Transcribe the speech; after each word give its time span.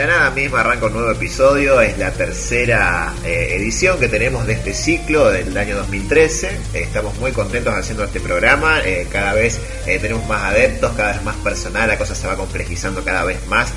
La 0.00 0.06
nada 0.06 0.30
misma 0.30 0.60
arranca 0.60 0.86
un 0.86 0.94
nuevo 0.94 1.10
episodio, 1.10 1.78
es 1.82 1.98
la 1.98 2.10
tercera 2.10 3.12
eh, 3.22 3.56
edición 3.56 4.00
que 4.00 4.08
tenemos 4.08 4.46
de 4.46 4.54
este 4.54 4.72
ciclo 4.72 5.28
del 5.28 5.54
año 5.54 5.76
2013. 5.76 6.46
Eh, 6.48 6.58
estamos 6.72 7.18
muy 7.18 7.32
contentos 7.32 7.74
haciendo 7.74 8.04
este 8.04 8.18
programa, 8.18 8.80
eh, 8.82 9.06
cada 9.12 9.34
vez 9.34 9.60
tenemos 9.84 10.26
más 10.26 10.44
adeptos, 10.44 10.92
cada 10.96 11.12
vez 11.12 11.22
más 11.22 11.36
personal, 11.36 11.86
la 11.86 11.98
cosa 11.98 12.14
se 12.14 12.26
va 12.26 12.34
complejizando 12.34 13.04
cada 13.04 13.24
vez 13.24 13.46
más. 13.48 13.74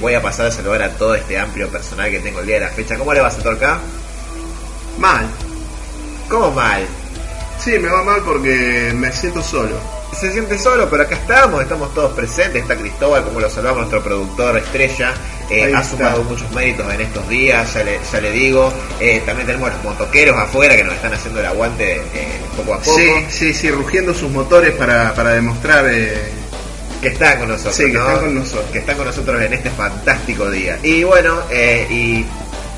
voy 0.00 0.14
a 0.14 0.20
pasar 0.20 0.46
a 0.46 0.50
saludar 0.50 0.82
a 0.82 0.90
todo 0.96 1.14
este 1.14 1.38
amplio 1.38 1.68
personal 1.68 2.10
que 2.10 2.18
tengo 2.18 2.40
el 2.40 2.46
día 2.46 2.56
de 2.56 2.62
la 2.62 2.70
fecha. 2.70 2.98
¿Cómo 2.98 3.14
le 3.14 3.20
vas 3.20 3.38
a 3.38 3.42
tocar? 3.44 3.78
Mal. 4.98 5.26
¿Cómo 6.28 6.50
mal? 6.50 6.82
Sí, 7.60 7.78
me 7.78 7.88
va 7.88 8.02
mal 8.02 8.20
porque 8.24 8.92
me 8.96 9.12
siento 9.12 9.40
solo 9.40 10.01
se 10.22 10.30
siente 10.32 10.56
solo, 10.56 10.88
pero 10.88 11.02
acá 11.02 11.16
estamos, 11.16 11.60
estamos 11.60 11.92
todos 11.94 12.12
presentes. 12.12 12.62
Está 12.62 12.76
Cristóbal, 12.76 13.24
como 13.24 13.40
lo 13.40 13.50
salvamos, 13.50 13.78
nuestro 13.78 14.04
productor 14.04 14.56
estrella. 14.56 15.12
Eh, 15.50 15.72
ha 15.74 15.82
sumado 15.82 16.22
muchos 16.22 16.48
méritos 16.52 16.94
en 16.94 17.00
estos 17.00 17.28
días, 17.28 17.74
ya 17.74 17.82
le, 17.82 17.98
ya 18.10 18.20
le 18.20 18.30
digo. 18.30 18.72
Eh, 19.00 19.20
también 19.26 19.48
tenemos 19.48 19.72
los 19.72 19.82
motoqueros 19.82 20.38
afuera 20.38 20.76
que 20.76 20.84
nos 20.84 20.94
están 20.94 21.12
haciendo 21.12 21.40
el 21.40 21.46
aguante 21.46 21.96
eh, 21.96 22.40
poco 22.56 22.74
a 22.74 22.78
poco. 22.78 22.96
Sí, 22.96 23.10
sí, 23.30 23.52
sí, 23.52 23.70
rugiendo 23.72 24.14
sus 24.14 24.30
motores 24.30 24.72
para, 24.76 25.12
para 25.12 25.30
demostrar 25.30 25.86
que 25.86 27.08
están 27.08 27.40
con 27.40 27.48
nosotros. 27.48 27.74
Sí, 27.74 27.90
que 27.90 27.98
están 27.98 28.20
con 28.20 28.34
nosotros. 28.36 28.70
Que 28.70 28.78
están 28.78 28.96
con 28.96 29.06
nosotros 29.06 29.42
en 29.42 29.52
este 29.54 29.70
fantástico 29.70 30.48
día. 30.52 30.78
Y 30.84 31.02
bueno, 31.02 31.40
y, 31.50 32.24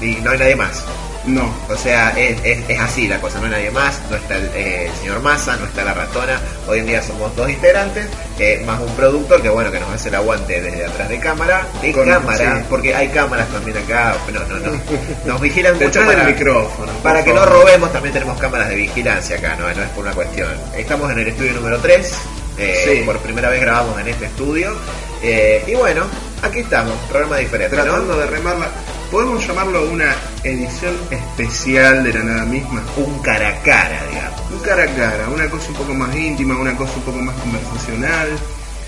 y 0.01 0.19
no 0.23 0.31
hay 0.31 0.39
nadie 0.39 0.56
más. 0.56 0.83
No. 1.27 1.51
O 1.69 1.77
sea, 1.77 2.10
es, 2.19 2.38
es, 2.69 2.80
así 2.80 3.08
la 3.08 3.20
cosa, 3.20 3.39
no 3.39 3.47
hay 3.47 3.53
nadie 3.53 3.70
más, 3.70 4.00
no 4.11 4.17
está 4.17 4.36
el, 4.36 4.91
señor 5.00 5.20
Massa, 5.22 5.56
no 5.56 5.64
está 5.67 5.84
la 5.84 5.94
ratona, 5.94 6.39
hoy 6.67 6.80
en 6.80 6.86
día 6.86 7.03
somos 7.03 7.34
dos 7.34 7.48
integrantes, 7.48 8.06
eh, 8.39 8.62
más 8.67 8.80
un 8.80 8.94
productor 8.94 9.41
que 9.41 9.48
bueno, 9.48 9.70
que 9.70 9.80
nos 9.80 9.91
hace 9.91 10.11
el 10.11 10.17
aguante 10.17 10.61
desde 10.61 10.84
atrás 10.84 11.08
de 11.08 11.19
cámara, 11.19 11.67
de 11.80 11.92
cámara, 11.92 12.64
porque 12.69 12.95
hay 12.95 13.08
cámaras 13.08 13.48
también 13.48 13.78
acá, 13.78 14.17
no, 14.33 14.41
no, 14.41 14.58
no, 14.58 14.80
nos 15.25 15.41
vigilan 15.41 15.78
mucho 15.78 16.00
para, 16.05 16.28
el 16.28 16.34
micrófono, 16.34 16.92
para 17.02 17.25
que 17.25 17.33
no 17.33 17.47
robemos, 17.47 17.91
también 17.92 18.12
tenemos 18.12 18.39
cámaras 18.39 18.69
de 18.69 18.77
vigilancia 18.77 19.36
acá, 19.36 19.56
no, 19.56 19.72
no 19.72 19.83
es 19.83 19.89
por 19.91 20.05
una 20.05 20.14
cuestión. 20.14 20.48
Estamos 20.77 21.11
en 21.11 21.20
el 21.20 21.28
estudio 21.28 21.52
número 21.55 21.78
3, 21.78 22.12
eh, 22.58 23.02
por 23.06 23.19
primera 23.19 23.48
vez 23.48 23.61
grabamos 23.61 23.98
en 23.98 24.08
este 24.08 24.27
estudio, 24.27 24.77
eh, 25.22 25.64
y 25.67 25.75
bueno, 25.75 26.05
aquí 26.42 26.58
estamos, 26.58 26.95
programa 27.08 27.39
diferente. 27.39 27.75
Tratando 27.75 28.19
de 28.19 28.27
remarla 28.27 28.69
podemos 29.15 29.47
llamarlo 29.47 29.89
una 29.91 30.12
edición 30.43 30.93
especial 31.09 32.03
de 32.03 32.15
la 32.15 32.25
nada 32.25 32.45
misma. 32.47 32.83
Un 32.97 33.20
cara 33.20 33.48
a 33.48 33.62
cara, 33.62 34.05
digamos. 34.11 34.41
Un 34.51 34.59
cara 34.59 34.83
a 34.83 34.87
cara, 34.89 35.29
una 35.33 35.48
cosa 35.48 35.69
un 35.69 35.77
poco 35.77 35.95
más 35.95 36.17
íntima, 36.17 36.59
una 36.59 36.77
cosa 36.77 36.95
un 36.97 37.03
poco 37.03 37.19
más 37.19 37.37
conversacional, 37.37 38.29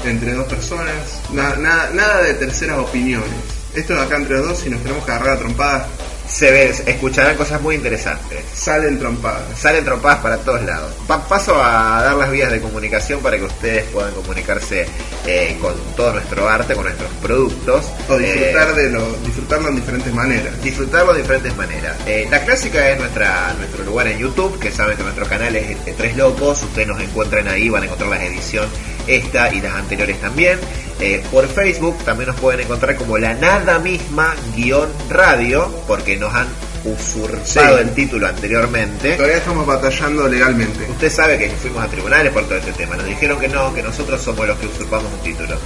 entre 0.04 0.34
dos 0.34 0.48
personas. 0.48 1.22
Nada, 1.32 1.90
nada, 1.92 2.22
de 2.22 2.34
terceras 2.34 2.76
opiniones. 2.76 3.30
Esto 3.72 3.94
es 3.94 4.00
acá 4.00 4.16
entre 4.16 4.38
dos, 4.38 4.58
si 4.58 4.68
nos 4.68 4.82
tenemos 4.82 5.04
que 5.04 5.12
agarrar 5.12 5.36
a 5.36 5.38
trompadas, 5.38 5.86
se 6.28 6.50
ve, 6.50 6.74
escucharán 6.86 7.36
cosas 7.36 7.60
muy 7.60 7.76
interesantes. 7.76 8.44
Salen 8.54 8.98
trompadas. 8.98 9.58
Salen 9.58 9.84
trompadas 9.84 10.18
para 10.18 10.36
todos 10.38 10.62
lados. 10.62 10.92
paso 11.06 11.62
a 11.62 12.02
dar 12.02 12.14
las 12.16 12.30
vías 12.30 12.50
de 12.50 12.60
comunicación 12.60 13.20
para 13.20 13.36
que 13.38 13.44
ustedes 13.44 13.84
puedan 13.84 14.12
comunicarse 14.14 14.86
eh, 15.26 15.56
con 15.60 15.74
todo 15.96 16.14
nuestro 16.14 16.48
arte, 16.48 16.74
con 16.74 16.84
nuestros 16.84 17.10
productos. 17.22 17.86
O 18.08 18.18
disfrutar 18.18 18.74
de 18.74 18.90
lo, 18.90 19.12
disfrutarlo 19.24 19.68
en 19.68 19.76
diferentes 19.76 20.12
maneras. 20.12 20.62
Disfrutarlo 20.62 21.14
de 21.14 21.22
diferentes 21.22 21.56
maneras. 21.56 21.96
Eh, 22.06 22.26
la 22.30 22.44
clásica 22.44 22.90
es 22.90 22.98
nuestra, 22.98 23.54
nuestro 23.58 23.84
lugar 23.84 24.08
en 24.08 24.18
YouTube, 24.18 24.58
que 24.58 24.70
saben 24.70 24.96
que 24.96 25.02
nuestro 25.02 25.26
canal 25.26 25.54
es 25.56 25.76
Tres 25.96 26.16
Locos. 26.16 26.62
Ustedes 26.62 26.88
nos 26.88 27.00
encuentran 27.00 27.48
ahí, 27.48 27.68
van 27.68 27.82
a 27.82 27.86
encontrar 27.86 28.10
la 28.10 28.24
edición 28.24 28.68
esta 29.06 29.52
y 29.52 29.60
las 29.60 29.74
anteriores 29.74 30.20
también. 30.20 30.58
Eh, 31.00 31.22
por 31.30 31.46
Facebook 31.46 31.98
también 32.04 32.28
nos 32.28 32.40
pueden 32.40 32.60
encontrar 32.60 32.96
como 32.96 33.18
la 33.18 33.34
nada 33.34 33.78
misma 33.78 34.34
guion 34.54 34.88
radio, 35.10 35.70
porque 35.86 36.16
nos 36.16 36.34
han 36.34 36.46
usurpado 36.84 37.78
el 37.78 37.90
título 37.92 38.26
anteriormente. 38.26 39.14
Todavía 39.14 39.38
estamos 39.38 39.66
batallando 39.66 40.28
legalmente. 40.28 40.90
Usted 40.90 41.10
sabe 41.10 41.38
que 41.38 41.50
fuimos 41.50 41.84
a 41.84 41.88
tribunales 41.88 42.32
por 42.32 42.44
todo 42.44 42.56
este 42.56 42.72
tema. 42.72 42.96
Nos 42.96 43.06
dijeron 43.06 43.38
que 43.38 43.48
no, 43.48 43.74
que 43.74 43.82
nosotros 43.82 44.20
somos 44.22 44.46
los 44.46 44.58
que 44.58 44.66
usurpamos 44.66 45.12
un 45.12 45.20
título. 45.20 45.56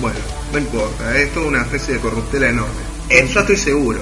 Bueno, 0.00 0.18
no 0.52 0.58
importa, 0.58 1.16
es 1.18 1.32
toda 1.32 1.46
una 1.46 1.62
especie 1.62 1.94
de 1.94 2.00
corruptela 2.00 2.48
enorme. 2.48 2.80
Eso 3.08 3.40
estoy 3.40 3.56
seguro. 3.56 4.00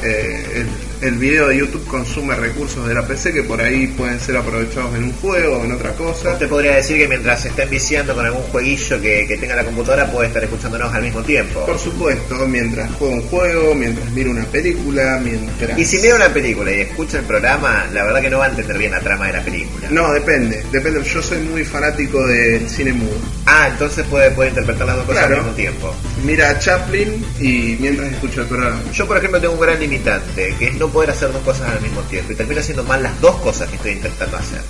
Eh, 0.02 0.66
el 1.02 1.18
video 1.18 1.48
de 1.48 1.58
YouTube 1.58 1.86
consume 1.88 2.36
recursos 2.36 2.88
de 2.88 2.94
la 2.94 3.06
PC 3.06 3.34
que 3.34 3.44
por 3.44 3.60
ahí 3.60 3.88
pueden 3.88 4.20
ser 4.20 4.38
aprovechados 4.38 4.96
en 4.96 5.06
un 5.06 5.14
juego 5.14 5.58
o 5.58 5.66
en 5.66 5.72
otra 5.72 5.94
cosa. 5.94 6.34
Usted 6.34 6.48
podría 6.48 6.76
decir 6.76 6.98
que 6.98 7.08
mientras 7.08 7.42
se 7.42 7.48
estén 7.50 7.70
viciando 7.70 8.14
con 8.14 8.26
algún 8.26 8.44
jueguillo 8.44 9.02
que, 9.02 9.38
tenga 9.40 9.56
la 9.56 9.64
computadora 9.64 10.12
puede 10.12 10.28
estar 10.28 10.44
escuchándonos 10.44 10.94
al 10.94 11.02
mismo 11.02 11.24
tiempo. 11.24 11.66
Por 11.66 11.80
supuesto, 11.80 12.36
mientras 12.48 12.92
juega 12.94 13.16
un 13.16 13.22
juego, 13.24 13.74
mientras 13.74 14.10
mira 14.12 14.30
una 14.30 14.46
película, 14.46 15.20
mientras... 15.24 15.78
Y 15.78 15.86
si 15.86 15.98
mira 15.98 16.16
una 16.16 16.30
película 16.30 16.72
y 16.72 16.82
escucha 16.82 17.18
el 17.18 17.26
programa, 17.26 17.88
la 17.92 18.04
verdad 18.04 18.22
que 18.22 18.30
no 18.30 18.38
va 18.38 18.46
a 18.46 18.50
entender 18.50 18.78
bien 18.78 18.92
la 18.92 19.00
trama 19.00 19.28
de 19.28 19.34
la 19.34 19.42
película. 19.42 19.88
No, 19.90 20.14
depende, 20.14 20.64
depende. 20.72 21.04
Yo 21.04 21.22
soy 21.22 21.40
muy 21.40 21.64
fanático 21.64 22.28
del 22.28 22.70
cine 22.70 22.94
mudo. 22.94 23.18
Ah, 23.48 23.70
entonces 23.72 24.06
puede, 24.06 24.30
puede 24.32 24.50
interpretar 24.50 24.86
las 24.86 24.98
dos 24.98 25.06
cosas 25.06 25.24
al 25.24 25.38
mismo 25.38 25.52
tiempo. 25.54 25.96
Mira 26.24 26.52
a 26.52 26.60
Chaplin 26.60 27.26
y 27.40 27.78
mientras 27.80 28.12
escucha 28.12 28.42
el 28.42 28.48
programa. 28.48 28.80
Yo, 28.94 29.08
por 29.08 29.18
ejemplo, 29.18 29.42
tengo 29.42 29.54
un 29.56 29.60
gran 29.60 29.80
limitante, 29.80 30.56
que 30.60 30.68
es 30.68 30.76
no 30.76 30.88
poder 30.90 31.10
hacer 31.10 31.32
dos 31.34 31.42
cosas 31.42 31.70
al 31.70 31.82
mismo 31.82 32.02
tiempo 32.02 32.32
y 32.32 32.36
termino 32.36 32.62
haciendo 32.62 32.84
mal 32.84 33.02
las 33.02 33.20
dos 33.20 33.36
cosas 33.38 33.68
que 33.70 33.76
estoy 33.76 33.92
intentando 33.94 34.38
hacer. 34.38 34.62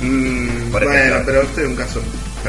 Mm, 0.00 0.70
bueno, 0.70 1.22
pero 1.26 1.42
este 1.42 1.62
es 1.62 1.68
un 1.68 1.76
caso. 1.76 2.00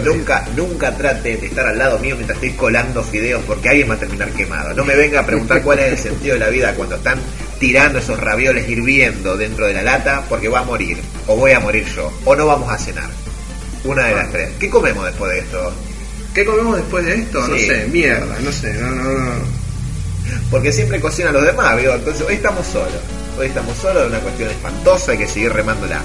Nunca, 0.04 0.46
nunca 0.56 0.96
trate 0.96 1.38
de 1.38 1.48
estar 1.48 1.68
al 1.68 1.78
lado 1.78 2.00
mío 2.00 2.16
mientras 2.16 2.38
estoy 2.38 2.52
colando 2.54 3.04
fideos 3.04 3.44
porque 3.46 3.70
alguien 3.70 3.90
va 3.90 3.96
a 3.96 4.00
terminar 4.00 4.30
quemado. 4.32 4.74
No 4.74 4.86
me 4.86 4.96
venga 4.96 5.20
a 5.20 5.26
preguntar 5.26 5.62
cuál 5.62 5.80
es 5.80 5.92
el 5.92 5.98
sentido 5.98 6.34
de 6.34 6.40
la 6.40 6.50
vida 6.50 6.74
cuando 6.74 6.96
están 6.96 7.20
tirando 7.60 8.00
esos 8.00 8.20
ravioles 8.20 8.68
hirviendo 8.68 9.38
dentro 9.38 9.68
de 9.68 9.74
la 9.74 9.84
lata 9.84 10.24
porque 10.30 10.48
va 10.48 10.60
a 10.60 10.64
morir. 10.64 10.98
O 11.28 11.36
voy 11.38 11.52
a 11.52 11.60
morir 11.60 11.86
yo. 11.96 12.12
O 12.26 12.36
no 12.36 12.48
vamos 12.48 12.72
a 12.72 12.78
cenar. 12.78 13.10
Una 13.84 14.06
de 14.06 14.16
las 14.16 14.32
tres. 14.32 14.50
¿Qué 14.60 14.70
comemos 14.70 15.06
después 15.06 15.32
de 15.32 15.40
esto? 15.40 15.74
¿Qué 16.34 16.46
comemos 16.46 16.78
después 16.78 17.06
de 17.06 17.16
esto? 17.16 17.48
No 17.48 17.58
sé, 17.58 17.88
mierda, 17.92 18.40
no 18.40 18.52
sé, 18.52 18.74
no, 18.74 18.90
no, 18.90 19.04
no. 19.04 19.32
Porque 20.50 20.72
siempre 20.72 21.00
cocinan 21.00 21.34
los 21.34 21.46
demás, 21.46 21.78
¿vigo? 21.78 21.94
Entonces 21.94 22.26
hoy 22.28 22.36
estamos 22.36 22.66
solos. 22.66 23.02
Hoy 23.38 23.48
estamos 23.48 23.78
solos, 23.78 24.04
es 24.04 24.10
una 24.10 24.20
cuestión 24.20 24.50
espantosa, 24.50 25.12
hay 25.12 25.20
que 25.20 25.28
seguir 25.28 25.54
remándola. 25.54 26.02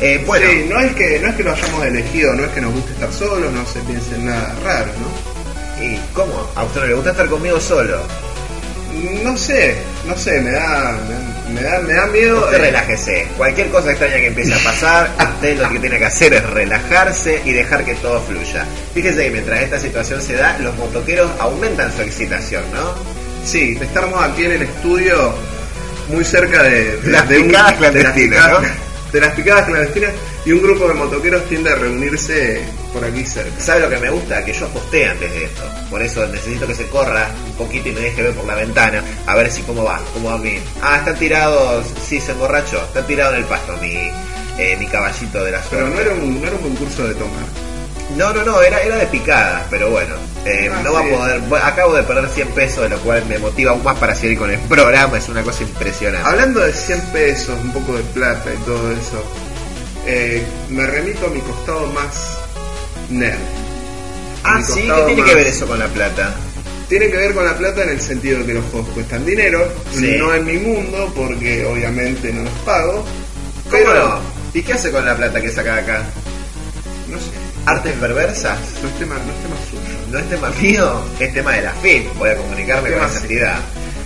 Eh, 0.00 0.22
bueno, 0.26 0.46
sí, 0.50 0.66
no 0.68 0.80
es 0.80 0.94
que 0.94 1.18
no 1.20 1.28
es 1.28 1.34
que 1.34 1.42
lo 1.42 1.52
hayamos 1.52 1.84
elegido, 1.84 2.34
no 2.34 2.44
es 2.44 2.50
que 2.50 2.60
nos 2.60 2.72
guste 2.72 2.92
estar 2.92 3.12
solos, 3.12 3.52
no 3.52 3.66
se 3.66 3.80
piense 3.80 4.14
en 4.14 4.26
nada 4.26 4.54
raro, 4.64 4.92
¿no? 4.98 5.84
¿Y 5.84 5.98
cómo? 6.14 6.50
¿A 6.54 6.64
usted 6.64 6.80
no 6.80 6.86
le 6.86 6.94
gusta 6.94 7.10
estar 7.10 7.28
conmigo 7.28 7.60
solo? 7.60 8.00
No 9.22 9.36
sé, 9.36 9.76
no 10.06 10.16
sé, 10.16 10.40
me 10.40 10.50
da, 10.50 10.98
me, 11.52 11.62
da, 11.62 11.78
me 11.80 11.92
da 11.92 12.06
miedo. 12.06 12.44
Usted 12.44 12.58
relájese. 12.58 13.28
Cualquier 13.36 13.68
cosa 13.68 13.90
extraña 13.90 14.16
que 14.16 14.26
empiece 14.28 14.54
a 14.54 14.58
pasar, 14.58 15.10
usted 15.34 15.58
lo 15.58 15.70
que 15.70 15.78
tiene 15.78 15.98
que 15.98 16.06
hacer 16.06 16.34
es 16.34 16.50
relajarse 16.50 17.40
y 17.44 17.52
dejar 17.52 17.84
que 17.84 17.94
todo 17.96 18.20
fluya. 18.22 18.64
Fíjese 18.94 19.24
que 19.24 19.30
mientras 19.30 19.62
esta 19.62 19.78
situación 19.78 20.20
se 20.20 20.34
da, 20.34 20.58
los 20.58 20.76
motoqueros 20.76 21.30
aumentan 21.38 21.94
su 21.94 22.02
excitación, 22.02 22.64
¿no? 22.72 22.94
Sí, 23.44 23.78
estamos 23.80 24.22
aquí 24.22 24.44
en 24.44 24.52
el 24.52 24.62
estudio 24.62 25.34
muy 26.08 26.24
cerca 26.24 26.62
de, 26.62 27.00
las 27.04 27.22
picadas 27.26 27.74
clandestinas, 27.74 28.62
de 29.12 29.20
las 29.20 29.34
picadas 29.34 29.66
clandestinas 29.66 30.10
y 30.44 30.52
un 30.52 30.62
grupo 30.62 30.88
de 30.88 30.94
motoqueros 30.94 31.48
tiende 31.48 31.70
a 31.70 31.76
reunirse 31.76 32.62
por 32.92 33.04
aquí 33.04 33.24
cerca. 33.24 33.60
¿Sabe 33.60 33.80
lo 33.80 33.88
que 33.90 33.98
me 33.98 34.10
gusta? 34.10 34.44
Que 34.44 34.52
yo 34.52 34.66
aposté 34.66 35.06
antes 35.08 35.30
de 35.32 35.44
esto. 35.44 35.62
Por 35.90 36.02
eso 36.02 36.26
necesito 36.26 36.66
que 36.66 36.74
se 36.74 36.86
corra 36.88 37.28
un 37.46 37.52
poquito 37.52 37.88
y 37.88 37.92
me 37.92 38.00
deje 38.00 38.22
ver 38.22 38.32
por 38.34 38.44
la 38.46 38.54
ventana 38.54 39.02
a 39.26 39.34
ver 39.36 39.50
si 39.50 39.62
cómo 39.62 39.84
va, 39.84 40.00
cómo 40.14 40.28
va 40.30 40.34
a 40.34 40.38
mí. 40.38 40.58
Ah, 40.82 40.98
están 40.98 41.16
tirados, 41.18 41.86
sí, 42.06 42.20
se 42.20 42.32
emborrachó, 42.32 42.78
está 42.82 43.06
tirado 43.06 43.34
en 43.34 43.40
el 43.40 43.44
pasto 43.46 43.76
mi, 43.80 44.10
eh, 44.58 44.76
mi 44.78 44.86
caballito 44.86 45.44
de 45.44 45.52
la 45.52 45.58
suerte. 45.62 45.76
Pero 45.76 45.88
no 45.88 46.00
era, 46.00 46.12
un, 46.14 46.40
no 46.40 46.46
era 46.46 46.56
un 46.56 46.62
concurso 46.62 47.06
de 47.06 47.14
tomar. 47.14 47.44
No, 48.16 48.32
no, 48.32 48.42
no, 48.42 48.60
era, 48.60 48.80
era 48.82 48.96
de 48.96 49.06
picada, 49.06 49.64
pero 49.70 49.88
bueno, 49.90 50.16
eh, 50.44 50.68
Ah, 50.74 50.80
no 50.82 50.92
va 50.92 51.02
sí. 51.04 51.08
a 51.12 51.16
poder. 51.16 51.40
bueno, 51.42 51.64
acabo 51.64 51.94
de 51.94 52.02
perder 52.02 52.28
100 52.28 52.48
pesos, 52.48 52.82
de 52.82 52.88
lo 52.88 52.98
cual 53.02 53.24
me 53.26 53.38
motiva 53.38 53.70
aún 53.70 53.84
más 53.84 53.96
para 53.98 54.16
seguir 54.16 54.36
con 54.36 54.50
el 54.50 54.58
programa, 54.60 55.16
es 55.16 55.28
una 55.28 55.42
cosa 55.44 55.62
impresionante. 55.62 56.28
Hablando 56.28 56.58
de 56.58 56.72
100 56.72 57.00
pesos, 57.12 57.56
un 57.62 57.70
poco 57.72 57.92
de 57.96 58.02
plata 58.02 58.50
y 58.52 58.56
todo 58.64 58.90
eso, 58.90 59.22
eh, 60.06 60.44
me 60.70 60.86
remito 60.86 61.26
a 61.26 61.30
mi 61.30 61.40
costado 61.40 61.86
más 61.88 62.36
nerd. 63.10 63.38
ah, 64.44 64.62
sí, 64.62 64.82
¿qué 64.82 65.02
tiene 65.06 65.24
que 65.24 65.34
ver 65.34 65.46
eso 65.46 65.66
con 65.66 65.78
la 65.78 65.88
plata? 65.88 66.34
Tiene 66.88 67.08
que 67.08 67.16
ver 67.16 67.34
con 67.34 67.44
la 67.44 67.56
plata 67.56 67.84
en 67.84 67.90
el 67.90 68.00
sentido 68.00 68.40
de 68.40 68.46
que 68.46 68.54
los 68.54 68.64
juegos 68.66 68.88
cuestan 68.90 69.24
dinero, 69.24 69.64
Sí. 69.92 70.16
no 70.18 70.34
en 70.34 70.44
mi 70.44 70.54
mundo, 70.58 71.12
porque 71.14 71.64
obviamente 71.64 72.32
no 72.32 72.42
los 72.42 72.52
pago, 72.64 73.04
¿Cómo 73.70 73.70
pero 73.70 73.94
no? 73.94 74.20
¿Y 74.54 74.62
qué 74.62 74.72
hace 74.72 74.90
con 74.90 75.04
la 75.04 75.16
plata 75.16 75.40
que 75.40 75.50
saca 75.50 75.76
acá? 75.76 76.02
no 77.08 77.16
sé, 77.18 77.26
¿Artes 77.66 77.92
perversas? 77.94 78.58
no 78.82 78.88
es 78.88 78.98
tema, 78.98 79.14
no 79.14 79.32
es 79.32 79.42
tema 79.42 79.56
suyo. 79.70 79.96
No 80.10 80.18
es 80.18 80.28
tema 80.28 80.50
mío, 80.60 81.02
es 81.20 81.32
tema 81.34 81.52
de 81.52 81.62
la 81.62 81.72
FIP. 81.74 82.14
Voy 82.18 82.30
a 82.30 82.36
comunicarme 82.36 82.90
con 82.90 83.04
esa 83.04 83.20
entidad. 83.20 83.58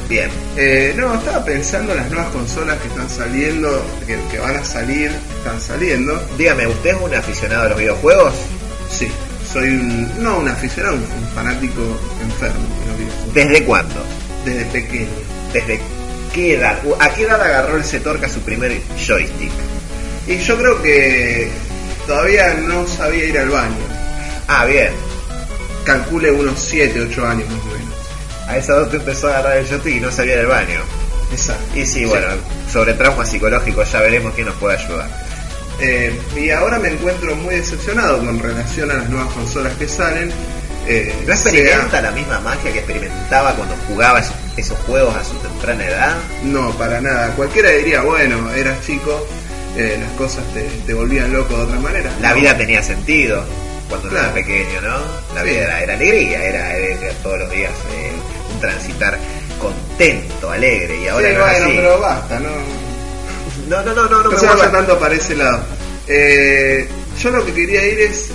Bien. 0.09 0.29
Eh, 0.59 0.93
no, 0.97 1.15
estaba 1.15 1.43
pensando 1.45 1.93
en 1.93 1.99
las 1.99 2.11
nuevas 2.11 2.29
consolas 2.31 2.79
que 2.81 2.89
están 2.89 3.09
saliendo, 3.09 3.83
que, 4.06 4.19
que 4.31 4.39
van 4.39 4.56
a 4.56 4.65
salir, 4.65 5.11
están 5.39 5.59
saliendo. 5.62 6.21
Dígame, 6.37 6.67
¿usted 6.67 6.91
es 6.91 7.01
un 7.01 7.15
aficionado 7.15 7.62
a 7.62 7.69
los 7.71 7.79
videojuegos? 7.79 8.35
Sí, 8.96 9.08
soy 9.52 9.70
un, 9.70 10.23
no 10.23 10.38
un 10.38 10.49
aficionado, 10.49 10.94
un, 10.94 11.29
fanático 11.35 11.82
enfermo. 12.23 12.64
¿Desde 13.32 13.64
cuándo? 13.64 13.94
Desde 14.44 14.64
pequeño. 14.67 15.08
¿Desde 15.52 15.81
qué 16.32 16.55
edad? 16.55 16.79
¿A 17.00 17.11
qué 17.11 17.25
edad 17.25 17.43
agarró 17.43 17.76
el 17.76 17.85
Setorca 17.85 18.29
su 18.29 18.41
primer 18.41 18.81
joystick? 19.05 19.50
Y 20.29 20.38
yo 20.38 20.56
creo 20.56 20.81
que 20.81 21.49
todavía 22.06 22.55
no 22.55 22.87
sabía 22.87 23.25
ir 23.25 23.38
al 23.38 23.50
baño. 23.50 23.85
Ah, 24.46 24.64
bien. 24.64 24.93
Calcule 25.85 26.31
unos 26.31 26.61
7, 26.61 27.08
8 27.11 27.26
años 27.26 27.49
más 27.49 27.61
o 27.62 27.79
menos. 27.79 27.94
A 28.46 28.56
esa 28.58 28.75
edad 28.75 28.88
te 28.88 28.99
empezó 28.99 29.26
a 29.26 29.38
agarrar 29.38 29.56
el 29.56 29.67
joystick 29.67 29.96
y 29.96 30.00
no 30.00 30.12
salía 30.12 30.37
del 30.37 30.46
baño. 30.46 30.81
Exacto. 31.32 31.76
Y 31.76 31.85
sí, 31.85 32.05
bueno, 32.05 32.29
sobre 32.73 32.94
trauma 32.94 33.26
psicológico 33.26 33.82
ya 33.82 34.00
veremos 34.00 34.35
quién 34.35 34.46
nos 34.46 34.55
puede 34.56 34.76
ayudar. 34.76 35.08
Eh, 35.81 36.19
y 36.37 36.50
ahora 36.50 36.79
me 36.79 36.88
encuentro 36.88 37.35
muy 37.37 37.56
decepcionado 37.56 38.19
con 38.25 38.38
relación 38.38 38.91
a 38.91 38.94
las 38.94 39.09
nuevas 39.09 39.32
consolas 39.35 39.73
que 39.75 39.88
salen. 39.88 40.31
Eh, 40.87 41.15
¿No 41.26 41.32
experimenta 41.32 42.00
la 42.03 42.11
misma 42.11 42.41
magia 42.41 42.71
que 42.73 42.79
experimentaba 42.81 43.55
cuando 43.55 43.75
jugaba 43.88 44.21
esos, 44.21 44.35
esos 44.56 44.79
juegos 44.81 45.15
a 45.17 45.25
su 45.25 45.35
temprana 45.38 45.85
edad? 45.87 46.15
No, 46.43 46.71
para 46.73 47.00
nada. 47.00 47.35
Cualquiera 47.35 47.71
diría, 47.71 48.03
bueno, 48.03 48.53
eras 48.53 48.76
chico, 48.87 49.26
eh, 49.76 49.97
las 50.00 50.11
cosas 50.12 50.44
te, 50.53 50.62
te 50.87 50.94
volvían 50.94 51.32
loco 51.32 51.56
de 51.56 51.62
otra 51.62 51.81
manera. 51.81 52.11
La 52.20 52.31
No. 52.31 52.37
vida 52.37 52.56
tenía 52.56 52.82
sentido 52.82 53.44
cuando 53.88 54.09
uno 54.09 54.17
Claro. 54.19 54.27
era 54.27 54.35
pequeño, 54.47 54.81
¿no? 54.82 54.97
La 55.35 55.43
Sí. 55.43 55.49
vida 55.50 55.61
era, 55.62 55.82
era 55.82 55.94
alegría, 55.94 56.44
era, 56.44 56.77
era 56.77 57.12
todos 57.23 57.38
los 57.41 57.50
días 57.50 57.73
eh, 57.94 58.12
un 58.55 58.61
transitar 58.61 59.19
contento, 59.61 60.50
alegre, 60.50 61.00
y 61.03 61.09
ahora 61.09 61.29
Sí, 61.29 61.35
no 61.35 61.41
bueno, 61.41 61.65
así. 61.67 61.73
pero 61.77 62.00
basta, 62.00 62.41
no, 62.41 62.49
No, 63.69 63.83
no, 63.83 63.95
no, 63.95 64.09
no, 64.09 64.23
no, 64.23 64.31
no 64.31 64.39
se 64.39 64.47
vaya 64.47 64.71
tanto 64.71 64.99
para 64.99 65.15
ese 65.15 65.35
lado. 65.37 65.63
Eh, 66.07 66.87
yo 67.23 67.31
lo 67.31 67.45
que 67.47 67.53
quería 67.55 67.87
ir 67.87 68.01
es 68.01 68.29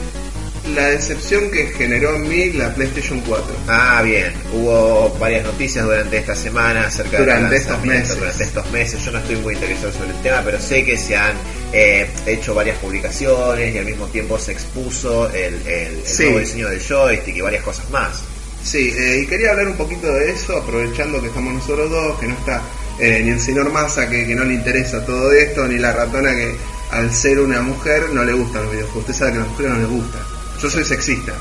la 0.76 0.88
decepción 0.90 1.50
que 1.52 1.68
generó 1.68 2.16
en 2.16 2.28
mí 2.30 2.52
la 2.54 2.74
PlayStation 2.74 3.20
4. 3.22 3.46
Ah, 3.68 4.02
bien. 4.04 4.31
Hubo 4.54 5.10
varias 5.20 5.44
noticias 5.44 5.84
durante 5.86 6.18
esta 6.18 6.36
semana 6.36 6.88
acerca 6.88 7.18
de 7.18 7.26
Durante 7.26 7.56
estos 7.56 7.84
meses. 7.86 8.18
Durante 8.18 8.44
estos 8.44 8.72
meses. 8.72 9.04
Yo 9.06 9.12
no 9.12 9.20
estoy 9.20 9.36
muy 9.38 9.54
interesado 9.56 9.92
sobre 9.94 10.10
el 10.12 10.22
tema, 10.22 10.42
pero 10.44 10.60
sé 10.60 10.84
que 10.84 10.98
se 10.98 11.16
han 11.16 11.34
eh, 11.74 12.10
hecho 12.26 12.54
varias 12.56 12.78
publicaciones 12.80 13.74
y 13.74 13.78
al 13.78 13.86
mismo 13.86 14.08
tiempo 14.08 14.38
se 14.40 14.52
expuso 14.52 15.30
el, 15.31 15.56
el- 15.68 16.00
el 16.00 16.04
Sí. 16.06 16.24
nuevo 16.24 16.40
diseño 16.40 16.70
del 16.70 16.81
joystick 16.81 17.36
y 17.36 17.42
varias 17.42 17.64
cosas 17.64 17.90
más. 17.92 18.22
Sí, 18.64 18.94
eh, 18.96 19.22
y 19.24 19.28
quería 19.28 19.52
hablar 19.52 19.68
un 19.68 19.78
poquito 19.78 20.12
de 20.12 20.31
eso, 20.31 20.58
aprovechando 20.58 21.22
que 21.22 21.28
estamos 21.28 21.54
nosotros 21.54 21.90
dos, 21.90 22.20
que 22.20 22.28
no 22.28 22.34
está 22.36 22.62
eh, 23.00 23.22
ni 23.24 23.31
el 23.31 23.40
señor 23.40 23.72
Massa, 23.72 24.10
que, 24.10 24.25
que 24.28 24.36
no 24.36 24.44
le 24.46 24.54
interesa 24.56 25.06
todo 25.06 25.31
esto, 25.31 25.68
ni 25.68 25.78
la 25.78 25.92
ratona 25.94 26.31
que 26.31 26.56
al 26.92 27.13
ser 27.13 27.40
una 27.40 27.62
mujer 27.62 28.10
no 28.13 28.24
le 28.24 28.34
gustan 28.34 28.63
los 28.63 28.72
videojuegos. 28.72 29.01
Usted 29.10 29.13
sabe 29.13 29.31
que 29.34 29.38
a 29.38 29.42
las 29.42 29.50
mujeres 29.50 29.72
no 29.74 29.78
les 29.80 29.88
gusta. 29.88 30.18
Yo 30.62 30.69
soy 30.69 30.84
sexista. 30.84 31.34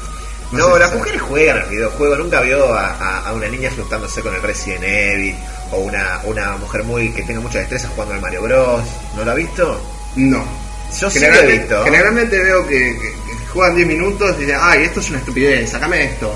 No, 0.52 0.78
las 0.78 0.94
mujeres 0.94 1.20
juegan 1.20 1.58
al 1.58 1.68
videojuego. 1.68 2.16
Nunca 2.16 2.40
vio 2.40 2.72
a, 2.72 2.92
a- 2.94 3.28
a 3.28 3.32
una 3.34 3.48
niña 3.48 3.68
asustándose 3.70 4.22
con 4.22 4.34
el 4.34 4.40
Resident 4.42 4.82
Evil 4.84 5.34
o 5.72 5.78
una, 5.80 6.20
una 6.24 6.56
mujer 6.56 6.84
muy 6.84 7.10
que 7.12 7.22
tenga 7.22 7.40
mucha 7.40 7.58
destreza 7.58 7.88
jugando 7.88 8.14
al 8.14 8.20
Mario 8.20 8.42
Bros. 8.42 8.82
¿No 9.16 9.24
lo 9.24 9.30
ha 9.30 9.34
visto? 9.34 9.80
No. 10.16 10.42
Yo 10.98 11.10
sí 11.10 11.18
lo 11.18 11.26
he 11.26 11.28
Generalmente, 11.28 11.58
visto. 11.58 11.84
generalmente 11.84 12.38
veo 12.38 12.66
que, 12.66 12.78
que- 12.98 13.10
que 13.10 13.46
juegan 13.52 13.76
10 13.76 13.88
minutos 13.88 14.36
y 14.38 14.40
dicen, 14.42 14.56
ay, 14.60 14.84
esto 14.84 15.00
es 15.00 15.10
una 15.10 15.18
estupidez, 15.18 15.70
sacame 15.70 16.04
esto. 16.04 16.34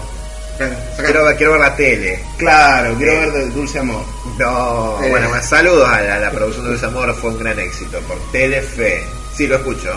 Quiero, 0.97 1.25
ver- 1.25 1.37
quiero 1.37 1.53
ver 1.53 1.61
la 1.61 1.76
tele. 1.76 2.20
Claro, 2.38 2.94
quiero 2.97 3.12
Eh. 3.12 3.31
ver 3.31 3.53
Dulce 3.53 3.79
Amor. 3.79 4.05
No, 4.38 4.99
Eh. 5.03 5.11
bueno, 5.11 5.29
más 5.31 5.49
saludos 5.49 5.88
a 5.88 6.00
la, 6.00 6.19
la 6.19 6.31
producción 6.31 6.64
de 6.64 6.70
Dulce 6.73 6.87
Amor, 6.87 7.14
fue 7.14 7.31
un 7.31 7.38
gran 7.38 7.59
éxito 7.59 7.99
por 8.00 8.19
Telefe. 8.32 9.05
Sí, 9.37 9.47
lo 9.47 9.56
escucho. 9.56 9.93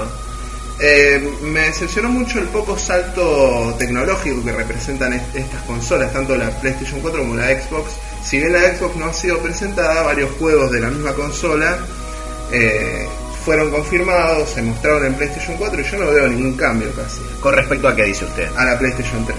Eh, 0.78 1.26
me 1.42 1.62
decepcionó 1.62 2.10
mucho 2.10 2.38
el 2.40 2.48
poco 2.50 2.78
salto 2.78 3.74
tecnológico 3.80 4.44
que 4.44 4.52
representan 4.52 5.14
est- 5.14 5.34
estas 5.36 5.62
consolas, 5.64 6.12
tanto 6.12 6.36
la 6.36 6.50
PlayStation 6.50 7.00
4 7.00 7.22
como 7.22 7.36
la 7.36 7.48
Xbox. 7.48 7.92
Si 8.26 8.40
bien 8.40 8.52
la 8.52 8.60
Xbox 8.76 8.96
no 8.98 9.06
ha 9.06 9.14
sido 9.14 9.38
presentada, 9.40 10.02
varios 10.04 10.32
juegos 10.38 10.70
de 10.72 10.82
la 10.82 10.88
misma 10.90 11.14
consola 11.14 11.78
eh, 12.52 13.08
fueron 13.46 13.72
confirmados, 13.72 14.50
se 14.50 14.62
mostraron 14.62 15.06
en 15.06 15.14
PlayStation 15.16 15.56
4 15.58 15.80
y 15.80 15.84
yo 15.84 15.98
no 15.98 16.12
veo 16.12 16.28
ningún 16.28 16.58
cambio 16.58 16.92
casi 16.94 17.22
Con 17.40 17.54
respecto 17.54 17.88
a 17.88 17.96
qué 17.96 18.04
dice 18.04 18.26
usted. 18.26 18.48
a 18.58 18.66
la 18.66 18.78
PlayStation 18.78 19.26
3. 19.26 19.38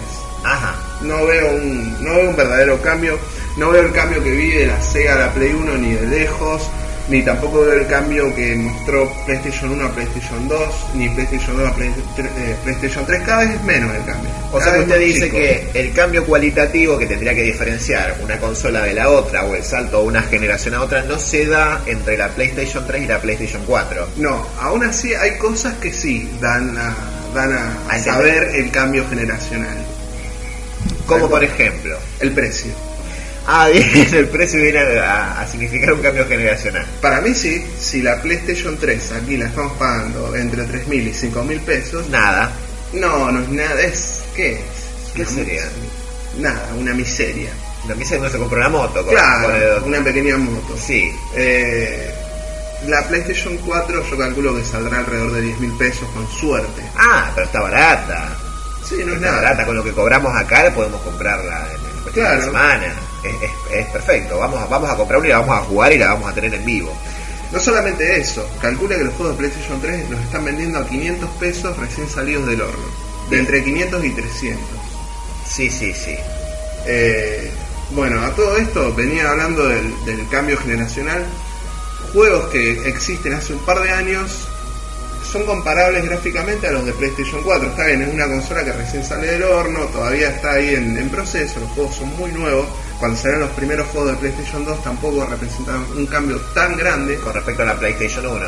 No 1.03 1.27
veo 1.27 1.53
un, 1.55 2.03
no 2.03 2.15
veo 2.17 2.31
un 2.31 2.37
verdadero 2.37 2.81
cambio, 2.81 3.19
no 3.57 3.71
veo 3.71 3.83
el 3.83 3.93
cambio 3.93 4.23
que 4.23 4.31
vi 4.31 4.51
de 4.51 4.67
la 4.67 4.81
Sega 4.81 5.15
a 5.15 5.19
la 5.19 5.33
Play 5.35 5.53
1 5.53 5.77
ni 5.79 5.95
de 5.95 6.07
lejos, 6.07 6.63
ni 7.09 7.23
tampoco 7.23 7.61
veo 7.61 7.75
el 7.75 7.87
cambio 7.87 8.35
que 8.35 8.57
mostró 8.57 9.09
PlayStation 9.27 9.71
1 9.71 9.87
a 9.87 9.91
PlayStation 9.93 10.49
2, 10.49 10.75
ni 10.95 11.09
PlayStation 11.11 11.57
2 11.57 11.69
a 11.69 11.75
Play- 11.75 11.95
eh, 12.19 12.57
PlayStation 12.65 13.07
3, 13.07 13.23
cada 13.25 13.45
vez 13.45 13.51
es 13.55 13.63
menos 13.63 13.95
el 13.95 14.05
cambio. 14.05 14.31
O 14.53 14.61
sea 14.61 14.79
usted 14.81 14.99
dice 14.99 15.27
chico. 15.27 15.37
que 15.37 15.69
el 15.75 15.93
cambio 15.93 16.25
cualitativo 16.25 16.99
que 16.99 17.07
tendría 17.07 17.35
que 17.35 17.43
diferenciar 17.43 18.17
una 18.25 18.39
consola 18.39 18.83
de 18.83 18.95
la 18.95 19.09
otra 19.11 19.45
o 19.45 19.55
el 19.55 19.63
salto 19.63 20.01
de 20.01 20.07
una 20.09 20.23
generación 20.23 20.75
a 20.75 20.81
otra 20.83 21.03
no 21.03 21.19
se 21.19 21.47
da 21.47 21.83
entre 21.87 22.17
la 22.17 22.29
PlayStation 22.29 22.85
3 22.87 23.03
y 23.03 23.07
la 23.07 23.21
PlayStation 23.21 23.63
4. 23.67 24.09
No, 24.17 24.45
aún 24.61 24.83
así 24.83 25.15
hay 25.15 25.39
cosas 25.39 25.75
que 25.75 25.93
sí 25.93 26.29
dan 26.41 26.77
a, 26.77 26.95
dan 27.35 27.53
a, 27.89 27.99
saber 28.01 28.51
el 28.57 28.71
cambio 28.73 29.07
generacional. 29.09 29.77
Como 31.07 31.29
por 31.29 31.43
ejemplo. 31.45 31.97
El 32.21 32.33
precio. 32.33 32.73
Ah, 33.49 33.69
bien, 33.69 33.89
el 34.13 34.27
precio 34.29 34.61
viene 34.61 34.81
a, 34.99 35.41
a 35.41 35.47
significar 35.47 35.93
un 35.93 36.01
cambio 36.03 36.27
generacional. 36.27 36.85
Para 37.01 37.21
mí 37.21 37.33
sí, 37.33 37.65
si 37.79 38.03
la 38.03 38.21
PlayStation 38.21 38.77
3 38.77 39.13
aquí 39.23 39.37
la 39.37 39.47
estamos 39.47 39.75
pagando 39.75 40.35
entre 40.35 40.65
3.000 40.65 40.93
y 41.07 41.13
5.000 41.31 41.61
pesos, 41.61 42.09
Nada. 42.09 42.51
no, 42.93 43.31
no 43.31 43.41
es 43.41 43.49
nada, 43.51 43.81
es... 43.83 44.23
¿Qué 44.35 44.55
es? 44.55 44.61
¿Qué 45.15 45.23
Una 45.23 45.31
sería? 45.31 45.63
Nada, 46.39 46.75
una 46.77 46.93
miseria. 46.93 47.51
La 47.87 47.95
misa 47.95 48.17
no 48.17 48.29
se 48.29 48.37
compró 48.37 48.59
una 48.59 48.69
moto. 48.69 49.05
Con, 49.05 49.15
Claro, 49.15 49.47
con 49.47 49.55
el- 49.55 49.83
una 49.95 50.03
pequeña 50.03 50.37
moto. 50.39 50.77
Sí. 50.85 51.09
Eh, 51.37 52.11
la 52.89 53.07
PlayStation 53.07 53.57
4 53.59 54.11
yo 54.11 54.19
calculo 54.19 54.57
que 54.57 54.65
saldrá 54.65 54.99
alrededor 54.99 55.31
de 55.35 55.43
10.000 55.43 55.79
pesos 55.79 56.09
con 56.13 56.29
suerte. 56.33 56.83
Ah, 56.97 57.31
pero 57.33 57.47
está 57.47 57.61
barata. 57.61 58.37
Sí, 58.89 58.97
no 59.05 59.15
es 59.15 59.21
nada. 59.21 59.37
barata. 59.43 59.67
Con 59.67 59.77
lo 59.77 59.85
que 59.85 59.93
cobramos 59.93 60.35
acá 60.37 60.71
podemos 60.75 61.01
comprarla 61.03 61.67
en, 61.73 61.97
en 61.97 62.03
cuestión 62.03 62.13
de 62.13 62.21
Claro. 62.21 62.37
una 62.37 62.45
semana. 62.45 62.95
Es, 63.23 63.35
es- 63.43 63.73
es 63.79 63.87
perfecto. 63.89 64.39
Vamos 64.39 64.61
a, 64.63 64.67
vamos 64.67 64.91
a 64.91 64.97
comprar 64.97 65.19
una 65.19 65.29
y 65.29 65.31
la 65.33 65.39
vamos 65.41 65.59
a 65.59 65.63
jugar 65.65 65.93
y 65.93 65.99
la 65.99 66.07
vamos 66.15 66.31
a 66.31 66.35
tener 66.35 66.55
en 66.55 66.65
vivo. 66.65 66.97
No 67.53 67.61
solamente 67.61 68.17
eso, 68.19 68.49
calcula 68.61 68.97
que 68.97 69.05
los 69.05 69.15
juegos 69.15 69.37
de 69.37 69.39
PlayStation 69.39 69.81
3 69.81 70.11
los 70.11 70.21
están 70.21 70.45
vendiendo 70.45 70.79
a 70.81 70.87
500 70.87 71.31
pesos 71.39 71.77
recién 71.79 72.09
salidos 72.09 72.47
del 72.47 72.61
horno. 72.61 72.85
De 73.31 73.39
entre 73.39 73.63
500 73.65 74.05
y 74.05 74.11
300. 74.11 74.65
Sí, 75.49 75.71
sí, 75.71 75.93
sí. 75.95 76.17
Eh, 76.87 77.51
bueno, 77.91 78.21
a 78.25 78.31
todo 78.35 78.57
esto 78.57 78.93
venía 78.95 79.31
hablando 79.31 79.67
del, 79.69 79.93
del 80.05 80.29
cambio 80.29 80.59
generacional. 80.59 81.25
Juegos 82.13 82.47
que 82.51 82.89
existen 82.89 83.33
hace 83.35 83.53
un 83.53 83.61
par 83.61 83.81
de 83.81 83.91
años 83.91 84.49
son 85.37 85.47
comparables 85.47 86.05
gráficamente 86.05 86.67
a 86.67 86.73
los 86.73 86.87
de 86.87 86.93
PlayStation 86.95 87.43
4. 87.43 87.69
Está 87.69 87.85
bien, 87.87 88.03
es 88.03 88.15
una 88.15 88.27
consola 88.27 88.65
que 88.65 88.73
recién 88.73 89.05
sale 89.05 89.27
del 89.27 89.43
horno, 89.43 89.81
todavía 89.87 90.31
está 90.31 90.53
ahí 90.53 90.75
en, 90.75 90.97
en 90.97 91.09
proceso, 91.11 91.61
los 91.61 91.71
juegos 91.73 91.95
son 91.97 92.17
muy 92.17 92.31
nuevos. 92.33 92.67
Cuando 92.99 93.17
salieron 93.19 93.41
los 93.43 93.51
primeros 93.51 93.87
juegos 93.89 94.13
de 94.13 94.17
PlayStation 94.19 94.65
2 94.65 94.83
tampoco 94.83 95.27
representaban 95.27 95.85
un 95.95 96.07
cambio 96.07 96.41
tan 96.55 96.77
grande, 96.77 97.17
Con 97.21 97.35
respecto 97.35 97.63
a 97.63 97.67
la 97.67 97.75
PlayStation 97.75 98.27
1. 98.27 98.41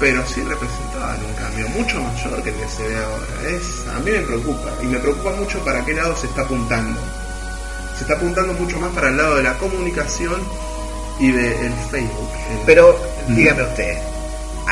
pero 0.00 0.26
sí 0.26 0.40
representaban 0.42 1.18
un 1.24 1.34
cambio 1.34 1.68
mucho 1.68 2.00
mayor 2.02 2.42
que 2.42 2.50
el 2.50 2.56
que 2.56 2.68
se 2.68 2.88
ve 2.88 2.96
ahora. 2.96 3.56
Es, 3.56 3.86
a 3.94 3.98
mí 4.00 4.10
me 4.10 4.20
preocupa, 4.20 4.70
y 4.82 4.86
me 4.86 4.98
preocupa 4.98 5.30
mucho 5.34 5.64
para 5.64 5.84
qué 5.84 5.94
lado 5.94 6.16
se 6.16 6.26
está 6.26 6.42
apuntando. 6.42 6.98
Se 7.96 8.02
está 8.02 8.14
apuntando 8.14 8.52
mucho 8.54 8.80
más 8.80 8.90
para 8.92 9.08
el 9.10 9.16
lado 9.16 9.36
de 9.36 9.44
la 9.44 9.56
comunicación 9.58 10.40
y 11.20 11.30
del 11.30 11.72
Facebook. 11.90 12.30
El- 12.50 12.58
Pero 12.66 12.98
dígame 13.28 13.62
usted, 13.62 13.98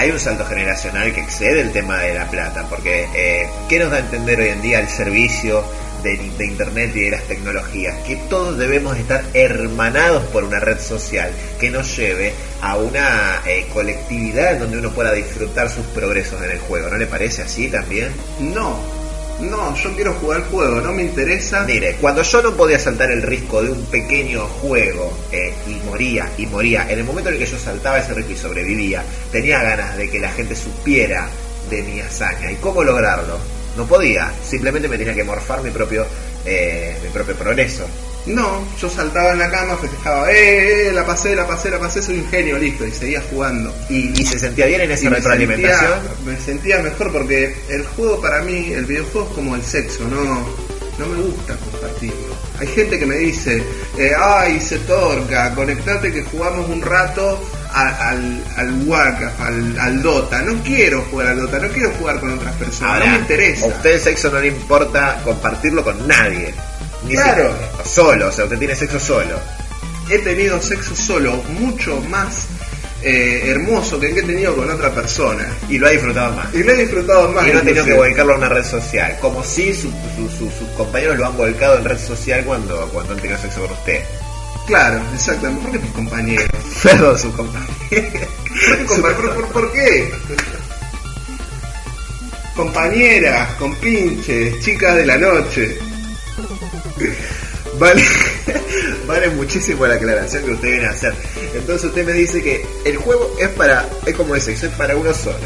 hay 0.00 0.10
un 0.10 0.18
salto 0.18 0.46
generacional 0.46 1.12
que 1.12 1.20
excede 1.20 1.60
el 1.60 1.72
tema 1.72 1.98
de 1.98 2.14
la 2.14 2.26
plata, 2.26 2.66
porque 2.70 3.06
eh, 3.14 3.46
¿qué 3.68 3.78
nos 3.78 3.90
da 3.90 3.98
a 3.98 4.00
entender 4.00 4.40
hoy 4.40 4.48
en 4.48 4.62
día 4.62 4.80
el 4.80 4.88
servicio 4.88 5.62
de, 6.02 6.14
Internet 6.42 6.96
y 6.96 7.00
de 7.00 7.10
las 7.10 7.24
tecnologías? 7.24 7.98
Que 8.06 8.16
todos 8.16 8.56
debemos 8.56 8.96
estar 8.96 9.22
hermanados 9.34 10.24
por 10.28 10.44
una 10.44 10.58
red 10.58 10.80
social 10.80 11.30
que 11.60 11.68
nos 11.68 11.94
lleve 11.94 12.32
a 12.62 12.78
una 12.78 13.42
eh, 13.44 13.68
colectividad 13.74 14.58
donde 14.58 14.78
uno 14.78 14.90
pueda 14.90 15.12
disfrutar 15.12 15.68
sus 15.68 15.84
progresos 15.88 16.42
en 16.42 16.52
el 16.52 16.60
juego. 16.60 16.88
¿No 16.88 16.96
le 16.96 17.06
parece 17.06 17.42
así 17.42 17.68
también? 17.68 18.10
No, 18.38 18.78
no, 19.40 19.74
yo 19.76 19.94
quiero 19.94 20.14
jugar 20.14 20.40
el 20.40 20.46
juego, 20.46 20.80
no 20.80 20.92
me 20.92 21.02
interesa. 21.02 21.64
Mire, 21.64 21.96
cuando 22.00 22.22
yo 22.22 22.42
no 22.42 22.54
podía 22.54 22.78
saltar 22.78 23.10
el 23.10 23.22
risco 23.22 23.62
de 23.62 23.70
un 23.70 23.84
pequeño 23.86 24.46
juego 24.46 25.12
eh, 25.32 25.54
y 25.66 25.74
moría, 25.86 26.30
y 26.36 26.46
moría, 26.46 26.90
en 26.90 26.98
el 26.98 27.04
momento 27.04 27.30
en 27.30 27.36
el 27.36 27.40
que 27.40 27.50
yo 27.50 27.58
saltaba 27.58 27.98
ese 27.98 28.14
risco 28.14 28.32
y 28.32 28.36
sobrevivía, 28.36 29.02
tenía 29.32 29.62
ganas 29.62 29.96
de 29.96 30.10
que 30.10 30.18
la 30.18 30.30
gente 30.30 30.54
supiera 30.54 31.28
de 31.68 31.82
mi 31.82 32.00
hazaña. 32.00 32.50
¿Y 32.52 32.56
cómo 32.56 32.82
lograrlo? 32.82 33.38
No 33.76 33.86
podía, 33.86 34.32
simplemente 34.44 34.88
me 34.88 34.98
tenía 34.98 35.14
que 35.14 35.24
morfar 35.24 35.62
mi 35.62 35.70
propio, 35.70 36.04
eh, 36.44 36.96
mi 37.02 37.08
propio 37.10 37.34
progreso. 37.34 37.86
No, 38.26 38.62
yo 38.78 38.90
saltaba 38.90 39.32
en 39.32 39.38
la 39.38 39.50
cama, 39.50 39.76
festejaba, 39.76 40.30
eh, 40.30 40.88
eh, 40.88 40.92
la 40.92 41.06
pasé, 41.06 41.34
la 41.34 41.46
pasé, 41.46 41.70
la 41.70 41.78
pasé, 41.78 42.02
soy 42.02 42.18
un 42.18 42.28
genio, 42.28 42.58
listo, 42.58 42.86
y 42.86 42.92
seguía 42.92 43.22
jugando. 43.30 43.74
¿Y, 43.88 44.14
se 44.24 44.38
sentía 44.38 44.66
bien 44.66 44.82
en 44.82 44.90
esa 44.90 45.08
retroalimentación? 45.08 46.00
Me, 46.26 46.36
sentía 46.38 46.78
mejor 46.80 47.12
porque 47.12 47.56
el 47.68 47.84
juego 47.86 48.20
para 48.20 48.42
mí, 48.42 48.72
el 48.72 48.84
videojuego 48.84 49.28
es 49.28 49.34
como 49.34 49.56
el 49.56 49.62
sexo, 49.62 50.04
no, 50.04 50.24
no 50.98 51.06
me 51.06 51.22
gusta 51.22 51.56
compartirlo. 51.56 52.40
Hay 52.58 52.66
gente 52.66 52.98
que 52.98 53.06
me 53.06 53.16
dice, 53.16 53.62
eh, 53.96 54.12
ay, 54.18 54.60
se 54.60 54.78
torca, 54.80 55.54
conectate 55.54 56.12
que 56.12 56.22
jugamos 56.22 56.68
un 56.68 56.82
rato 56.82 57.42
al, 57.72 58.44
al 58.56 58.82
Warcraft, 58.86 59.40
al, 59.78 60.02
Dota. 60.02 60.42
No 60.42 60.62
quiero 60.62 61.02
jugar 61.10 61.28
al 61.28 61.38
Dota, 61.38 61.58
no 61.58 61.68
quiero 61.68 61.90
jugar 61.92 62.20
con 62.20 62.34
otras 62.34 62.54
personas, 62.56 63.00
no 63.00 63.12
me 63.12 63.18
interesa. 63.18 63.64
A 63.64 63.68
usted 63.68 63.94
el 63.94 64.00
sexo 64.00 64.30
no 64.30 64.40
le 64.40 64.48
importa 64.48 65.22
compartirlo 65.24 65.82
con 65.82 66.06
nadie 66.06 66.54
claro. 67.08 67.54
solo, 67.84 68.28
o 68.28 68.32
sea, 68.32 68.44
usted 68.44 68.58
tiene 68.58 68.74
sexo 68.74 68.98
solo. 68.98 69.38
He 70.08 70.18
tenido 70.18 70.60
sexo 70.60 70.94
solo 70.96 71.36
mucho 71.60 72.00
más 72.08 72.46
eh, 73.02 73.44
hermoso 73.46 73.98
que 73.98 74.08
el 74.08 74.14
que 74.14 74.20
he 74.20 74.24
tenido 74.24 74.54
con 74.54 74.70
otra 74.70 74.92
persona. 74.92 75.46
Y 75.68 75.78
lo 75.78 75.86
ha 75.86 75.90
disfrutado 75.90 76.32
más. 76.34 76.54
Y 76.54 76.62
lo 76.62 76.72
he 76.72 76.76
disfrutado 76.76 77.28
más. 77.32 77.46
Y 77.46 77.52
no 77.52 77.58
ha 77.58 77.62
tenido 77.62 77.84
que 77.84 77.94
volcarlo 77.94 78.34
a 78.34 78.36
una 78.36 78.48
red 78.48 78.64
social. 78.64 79.16
Como 79.20 79.42
si 79.42 79.72
sus 79.72 79.92
compañeros 80.76 81.16
lo 81.16 81.26
han 81.26 81.36
volcado 81.36 81.78
en 81.78 81.84
red 81.84 81.98
social 81.98 82.44
cuando, 82.44 82.88
cuando 82.92 83.14
han 83.14 83.20
tenido 83.20 83.40
sexo 83.40 83.62
con 83.62 83.72
usted. 83.72 84.02
Claro, 84.66 85.00
exactamente. 85.14 85.62
¿Por 85.62 85.72
qué 85.72 85.78
mis 85.78 85.92
compañeros? 85.92 86.46
Perdón, 86.82 87.18
sus 87.18 87.34
compañeros. 87.34 87.76
¿Por 89.52 89.72
qué? 89.72 90.12
Compañeras, 92.54 93.54
compinches, 93.54 94.60
chicas 94.60 94.96
de 94.96 95.06
la 95.06 95.16
noche. 95.16 95.78
Vale, 97.78 98.02
vale 99.06 99.30
muchísimo 99.30 99.86
la 99.86 99.94
aclaración 99.94 100.44
que 100.44 100.50
usted 100.50 100.68
viene 100.70 100.86
a 100.86 100.90
hacer. 100.90 101.14
Entonces 101.54 101.88
usted 101.88 102.04
me 102.04 102.12
dice 102.12 102.42
que 102.42 102.66
el 102.84 102.96
juego 102.96 103.34
es 103.38 103.48
para, 103.50 103.88
es 104.04 104.14
como 104.16 104.34
ese, 104.34 104.52
es 104.52 104.64
para 104.76 104.96
uno 104.96 105.14
solo. 105.14 105.38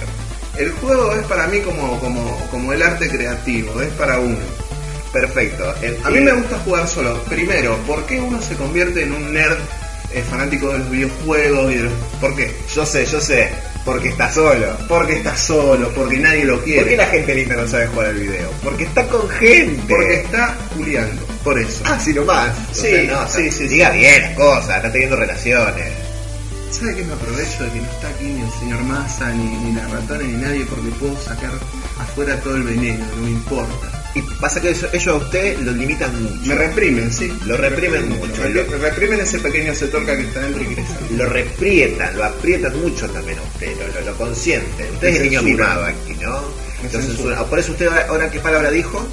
El 0.57 0.73
juego 0.73 1.13
es 1.15 1.25
para 1.27 1.47
mí 1.47 1.61
como, 1.61 2.01
como, 2.01 2.49
como 2.51 2.73
el 2.73 2.83
arte 2.83 3.09
creativo, 3.09 3.81
es 3.81 3.91
para 3.91 4.19
uno. 4.19 4.39
Perfecto. 5.13 5.73
a 6.03 6.11
mí 6.11 6.21
me 6.21 6.33
gusta 6.33 6.59
jugar 6.61 6.89
solo. 6.89 7.23
Primero, 7.25 7.77
¿por 7.87 8.05
qué 8.07 8.21
uno 8.21 8.41
se 8.43 8.57
convierte 8.57 9.03
en 9.03 9.13
un 9.13 9.33
nerd 9.33 9.59
eh, 10.13 10.23
fanático 10.29 10.73
de 10.73 10.79
los 10.79 10.91
videojuegos 10.91 11.73
y. 11.73 11.89
¿Por 12.21 12.35
qué? 12.37 12.55
Yo 12.75 12.87
sé, 12.87 13.05
yo 13.07 13.21
sé. 13.21 13.51
Porque 13.85 14.09
está 14.09 14.33
solo. 14.33 14.77
Porque 14.89 15.17
está 15.17 15.37
solo, 15.37 15.91
porque 15.95 16.19
nadie 16.19 16.45
lo 16.45 16.63
quiere. 16.63 16.81
¿Por 16.81 16.89
qué 16.91 16.97
la 16.97 17.07
gente 17.07 17.35
linda 17.35 17.57
no 17.57 17.69
sabe 17.69 17.87
jugar 17.89 18.07
al 18.09 18.15
video? 18.15 18.51
Porque 18.63 18.85
está 18.85 19.07
con 19.09 19.29
gente. 19.29 19.83
Porque 19.95 20.15
está 20.15 20.57
juliando. 20.75 21.27
Por 21.45 21.59
eso. 21.59 21.83
Ah, 21.85 21.99
sí, 22.03 22.15
nomás. 22.15 22.55
Sí, 22.73 23.07
no, 23.07 23.29
sí, 23.29 23.51
sí, 23.51 23.69
Diga 23.69 23.91
bien 23.91 24.23
las 24.23 24.35
cosas, 24.35 24.77
está 24.77 24.91
teniendo 24.91 25.17
relaciones. 25.17 25.93
¿Sabe 26.71 26.97
que 26.97 27.05
me 27.05 27.13
aprovecho 27.13 27.63
de 27.65 27.71
que 27.71 27.81
no 27.81 27.91
está 27.91 28.09
aquí 28.09 28.25
ni 28.25 28.41
el 28.41 28.51
señor 28.59 28.83
Massa, 28.83 29.31
ni, 29.31 29.45
ni 29.45 29.75
la 29.75 29.87
ratona, 29.87 30.25
ni 30.25 30.33
nadie, 30.33 30.65
porque 30.65 30.89
puedo 30.99 31.17
sacar 31.21 31.51
afuera 32.01 32.37
todo 32.41 32.57
el 32.57 32.63
veneno, 32.63 33.05
no 33.17 33.23
me 33.23 33.31
importa. 33.31 34.04
Y 34.15 34.23
pasa 34.41 34.61
que 34.61 34.71
eso, 34.71 34.87
ellos 34.93 35.09
a 35.09 35.15
usted 35.15 35.59
lo 35.59 35.73
limitan 35.73 36.23
mucho. 36.23 36.47
Me 36.47 36.55
reprimen, 36.55 37.13
sí. 37.13 37.33
Lo 37.47 37.57
reprimen, 37.57 38.09
mucho. 38.11 38.49
Lo, 38.49 38.65
reprimen 38.79 39.21
ese 39.21 39.41
pequeño 39.41 39.75
setorca 39.75 40.17
que 40.17 40.23
está 40.23 40.41
dentro 40.41 40.63
y 40.63 40.67
crece. 40.67 40.95
Lo 41.17 41.27
reprietan, 41.27 42.17
lo 42.17 42.25
aprietan 42.25 42.81
mucho 42.81 43.09
también 43.11 43.39
a 43.39 43.43
usted, 43.43 43.77
lo, 43.77 44.01
lo, 44.13 44.17
consienten. 44.17 44.95
Usted 44.95 45.09
es 45.09 45.17
el 45.17 45.23
niño 45.25 45.43
mimado 45.43 45.85
aquí, 45.85 46.15
¿no? 46.21 46.41
Entonces, 46.85 47.17
por 47.17 47.59
eso 47.59 47.73
usted 47.73 47.89
ahora, 48.09 48.31
¿qué 48.31 48.39
palabra 48.39 48.71
dijo? 48.71 49.05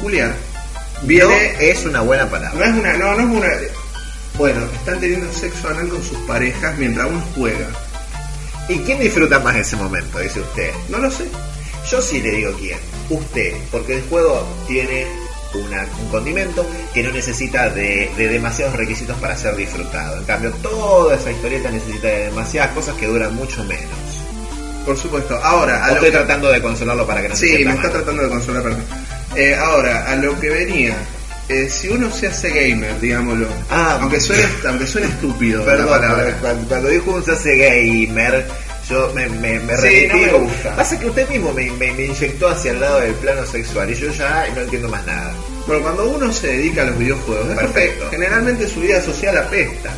Julián. 0.00 0.34
Viene, 1.02 1.54
es 1.58 1.84
una 1.84 2.02
buena 2.02 2.28
palabra. 2.28 2.58
No 2.58 2.64
es 2.64 2.80
una, 2.80 2.92
no, 2.94 3.14
no 3.14 3.20
es 3.20 3.38
una. 3.38 3.48
Bueno, 4.36 4.64
están 4.74 5.00
teniendo 5.00 5.32
sexo 5.32 5.68
anal 5.68 5.88
con 5.88 6.02
sus 6.02 6.18
parejas 6.20 6.76
mientras 6.78 7.08
uno 7.08 7.22
juega. 7.34 7.68
¿Y 8.68 8.78
quién 8.80 9.00
disfruta 9.00 9.38
más 9.40 9.56
ese 9.56 9.76
momento? 9.76 10.18
Dice 10.18 10.40
usted. 10.40 10.70
No 10.88 10.98
lo 10.98 11.10
sé. 11.10 11.24
Yo 11.90 12.00
sí 12.00 12.20
le 12.20 12.30
digo 12.30 12.52
quién. 12.58 12.78
Usted. 13.10 13.54
Porque 13.70 13.96
el 13.96 14.02
juego 14.08 14.46
tiene 14.66 15.06
una, 15.54 15.86
un 16.00 16.08
condimento 16.08 16.66
que 16.94 17.02
no 17.02 17.10
necesita 17.12 17.70
de, 17.70 18.10
demasiados 18.16 18.76
requisitos 18.76 19.16
para 19.18 19.36
ser 19.36 19.56
disfrutado. 19.56 20.18
En 20.18 20.24
cambio, 20.24 20.50
toda 20.62 21.16
esa 21.16 21.30
historieta 21.30 21.70
necesita 21.70 22.08
de 22.08 22.24
demasiadas 22.26 22.72
cosas 22.72 22.96
que 22.96 23.06
duran 23.06 23.34
mucho 23.34 23.64
menos. 23.64 23.84
Por 24.84 24.96
supuesto. 24.96 25.38
Ahora, 25.42 25.92
estoy 25.92 26.10
tratando 26.10 26.50
de 26.50 26.60
consolarlo 26.60 27.06
para 27.06 27.22
que 27.22 27.28
no 27.28 27.36
sí, 27.36 27.48
se 27.48 27.56
Sí, 27.58 27.64
me 27.64 27.72
está 27.72 27.90
tratando 27.90 28.22
de 28.22 28.28
consolar. 28.28 28.76
Eh, 29.36 29.54
ahora, 29.54 30.10
a 30.10 30.16
lo 30.16 30.38
que 30.38 30.50
venía. 30.50 30.96
Eh, 31.48 31.68
si 31.68 31.88
uno 31.88 32.10
se 32.10 32.28
hace 32.28 32.50
gamer, 32.50 32.98
digámoslo, 33.00 33.46
ah, 33.68 33.98
aunque 34.00 34.20
suene, 34.20 34.44
aunque 34.66 34.86
suene 34.86 35.08
estúpido, 35.08 35.64
perdón, 35.64 36.00
cuando, 36.40 36.68
cuando 36.68 36.88
dijo 36.88 37.10
uno 37.10 37.22
se 37.22 37.32
hace 37.32 37.56
gamer, 37.56 38.46
yo 38.88 39.12
me, 39.14 39.28
me, 39.28 39.60
me 39.60 39.76
sí, 39.78 40.08
no 40.08 40.16
me 40.16 40.32
gusta. 40.32 40.76
Pasa 40.76 40.98
que 40.98 41.06
usted 41.06 41.28
mismo 41.28 41.52
me, 41.52 41.70
me, 41.72 42.06
inyectó 42.06 42.48
hacia 42.48 42.72
el 42.72 42.80
lado 42.80 43.00
del 43.00 43.14
plano 43.14 43.46
sexual 43.46 43.90
y 43.90 43.94
yo 43.94 44.10
ya 44.10 44.48
no 44.54 44.62
entiendo 44.62 44.88
más 44.88 45.06
nada. 45.06 45.34
Bueno, 45.66 45.82
cuando 45.82 46.08
uno 46.08 46.32
se 46.32 46.48
dedica 46.48 46.82
a 46.82 46.86
los 46.86 46.98
videojuegos, 46.98 47.46
perfecto. 47.56 48.08
Generalmente 48.10 48.68
su 48.68 48.80
vida 48.80 49.00
social 49.00 49.36
apesta. 49.36 49.92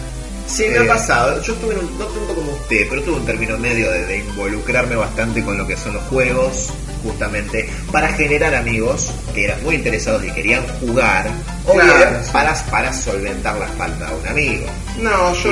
Sí, 0.46 0.64
me 0.68 0.78
ha 0.78 0.84
eh, 0.84 0.86
pasado. 0.86 1.40
Yo 1.42 1.54
estuve, 1.54 1.74
un, 1.74 1.98
no 1.98 2.04
tanto 2.04 2.34
como 2.34 2.52
usted, 2.52 2.86
pero 2.88 3.02
tuve 3.02 3.16
un 3.16 3.26
término 3.26 3.56
medio 3.58 3.90
de, 3.90 4.18
involucrarme 4.18 4.96
bastante 4.96 5.42
con 5.42 5.56
lo 5.56 5.66
que 5.66 5.76
son 5.76 5.94
los 5.94 6.02
juegos, 6.04 6.70
justamente 7.02 7.68
para 7.90 8.08
generar 8.08 8.54
amigos 8.54 9.10
que 9.34 9.44
eran 9.44 9.62
muy 9.62 9.76
interesados 9.76 10.24
y 10.24 10.30
querían 10.30 10.62
jugar, 10.80 11.26
o 11.66 11.74
para, 12.32 12.54
para 12.70 12.92
solventar 12.92 13.58
la 13.58 13.68
falta 13.68 14.10
de 14.10 14.14
un 14.14 14.28
amigo. 14.28 14.66
No, 15.00 15.34
yo, 15.34 15.50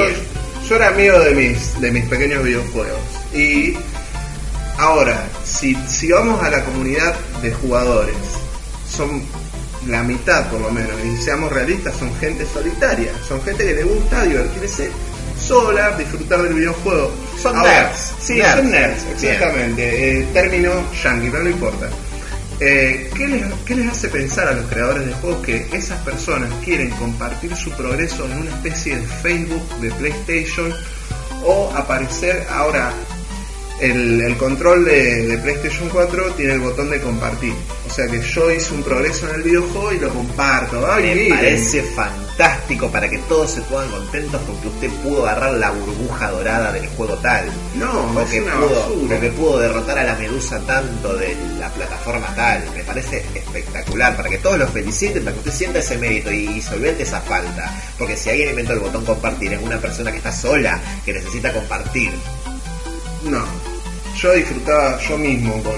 yo 0.69 0.77
era 0.77 0.89
amigo 0.89 1.19
de 1.21 1.35
mis, 1.35 1.81
de 1.81 1.91
mis 1.91 2.05
pequeños 2.05 2.45
videojuegos. 2.45 3.22
Y 3.35 3.77
ahora, 4.79 5.27
si, 5.45 5.75
si 5.89 6.11
vamos 6.11 6.43
a 6.43 6.51
la 6.51 6.65
comunidad 6.65 7.15
de 7.43 7.53
jugadores, 7.53 8.17
son 8.91 9.23
la 9.87 10.03
mitad 10.03 10.49
por 10.49 10.61
lo 10.61 10.71
menos, 10.71 10.93
y 11.05 11.17
seamos 11.21 11.51
realistas, 11.51 11.95
son 11.99 12.15
gente 12.17 12.47
solitaria, 12.47 13.13
son 13.27 13.43
gente 13.43 13.65
que 13.65 13.75
le 13.75 13.85
gusta 13.85 14.25
divertirse 14.25 14.91
sola, 15.47 15.97
disfrutar 15.97 16.43
del 16.43 16.55
videojuego. 16.55 17.11
Son 17.41 17.61
nerds. 17.61 18.15
Sí, 18.21 18.41
son 18.41 18.71
nerds, 18.71 19.05
exactamente. 19.13 20.21
Eh, 20.21 20.27
término 20.33 20.71
yankee, 21.03 21.31
pero 21.31 21.45
no 21.45 21.51
importa. 21.51 21.89
Eh, 22.61 23.11
¿qué, 23.17 23.27
les, 23.27 23.43
¿Qué 23.67 23.75
les 23.75 23.91
hace 23.91 24.09
pensar 24.09 24.47
a 24.47 24.53
los 24.53 24.67
creadores 24.67 25.05
de 25.07 25.13
juegos 25.15 25.45
que 25.45 25.69
esas 25.73 25.99
personas 26.03 26.49
quieren 26.65 26.91
compartir 26.91 27.57
su 27.57 27.71
progreso 27.73 28.25
en 28.27 28.39
una 28.39 28.51
especie 28.51 28.97
de 28.97 29.07
Facebook, 29.07 29.81
de 29.81 29.91
PlayStation, 29.91 30.73
o 31.45 31.73
aparecer 31.75 32.47
ahora 32.49 32.93
el, 33.83 34.37
control 34.37 34.85
de, 34.85 35.39
PlayStation 35.43 35.89
4 35.89 36.35
tiene 36.35 36.55
el 36.55 36.61
botón 36.61 36.91
de 36.91 37.01
compartir. 37.01 37.53
O 37.89 37.93
sea 37.93 38.07
que 38.07 38.23
yo 38.23 38.51
hice 38.51 38.73
un 38.75 38.83
progreso 38.83 39.29
en 39.29 39.35
el 39.37 39.43
videojuego 39.43 39.93
y 39.93 39.99
lo 39.99 40.09
comparto. 40.11 40.81
Me 40.97 41.29
parece 41.29 41.83
fantástico 41.83 42.89
para 42.91 43.09
que 43.11 43.19
todos 43.19 43.51
se 43.51 43.63
pongan 43.63 43.91
contentos 43.91 44.41
porque 44.47 44.69
usted 44.69 44.91
pudo 45.03 45.27
agarrar 45.27 45.55
la 45.55 45.71
burbuja 45.71 46.31
dorada 46.31 46.73
del 46.73 46.87
juego 46.89 47.15
tal. 47.17 47.45
No, 47.75 48.13
porque, 48.15 48.39
es 48.39 48.45
una 48.45 48.55
pudo, 48.55 49.09
porque 49.09 49.31
pudo 49.31 49.59
derrotar 49.59 49.99
a 49.99 50.05
la 50.05 50.15
medusa 50.15 50.61
tanto 50.61 51.17
de 51.17 51.37
la 51.59 51.69
plataforma 51.71 52.29
tal. 52.37 52.63
Me 52.77 52.85
parece 52.85 53.25
espectacular 53.35 54.17
para 54.17 54.29
que 54.29 54.39
todos 54.39 54.59
lo 54.59 54.69
feliciten, 54.69 55.25
para 55.25 55.35
que 55.35 55.41
usted 55.41 55.53
sienta 55.53 55.81
ese 55.81 55.99
mérito 55.99 56.31
y 56.31 56.63
solvente 56.63 57.03
esa 57.03 57.21
falta. 57.21 57.71
Porque 57.99 58.17
si 58.17 58.31
alguien 58.31 58.51
inventó 58.51 58.75
el 58.75 58.81
botón 58.81 59.05
compartir 59.05 59.53
es 59.53 59.61
una 59.61 59.79
persona 59.79 60.13
que 60.13 60.19
está 60.19 60.33
sola, 60.33 60.81
que 61.05 61.13
necesita 61.13 61.53
compartir. 61.53 62.13
No, 63.25 63.45
yo 64.23 64.33
disfrutaba 64.33 64.99
yo 65.01 65.19
mismo 65.19 65.53
con 65.63 65.75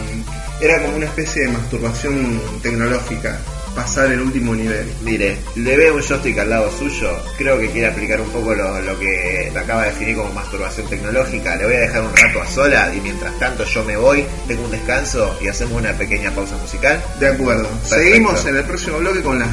era 0.60 0.80
como 0.82 0.96
una 0.96 1.06
especie 1.06 1.42
de 1.42 1.48
masturbación 1.48 2.40
tecnológica 2.62 3.38
pasar 3.74 4.12
el 4.12 4.20
último 4.20 4.54
nivel. 4.54 4.86
Mire, 5.02 5.36
le 5.56 5.76
veo 5.76 5.96
un 5.96 6.02
joystick 6.02 6.38
al 6.38 6.50
lado 6.50 6.70
suyo, 6.70 7.10
creo 7.36 7.58
que 7.58 7.68
quiere 7.70 7.88
aplicar 7.88 8.20
un 8.20 8.28
poco 8.28 8.54
lo, 8.54 8.80
lo 8.80 8.98
que 8.98 9.52
acaba 9.56 9.82
de 9.82 9.90
definir 9.90 10.16
como 10.16 10.32
masturbación 10.32 10.86
tecnológica, 10.86 11.56
le 11.56 11.64
voy 11.64 11.74
a 11.74 11.80
dejar 11.80 12.02
un 12.02 12.16
rato 12.16 12.40
a 12.40 12.46
sola 12.46 12.92
y 12.94 13.00
mientras 13.00 13.36
tanto 13.38 13.64
yo 13.64 13.84
me 13.84 13.96
voy, 13.96 14.24
tengo 14.46 14.64
un 14.64 14.70
descanso 14.70 15.36
y 15.42 15.48
hacemos 15.48 15.80
una 15.80 15.92
pequeña 15.92 16.30
pausa 16.30 16.56
musical. 16.56 17.02
De 17.18 17.28
acuerdo. 17.28 17.68
Seguimos 17.84 18.44
en 18.46 18.56
el 18.56 18.64
próximo 18.64 18.98
bloque 18.98 19.22
con, 19.22 19.38
las, 19.38 19.48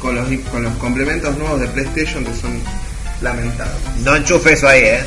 con, 0.00 0.14
los, 0.14 0.26
con 0.50 0.62
los 0.62 0.74
complementos 0.76 1.36
nuevos 1.36 1.60
de 1.60 1.66
PlayStation 1.68 2.24
que 2.24 2.34
son 2.34 2.58
lamentables. 3.20 3.76
No 4.02 4.16
enchufe 4.16 4.54
eso 4.54 4.68
ahí, 4.68 4.84
eh. 4.84 5.00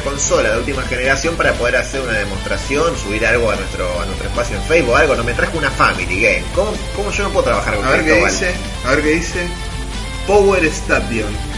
Consola 0.00 0.50
de 0.50 0.58
última 0.58 0.82
generación 0.82 1.36
para 1.36 1.52
poder 1.54 1.76
hacer 1.76 2.00
una 2.00 2.12
demostración, 2.12 2.96
subir 2.96 3.26
algo 3.26 3.50
a 3.50 3.56
nuestro 3.56 4.00
a 4.00 4.06
nuestro 4.06 4.28
espacio 4.28 4.56
en 4.56 4.62
Facebook, 4.62 4.96
algo. 4.96 5.16
No 5.16 5.24
me 5.24 5.34
trajo 5.34 5.58
una 5.58 5.70
Family 5.70 6.20
Game. 6.20 6.44
¿Cómo, 6.54 6.72
cómo 6.94 7.10
yo 7.10 7.24
no 7.24 7.30
puedo 7.30 7.44
trabajar 7.44 7.76
con 7.76 7.84
a 7.84 7.90
ver 7.90 8.04
qué 8.04 8.24
dice, 8.24 8.54
A 8.84 8.90
ver 8.90 9.02
qué 9.02 9.10
dice. 9.10 9.46
Power 10.26 10.64
Station. 10.64 11.54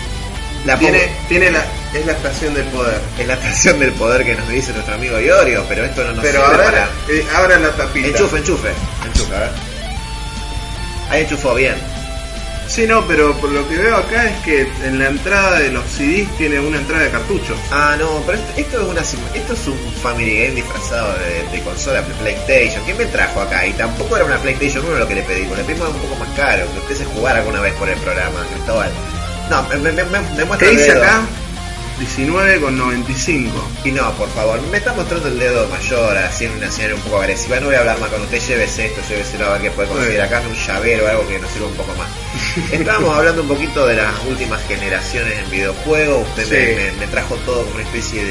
La 0.65 0.77
tiene, 0.77 1.09
tiene 1.29 1.51
la, 1.53 1.65
es 1.95 2.05
la 2.05 2.13
estación 2.13 2.55
del 2.55 2.65
poder. 2.67 3.01
Es 3.19 3.27
la 3.27 3.35
estación 3.35 3.79
del 3.79 3.93
poder 3.93 4.25
que 4.25 4.35
nos 4.35 4.49
dice 4.49 4.73
nuestro 4.73 4.95
amigo 4.95 5.21
Iorio, 5.21 5.65
pero 5.69 5.85
esto 5.85 6.03
no 6.03 6.13
nos 6.13 6.25
pero 6.25 6.45
sirve 6.45 6.65
a 6.65 6.71
ver, 6.71 6.89
eh, 7.09 7.27
abra 7.37 7.59
la 7.59 7.71
tapita. 7.71 8.09
Enchufe, 8.09 8.39
enchufe. 8.39 8.71
Enchufe, 9.07 9.37
a 9.37 9.41
ver. 9.41 9.51
Ahí 11.11 11.23
enchufó 11.23 11.55
bien. 11.55 11.77
Sí, 12.69 12.87
no, 12.87 13.07
pero 13.07 13.33
por 13.35 13.51
lo 13.51 13.67
que 13.69 13.77
veo 13.77 13.97
acá 13.97 14.29
es 14.29 14.43
que 14.45 14.69
en 14.85 14.99
la 14.99 15.09
entrada 15.09 15.61
de 15.61 15.71
los 15.71 15.85
CDs 15.85 16.29
tiene 16.37 16.59
una 16.61 16.79
entrada 16.79 17.05
de 17.05 17.11
cartucho. 17.11 17.57
Ah, 17.71 17.97
no, 17.99 18.23
pero 18.27 18.39
esto, 18.57 18.81
es 18.81 18.89
una 18.89 19.01
esto 19.01 19.53
es 19.53 19.67
un 19.67 19.79
Family 20.03 20.37
Game 20.37 20.55
disfrazado 20.57 21.15
de, 21.53 21.61
consola 21.61 22.03
de 22.03 22.15
PlayStation. 22.15 22.85
¿Quién 22.85 22.99
me 22.99 23.07
trajo 23.07 23.41
acá? 23.41 23.67
Y 23.67 23.73
tampoco 23.73 24.17
era 24.17 24.25
una 24.25 24.39
PlayStation 24.39 24.85
1 24.85 24.99
lo 24.99 25.09
que 25.09 25.15
le 25.15 25.23
pedimos, 25.23 25.57
le 25.57 25.65
pedimos 25.65 25.89
un 25.89 26.01
poco 26.01 26.17
más 26.17 26.29
caro, 26.37 26.67
que 26.73 26.79
empieces 26.81 27.07
a 27.07 27.11
jugar 27.11 27.37
alguna 27.37 27.61
vez 27.61 27.73
por 27.75 27.89
el 27.89 27.99
programa, 27.99 28.45
Cristóbal. 28.53 28.91
No, 29.49 29.63
me, 29.63 29.93
me, 29.93 30.05
me, 30.05 30.45
muestra 30.45 30.59
¿Qué 30.59 30.71
dice 30.77 30.93
acá? 30.93 31.23
19,95. 31.99 33.51
Y 33.85 33.93
no, 33.93 34.13
por 34.13 34.29
favor, 34.31 34.61
me 34.71 34.79
está 34.79 34.93
mostrando 34.93 35.29
el 35.29 35.39
dedo 35.39 35.67
mayor, 35.69 36.19
haciendo 36.19 36.59
una 36.59 36.71
señal 36.71 36.95
un 36.95 37.01
poco 37.01 37.21
agresiva. 37.21 37.59
No 37.61 37.67
voy 37.67 37.77
a 37.77 37.81
hablar 37.81 37.99
más 37.99 38.11
con 38.11 38.21
usted, 38.23 38.39
llévese 38.41 38.87
esto, 38.87 39.01
llévese 39.09 39.43
a 39.43 39.53
ver 39.53 39.63
qué 39.63 39.71
puede 39.71 39.89
conseguir 39.89 40.21
acá, 40.21 40.43
un 40.47 40.55
llavero 40.55 41.05
o 41.05 41.09
algo 41.09 41.29
que 41.29 41.39
nos 41.39 41.51
sirva 41.51 41.69
un 41.69 41.75
poco 41.75 41.95
más. 41.95 42.09
Estábamos 42.73 43.17
hablando 43.17 43.43
un 43.43 43.49
poquito 43.49 43.87
de 43.87 43.97
las 43.97 44.13
últimas 44.29 44.63
generaciones 44.67 45.39
en 45.39 45.51
videojuegos. 45.51 46.29
Usted 46.29 46.95
me, 46.99 47.07
trajo 47.07 47.37
todo 47.47 47.63
como 47.63 47.77
una 47.77 47.85
especie 47.85 48.25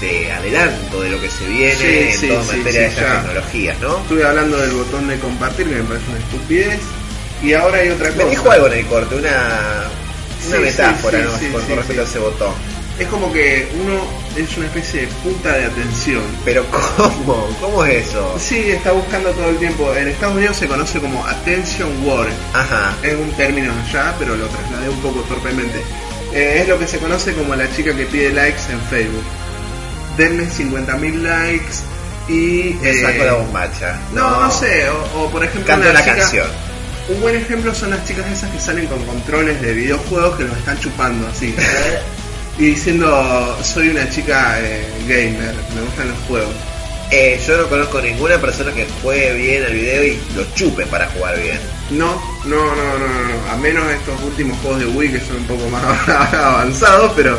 de, 0.00 0.32
adelanto 0.32 1.02
de 1.02 1.10
lo 1.10 1.20
que 1.20 1.28
se 1.28 1.46
viene 1.46 2.14
en 2.14 2.28
toda 2.28 2.42
materia 2.44 2.80
de 2.80 2.86
estas 2.86 3.22
tecnologías, 3.22 3.80
¿no? 3.80 3.98
Estuve 3.98 4.24
hablando 4.24 4.56
del 4.56 4.70
botón 4.70 5.08
de 5.08 5.18
compartir, 5.18 5.68
que 5.68 5.74
me 5.74 5.82
parece 5.82 6.10
una 6.10 6.18
estupidez. 6.20 6.80
Y 7.42 7.54
ahora 7.54 7.78
hay 7.78 7.88
otra 7.88 8.10
cosa. 8.10 8.24
Me 8.24 8.30
dijo 8.30 8.50
algo 8.50 8.66
en 8.68 8.72
el 8.72 8.86
corte, 8.86 9.14
una, 9.16 9.82
una 10.46 10.58
metáfora, 10.58 11.18
¿no? 11.18 11.30
con 11.30 11.76
respecto 11.76 12.02
a 12.02 12.04
ese 12.04 12.18
botón 12.18 12.79
es 13.00 13.08
como 13.08 13.32
que 13.32 13.66
uno 13.82 13.98
es 14.36 14.56
una 14.58 14.66
especie 14.66 15.00
de 15.02 15.06
punta 15.24 15.56
de 15.56 15.64
atención. 15.64 16.22
Pero 16.44 16.64
¿cómo? 16.96 17.48
¿Cómo 17.60 17.84
es 17.84 18.08
eso? 18.08 18.36
Sí, 18.38 18.70
está 18.70 18.92
buscando 18.92 19.30
todo 19.30 19.48
el 19.48 19.56
tiempo. 19.56 19.92
En 19.94 20.08
Estados 20.08 20.36
Unidos 20.36 20.58
se 20.58 20.68
conoce 20.68 21.00
como 21.00 21.26
attention 21.26 21.88
word. 22.06 22.28
Ajá. 22.52 22.94
Es 23.02 23.14
un 23.14 23.30
término 23.32 23.72
ya, 23.90 24.14
pero 24.18 24.36
lo 24.36 24.46
trasladé 24.46 24.90
un 24.90 25.00
poco 25.00 25.20
torpemente. 25.20 25.80
Eh, 26.34 26.58
es 26.60 26.68
lo 26.68 26.78
que 26.78 26.86
se 26.86 26.98
conoce 26.98 27.32
como 27.32 27.56
la 27.56 27.74
chica 27.74 27.96
que 27.96 28.04
pide 28.04 28.30
likes 28.34 28.60
en 28.70 28.80
Facebook. 28.82 29.24
Denme 30.18 30.44
50.000 30.44 31.22
likes 31.22 31.74
y... 32.28 32.76
Me 32.82 32.90
eh, 32.90 33.02
saco 33.02 33.24
la 33.24 33.32
bombacha. 33.32 33.98
No, 34.12 34.42
no, 34.42 34.50
sé. 34.50 34.88
O, 34.90 35.22
o, 35.22 35.30
por 35.30 35.42
ejemplo... 35.42 35.66
Canta 35.66 35.90
una 35.90 36.00
chica- 36.00 36.16
canción. 36.16 36.46
Un 37.08 37.20
buen 37.22 37.34
ejemplo 37.34 37.74
son 37.74 37.90
las 37.90 38.04
chicas 38.06 38.26
esas 38.30 38.50
que 38.50 38.60
salen 38.60 38.86
con 38.86 39.02
controles 39.04 39.60
de 39.62 39.72
videojuegos 39.72 40.36
que 40.36 40.44
los 40.44 40.56
están 40.58 40.78
chupando 40.78 41.26
así. 41.26 41.54
y 42.60 42.66
diciendo, 42.66 43.56
soy 43.62 43.88
una 43.88 44.08
chica 44.10 44.60
eh, 44.60 44.86
gamer, 45.08 45.54
me 45.74 45.80
gustan 45.80 46.08
los 46.10 46.18
juegos. 46.28 46.54
Eh, 47.10 47.40
yo 47.44 47.56
no 47.56 47.66
conozco 47.68 48.02
ninguna 48.02 48.38
persona 48.38 48.70
que 48.72 48.86
juegue 49.02 49.32
bien 49.34 49.64
el 49.64 49.72
video 49.72 50.04
y 50.04 50.20
lo 50.36 50.44
chupe 50.54 50.84
para 50.84 51.08
jugar 51.08 51.40
bien. 51.40 51.58
No, 51.90 52.20
no, 52.44 52.56
no, 52.76 52.98
no, 52.98 53.08
no, 53.08 53.28
no. 53.28 53.50
A 53.50 53.56
menos 53.56 53.90
estos 53.90 54.22
últimos 54.22 54.58
juegos 54.58 54.78
de 54.80 54.86
Wii 54.86 55.12
que 55.12 55.20
son 55.20 55.36
un 55.36 55.44
poco 55.44 55.70
más 55.70 55.82
avanzados, 56.34 57.12
pero, 57.16 57.38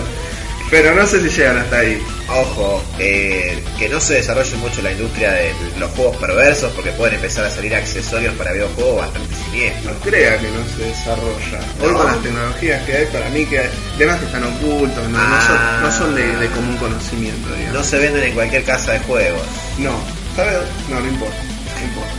pero 0.72 0.96
no 0.96 1.06
sé 1.06 1.22
si 1.22 1.30
llegan 1.30 1.58
hasta 1.58 1.78
ahí. 1.80 2.02
Ojo, 2.30 2.82
eh, 2.98 3.62
que 3.78 3.90
no 3.90 4.00
se 4.00 4.14
desarrolle 4.16 4.56
mucho 4.56 4.82
la 4.82 4.92
industria 4.94 5.34
de 5.34 5.52
los 5.78 5.92
juegos 5.92 6.16
perversos 6.18 6.72
porque 6.72 6.92
pueden 6.92 7.16
empezar 7.16 7.44
a 7.46 7.52
salir 7.52 7.76
accesorios 7.76 8.34
para 8.36 8.54
videojuegos 8.54 8.98
bastante 9.00 9.36
siniestros. 9.36 9.94
No 9.94 10.00
crea 10.00 10.38
que 10.40 10.48
no 10.48 10.64
se 10.78 10.84
desarrolla. 10.86 11.60
Hoy 11.82 11.92
No. 11.92 11.98
con 11.98 12.08
las 12.08 12.24
tecnologías 12.24 12.84
que 12.86 12.96
hay, 12.98 13.06
para 13.08 13.30
mí 13.30 13.46
que 13.46 13.62
temas 13.98 14.18
que 14.20 14.26
están 14.28 14.44
ocultos, 14.46 15.10
no, 15.10 15.18
no 15.18 15.42
son, 15.42 15.58
Ah. 15.60 15.80
no 15.84 15.92
son 15.92 16.16
de, 16.16 16.36
de 16.38 16.48
común 16.48 16.78
conocimiento, 16.78 17.54
digamos. 17.54 17.74
No 17.74 17.84
se 17.84 18.00
venden 18.00 18.24
en 18.24 18.34
cualquier 18.34 18.64
casa 18.64 18.94
de 18.94 19.00
juegos. 19.00 19.42
No, 19.78 19.92
¿sabes? 20.38 20.54
No, 20.90 21.00
no 21.02 21.08
importa, 21.08 21.36
no 21.80 21.86
importa. 21.86 22.14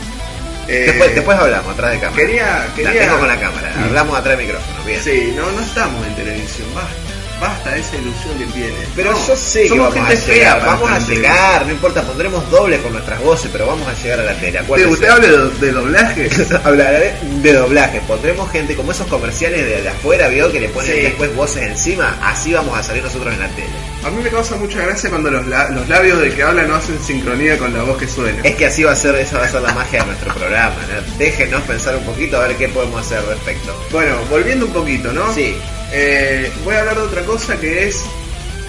Eh, 0.67 0.83
Después, 0.87 1.15
después 1.15 1.37
hablamos, 1.37 1.73
atrás 1.73 1.91
de 1.91 1.99
cámara. 1.99 2.21
Quería, 2.23 2.45
La 2.45 2.73
quería... 2.75 3.01
tengo 3.01 3.19
con 3.19 3.27
la 3.27 3.37
cámara. 3.39 3.73
Hablamos 3.83 4.17
atrás 4.17 4.37
del 4.37 4.45
micrófono, 4.45 4.83
bien. 4.85 5.01
Sí, 5.03 5.33
no, 5.35 5.51
no 5.51 5.59
estamos 5.59 6.07
en 6.07 6.15
televisión, 6.15 6.67
basta, 6.73 6.91
basta 7.39 7.75
esa 7.77 7.95
ilusión 7.97 8.37
que 8.37 8.45
tiene. 8.47 8.73
Pero 8.95 9.11
No, 9.11 9.27
yo 9.27 9.35
sé 9.35 9.63
que 9.67 9.77
vamos 9.77 9.93
gente 9.93 10.11
a 10.11 10.15
llegar, 10.15 10.59
fea 10.61 10.65
vamos 10.65 10.91
a 10.91 10.99
llegar, 10.99 11.65
no 11.65 11.71
importa, 11.71 12.01
pondremos 12.03 12.49
doble 12.49 12.79
con 12.81 12.93
nuestras 12.93 13.21
voces, 13.21 13.49
pero 13.51 13.67
vamos 13.67 13.87
a 13.87 13.93
llegar 14.01 14.19
a 14.19 14.23
la 14.23 14.33
tele. 14.35 14.59
acuérdese. 14.59 14.91
¿Usted 14.91 15.07
habla 15.09 15.27
de, 15.27 15.49
de 15.65 15.71
doblaje? 15.71 16.29
Hablaré 16.63 17.13
de 17.41 17.53
doblaje, 17.53 18.01
pondremos 18.07 18.49
gente 18.51 18.75
como 18.75 18.91
esos 18.91 19.07
comerciales 19.07 19.65
de, 19.65 19.81
de 19.81 19.89
afuera, 19.89 20.27
vio 20.29 20.51
que 20.51 20.59
le 20.59 20.69
ponen 20.69 20.91
Sí. 20.93 21.01
después 21.01 21.35
voces 21.35 21.63
encima, 21.63 22.17
así 22.23 22.53
vamos 22.53 22.77
a 22.77 22.83
salir 22.83 23.03
nosotros 23.03 23.33
en 23.33 23.39
la 23.39 23.47
tele. 23.49 23.67
A 24.05 24.09
mí 24.09 24.21
me 24.21 24.29
causa 24.29 24.55
mucha 24.57 24.81
gracia 24.81 25.09
cuando 25.09 25.31
los, 25.31 25.47
la- 25.47 25.69
los 25.69 25.87
labios 25.87 26.19
del 26.19 26.35
que 26.35 26.43
habla 26.43 26.63
no 26.63 26.75
hacen 26.75 27.01
sincronía 27.01 27.57
con 27.57 27.73
la 27.73 27.83
voz 27.83 27.97
que 27.97 28.07
suena. 28.07 28.41
Es 28.43 28.55
que 28.55 28.65
así 28.65 28.83
va 28.83 28.91
a 28.91 28.95
ser, 28.95 29.15
esa 29.15 29.37
va 29.39 29.45
a 29.45 29.49
ser 29.49 29.61
la 29.61 29.73
magia 29.73 30.01
de 30.01 30.07
nuestro 30.07 30.33
programa, 30.33 30.75
¿no? 30.75 31.17
Déjenos 31.17 31.61
pensar 31.63 31.95
un 31.95 32.03
poquito 32.03 32.37
a 32.41 32.47
ver 32.47 32.57
qué 32.57 32.67
podemos 32.67 32.99
hacer 33.05 33.19
al 33.19 33.27
respecto. 33.27 33.73
Bueno, 33.91 34.15
volviendo 34.29 34.65
un 34.65 34.73
poquito, 34.73 35.13
¿no? 35.13 35.33
Sí. 35.33 35.55
Eh, 35.93 36.51
voy 36.65 36.75
a 36.75 36.79
hablar 36.81 36.95
de 36.97 37.01
otra 37.03 37.21
cosa 37.23 37.57
que 37.59 37.87
es 37.87 38.01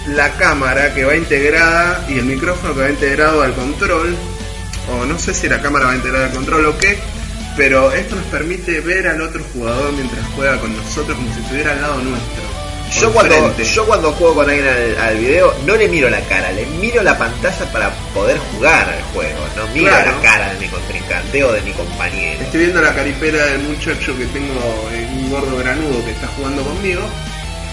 la 0.07 0.31
cámara 0.37 0.93
que 0.93 1.03
va 1.03 1.15
integrada 1.15 2.05
y 2.07 2.19
el 2.19 2.25
micrófono 2.25 2.73
que 2.73 2.81
va 2.81 2.89
integrado 2.89 3.41
al 3.41 3.53
control. 3.53 4.15
O 4.89 5.03
no 5.05 5.17
sé 5.19 5.33
si 5.33 5.49
la 5.49 5.61
cámara 5.61 5.87
va 5.87 5.95
integrada 5.95 6.27
al 6.27 6.31
control 6.31 6.65
o 6.67 6.77
qué. 6.77 6.97
Pero 7.57 7.91
esto 7.91 8.15
nos 8.15 8.25
permite 8.25 8.79
ver 8.81 9.07
al 9.07 9.21
otro 9.21 9.41
jugador 9.53 9.91
mientras 9.93 10.21
juega 10.35 10.59
con 10.59 10.75
nosotros 10.77 11.17
como 11.17 11.33
si 11.33 11.41
estuviera 11.41 11.71
al 11.71 11.81
lado 11.81 11.97
nuestro. 12.03 12.43
Yo 13.01 13.11
cuando, 13.11 13.57
yo 13.61 13.85
cuando 13.85 14.11
juego 14.13 14.35
con 14.35 14.49
alguien 14.49 14.67
al, 14.67 14.97
al 14.99 15.17
video, 15.17 15.53
no 15.65 15.75
le 15.75 15.87
miro 15.89 16.09
la 16.09 16.21
cara, 16.21 16.51
le 16.51 16.65
miro 16.65 17.03
la 17.03 17.17
pantalla 17.17 17.65
para 17.71 17.89
poder 18.13 18.37
jugar 18.37 18.87
al 18.89 19.01
juego. 19.13 19.39
No 19.57 19.67
miro 19.73 19.87
Claro. 19.89 20.11
la 20.13 20.21
cara 20.21 20.53
de 20.53 20.59
mi 20.59 20.67
contrincante 20.67 21.43
o 21.43 21.51
de 21.51 21.61
mi 21.61 21.71
compañero. 21.73 22.41
Estoy 22.41 22.59
viendo 22.61 22.81
la 22.81 22.93
caripela 22.95 23.45
del 23.45 23.59
muchacho 23.63 24.17
que 24.17 24.25
tengo, 24.27 24.89
eh, 24.93 25.07
un 25.11 25.29
gordo 25.29 25.57
granudo 25.57 26.03
que 26.05 26.11
está 26.11 26.27
jugando 26.37 26.63
conmigo. 26.63 27.01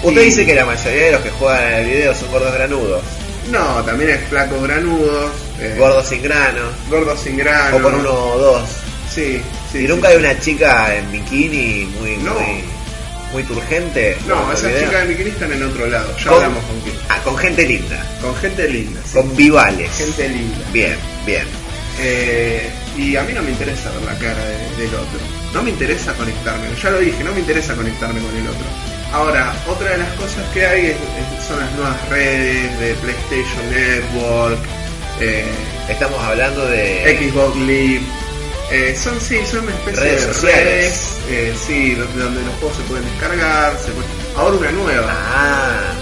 Usted 0.02 0.20
Y- 0.22 0.24
dice 0.24 0.44
que 0.46 0.54
la 0.54 0.64
mayoría 0.64 1.04
de 1.06 1.12
los 1.12 1.20
que 1.22 1.30
juegan 1.30 1.72
al 1.74 1.85
video 1.85 2.14
son 2.14 2.30
gordos 2.32 2.54
granudos, 2.54 3.02
No, 3.50 3.82
también 3.85 4.11
hay 4.12 4.18
flacos 4.28 4.62
granudos, 4.62 5.30
eh, 5.61 5.74
gordos 5.78 6.06
sin 6.08 6.22
grano, 6.22 6.61
gordos 6.90 7.20
sin 7.20 7.37
grano. 7.37 7.76
o 7.76 7.82
con 7.82 7.94
uno 7.94 8.11
o 8.12 8.38
dos. 8.38 8.62
Sí, 9.12 9.42
sí. 9.70 9.85
y 9.85 9.88
nunca 9.88 10.08
sí. 10.08 10.14
hay 10.14 10.18
una 10.20 10.40
chica 10.40 10.94
en 10.96 11.11
bikini 11.12 11.85
muy, 12.00 12.16
No. 12.18 12.35
muy, 12.35 12.64
muy 13.33 13.42
turgente. 13.45 14.16
No, 14.27 14.53
esas 14.53 14.73
chicas 14.79 15.03
de 15.03 15.07
bikini 15.09 15.31
están 15.31 15.53
en 15.53 15.62
otro 15.62 15.87
lado. 15.87 16.16
Ya 16.18 16.25
Con- 16.25 16.35
hablamos 16.35 16.64
con 16.64 16.81
quién. 16.81 16.97
Ah, 17.09 17.18
con 17.25 17.37
gente 17.37 17.66
linda, 17.66 18.07
Con 18.21 18.37
gente 18.37 18.68
linda, 18.68 19.01
sí. 19.05 19.14
con 19.14 19.37
vivales. 19.37 19.90
gente 19.97 20.29
linda. 20.29 20.59
Bien, 20.73 20.97
bien. 21.27 21.45
Eh, 22.01 22.71
y 22.97 23.16
a 23.16 23.23
mí 23.23 23.33
no 23.33 23.42
me 23.42 23.51
interesa 23.51 23.90
ver 23.90 24.03
la 24.03 24.18
cara 24.18 24.45
de- 24.45 24.83
del 24.83 24.95
otro. 24.95 25.18
No 25.53 25.62
me 25.62 25.71
interesa 25.71 26.12
conectarme. 26.14 26.66
Ya 26.83 26.90
lo 26.90 26.99
dije, 27.01 27.23
no 27.25 27.33
me 27.33 27.40
interesa 27.40 27.75
conectarme 27.75 28.21
con 28.21 28.35
el 28.37 28.47
otro. 28.49 28.64
Ahora, 29.12 29.55
otra 29.66 29.90
de 29.90 29.99
las 29.99 30.12
cosas 30.14 30.42
que 30.55 30.64
hay 30.66 30.87
es- 30.87 30.92
es- 30.97 31.47
son 31.47 31.59
las 31.61 31.71
nuevas 31.73 32.09
redes 32.09 32.81
de 32.81 32.95
PlayStation 32.95 33.71
Network, 33.71 34.59
eh, 35.21 35.45
Estamos 35.88 36.18
hablando 36.23 36.64
de... 36.68 37.18
Xbox 37.18 37.57
Live. 37.57 38.03
Eh, 38.72 38.96
son 39.00 39.20
sí, 39.20 39.38
son 39.50 39.61
una 39.64 39.72
especie 39.72 40.00
Redes 40.00 40.26
de 40.26 40.32
sociales. 40.35 40.64
redes, 40.64 41.16
eh, 41.28 41.54
sí, 41.66 41.94
donde, 41.94 42.22
donde 42.22 42.40
los 42.42 42.54
juegos 42.56 42.76
se 42.78 42.82
pueden 42.85 43.04
descargar. 43.04 43.76
se 43.78 43.90
pueden- 43.92 44.11
Ahora 44.37 44.56
una 44.56 44.70
nueva. 44.72 45.12
Ah, 45.14 45.92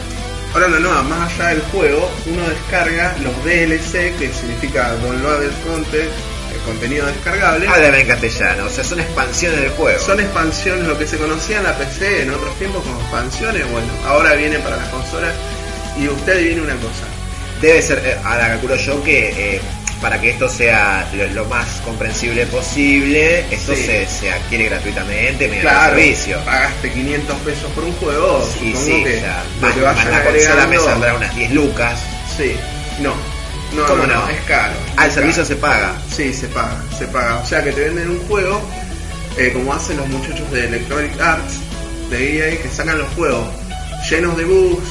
Ahora 0.52 0.66
una 0.66 0.80
nueva, 0.80 1.02
más 1.04 1.32
allá 1.32 1.50
del 1.50 1.60
juego, 1.70 2.10
uno 2.26 2.42
descarga 2.48 3.14
los 3.22 3.44
DLC, 3.44 4.12
que 4.18 4.32
significa 4.32 4.90
Downloaded 4.96 5.52
Content, 5.64 6.10
el 6.52 6.60
contenido 6.66 7.06
descargable. 7.06 7.68
háblame 7.68 8.00
en 8.00 8.08
castellano, 8.08 8.64
o 8.66 8.68
sea, 8.68 8.82
son 8.82 8.98
expansiones 8.98 9.60
del 9.60 9.70
juego. 9.70 10.00
Son 10.04 10.18
expansiones, 10.18 10.88
lo 10.88 10.98
que 10.98 11.06
se 11.06 11.18
conocía 11.18 11.58
en 11.58 11.62
la 11.64 11.78
PC 11.78 12.22
en 12.22 12.30
otros 12.30 12.52
tiempos 12.58 12.82
como 12.82 13.00
expansiones, 13.00 13.62
bueno, 13.70 13.86
ahora 14.04 14.34
viene 14.34 14.58
para 14.58 14.76
las 14.76 14.88
consolas. 14.88 15.32
Y 15.96 16.08
usted 16.08 16.32
adivine 16.32 16.62
una 16.62 16.74
cosa. 16.74 17.06
Debe 17.62 17.80
ser, 17.82 17.98
eh, 18.04 18.16
ahora 18.24 18.48
calculo 18.48 18.74
yo 18.74 19.04
que 19.04 19.28
eh, 19.56 19.60
para 20.00 20.20
que 20.20 20.30
esto 20.30 20.48
sea 20.48 21.08
lo, 21.14 21.26
lo 21.28 21.44
más 21.46 21.66
comprensible 21.84 22.46
posible, 22.46 23.40
esto 23.50 23.74
Sí. 23.74 23.84
se, 23.84 24.06
se 24.06 24.32
adquiere 24.32 24.64
gratuitamente 24.64 25.46
mediante 25.46 25.60
Claro, 25.60 25.94
servicio. 25.96 26.38
pagaste 26.44 26.90
500 26.92 27.36
pesos 27.40 27.70
por 27.72 27.84
un 27.84 27.92
juego, 27.94 28.42
supongo 28.52 28.80
sí, 28.84 29.04
que 29.04 29.20
ya, 29.20 29.42
más, 29.60 29.74
que 29.74 29.80
más 29.82 30.06
la 30.06 30.24
consola 30.24 30.66
me 30.66 30.78
saldrá 30.78 31.14
unas 31.14 31.34
10 31.36 31.50
lucas. 31.52 31.98
Sí, 32.36 32.56
no. 33.00 33.14
No, 33.76 33.86
¿Cómo 33.86 34.04
no, 34.04 34.28
es 34.28 34.40
caro. 34.48 34.72
Ah, 34.96 35.06
es 35.06 35.14
servicio 35.14 35.44
se 35.44 35.54
paga. 35.54 35.94
Sí, 36.12 36.34
se 36.34 36.48
paga, 36.48 36.82
se 36.98 37.06
paga. 37.06 37.36
O 37.38 37.46
sea 37.46 37.62
que 37.62 37.70
te 37.70 37.82
venden 37.82 38.10
un 38.10 38.18
juego, 38.26 38.60
eh, 39.38 39.50
como 39.52 39.72
hacen 39.72 39.96
los 39.96 40.08
muchachos 40.08 40.50
de 40.50 40.64
Electronic 40.66 41.20
Arts, 41.20 41.54
de 42.10 42.38
EA, 42.50 42.60
que 42.62 42.68
sacan 42.68 42.98
los 42.98 43.08
juegos 43.14 43.46
llenos 44.10 44.36
de 44.36 44.44
bugs, 44.44 44.88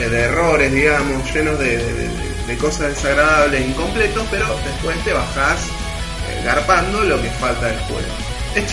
eh, 0.00 0.08
de 0.08 0.20
errores, 0.22 0.72
digamos, 0.72 1.32
llenos 1.32 1.58
de, 1.60 1.76
de- 1.76 1.92
de- 1.94 2.27
de 2.48 2.56
cosas 2.58 2.88
desagradables, 2.96 3.60
incompletos, 3.66 4.26
pero 4.30 4.46
después 4.64 4.96
te 5.04 5.12
bajás 5.12 5.58
eh, 6.30 6.42
garpando 6.44 7.02
lo 7.04 7.20
que 7.22 7.28
falta 7.30 7.66
del 7.66 7.78
juego. 7.80 8.08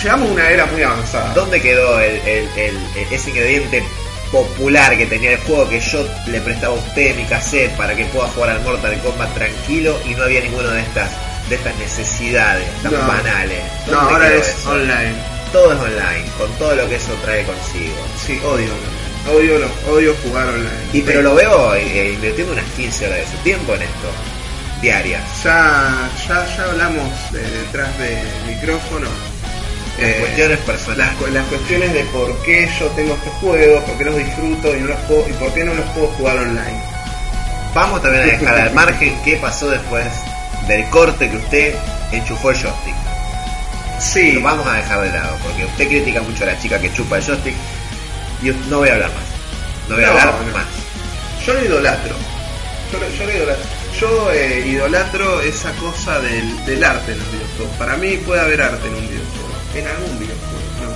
Llegamos 0.01 0.29
a 0.29 0.31
una 0.33 0.49
era 0.49 0.65
muy 0.67 0.81
avanzada. 0.81 1.33
¿Dónde 1.35 1.61
quedó 1.61 1.99
el, 1.99 2.15
el- 2.25 2.49
el- 2.57 2.79
ese 3.11 3.29
ingrediente 3.29 3.83
popular 4.31 4.97
que 4.97 5.05
tenía 5.05 5.31
el 5.33 5.37
juego 5.41 5.69
que 5.69 5.79
yo 5.79 6.07
le 6.27 6.41
prestaba 6.41 6.73
a 6.75 6.77
usted 6.79 7.15
mi 7.15 7.23
cassette 7.25 7.71
para 7.77 7.95
que 7.95 8.05
pueda 8.05 8.27
jugar 8.29 8.49
al 8.51 8.61
Mortal 8.63 8.99
Kombat 9.01 9.33
tranquilo 9.35 9.95
y 10.05 10.15
no 10.15 10.23
había 10.23 10.41
ninguna 10.41 10.71
de 10.71 10.81
estas 10.81 11.11
de 11.49 11.55
estas 11.55 11.75
necesidades 11.77 12.65
tan 12.81 12.91
No. 12.93 13.07
banales? 13.07 13.59
No, 13.85 13.93
¿Dónde 13.93 14.13
ahora 14.13 14.33
es 14.33 14.47
eso? 14.47 14.71
online. 14.71 15.13
Todo 15.51 15.73
es 15.73 15.79
online, 15.79 16.25
con 16.39 16.51
todo 16.57 16.75
lo 16.75 16.89
que 16.89 16.95
eso 16.95 17.13
trae 17.23 17.43
consigo. 17.45 17.95
Sí, 18.25 18.39
odio. 18.43 18.69
Odio, 19.33 19.57
lo- 19.59 19.91
odio 19.93 20.15
jugar 20.23 20.47
online. 20.49 20.69
Y 20.93 21.01
pero 21.01 21.21
lo 21.21 21.33
veo 21.35 21.73
eh, 21.75 22.11
invirtiendo 22.13 22.53
unas 22.53 22.65
15 22.75 23.07
horas 23.07 23.19
de 23.19 23.25
su 23.25 23.37
tiempo 23.43 23.73
en 23.73 23.81
esto, 23.81 24.07
diarias. 24.81 25.23
Ya, 25.43 26.09
ya, 26.27 26.45
ya 26.55 26.63
hablamos 26.63 27.31
de 27.31 27.41
detrás 27.41 27.97
del 27.97 28.27
micrófono. 28.55 29.07
Las 29.99 30.07
Eh, 30.09 30.17
cuestiones 30.19 30.57
personales. 30.59 31.33
las 31.33 31.45
cuestiones 31.47 31.93
de 31.93 32.03
por 32.05 32.37
qué 32.43 32.69
yo 32.79 32.85
tengo 32.87 33.15
estos 33.15 33.33
juegos, 33.35 33.83
por 33.85 33.97
qué 33.97 34.05
los 34.05 34.17
disfruto 34.17 34.75
y, 34.75 34.81
no 34.81 34.87
los 34.87 34.99
puedo, 35.07 35.27
y 35.29 35.33
por 35.33 35.53
qué 35.53 35.63
no 35.63 35.73
los 35.73 35.85
puedo 35.91 36.07
jugar 36.07 36.37
online. 36.37 36.81
Vamos 37.73 38.01
también 38.01 38.23
a 38.23 38.25
dejar 38.27 38.59
al 38.59 38.73
margen 38.73 39.17
qué 39.23 39.37
pasó 39.37 39.69
después 39.69 40.05
del 40.67 40.83
corte 40.89 41.29
que 41.29 41.37
usted 41.37 41.75
enchufó 42.11 42.51
el 42.51 42.57
joystick. 42.57 42.95
Sí, 43.99 44.33
Lo 44.33 44.41
vamos 44.41 44.67
a 44.67 44.73
dejar 44.73 45.01
de 45.01 45.09
lado, 45.09 45.37
porque 45.43 45.65
usted 45.65 45.87
critica 45.87 46.21
mucho 46.21 46.43
a 46.43 46.47
la 46.47 46.59
chica 46.59 46.77
que 46.79 46.91
chupa 46.93 47.17
el 47.17 47.23
joystick 47.23 47.55
y 48.51 48.69
no 48.69 48.77
voy 48.79 48.89
a 48.89 48.93
hablar 48.93 49.09
más. 49.09 49.25
No 49.89 49.95
voy 49.95 50.03
a 50.03 50.07
No, 50.07 50.13
hablar 50.19 50.33
más. 50.53 50.65
yo 51.45 51.53
lo 51.53 51.65
idolatro. 51.65 52.15
Yo 52.91 52.99
lo, 52.99 53.09
yo 53.09 53.25
lo 53.25 53.31
idolatro. 53.37 53.65
Yo 53.99 54.31
eh, 54.33 54.63
idolatro 54.67 55.41
esa 55.41 55.71
cosa 55.73 56.19
del, 56.19 56.65
del 56.65 56.83
arte 56.83 57.13
en 57.13 57.19
los 57.19 57.31
videojuegos. 57.31 57.75
Para 57.77 57.95
mí 57.97 58.17
puede 58.17 58.41
haber 58.41 58.61
arte 58.61 58.87
en 58.87 58.93
un 58.95 59.07
videojuego. 59.07 59.55
En 59.75 59.87
algún 59.87 60.19
videojuego, 60.19 60.59
no. 60.81 60.93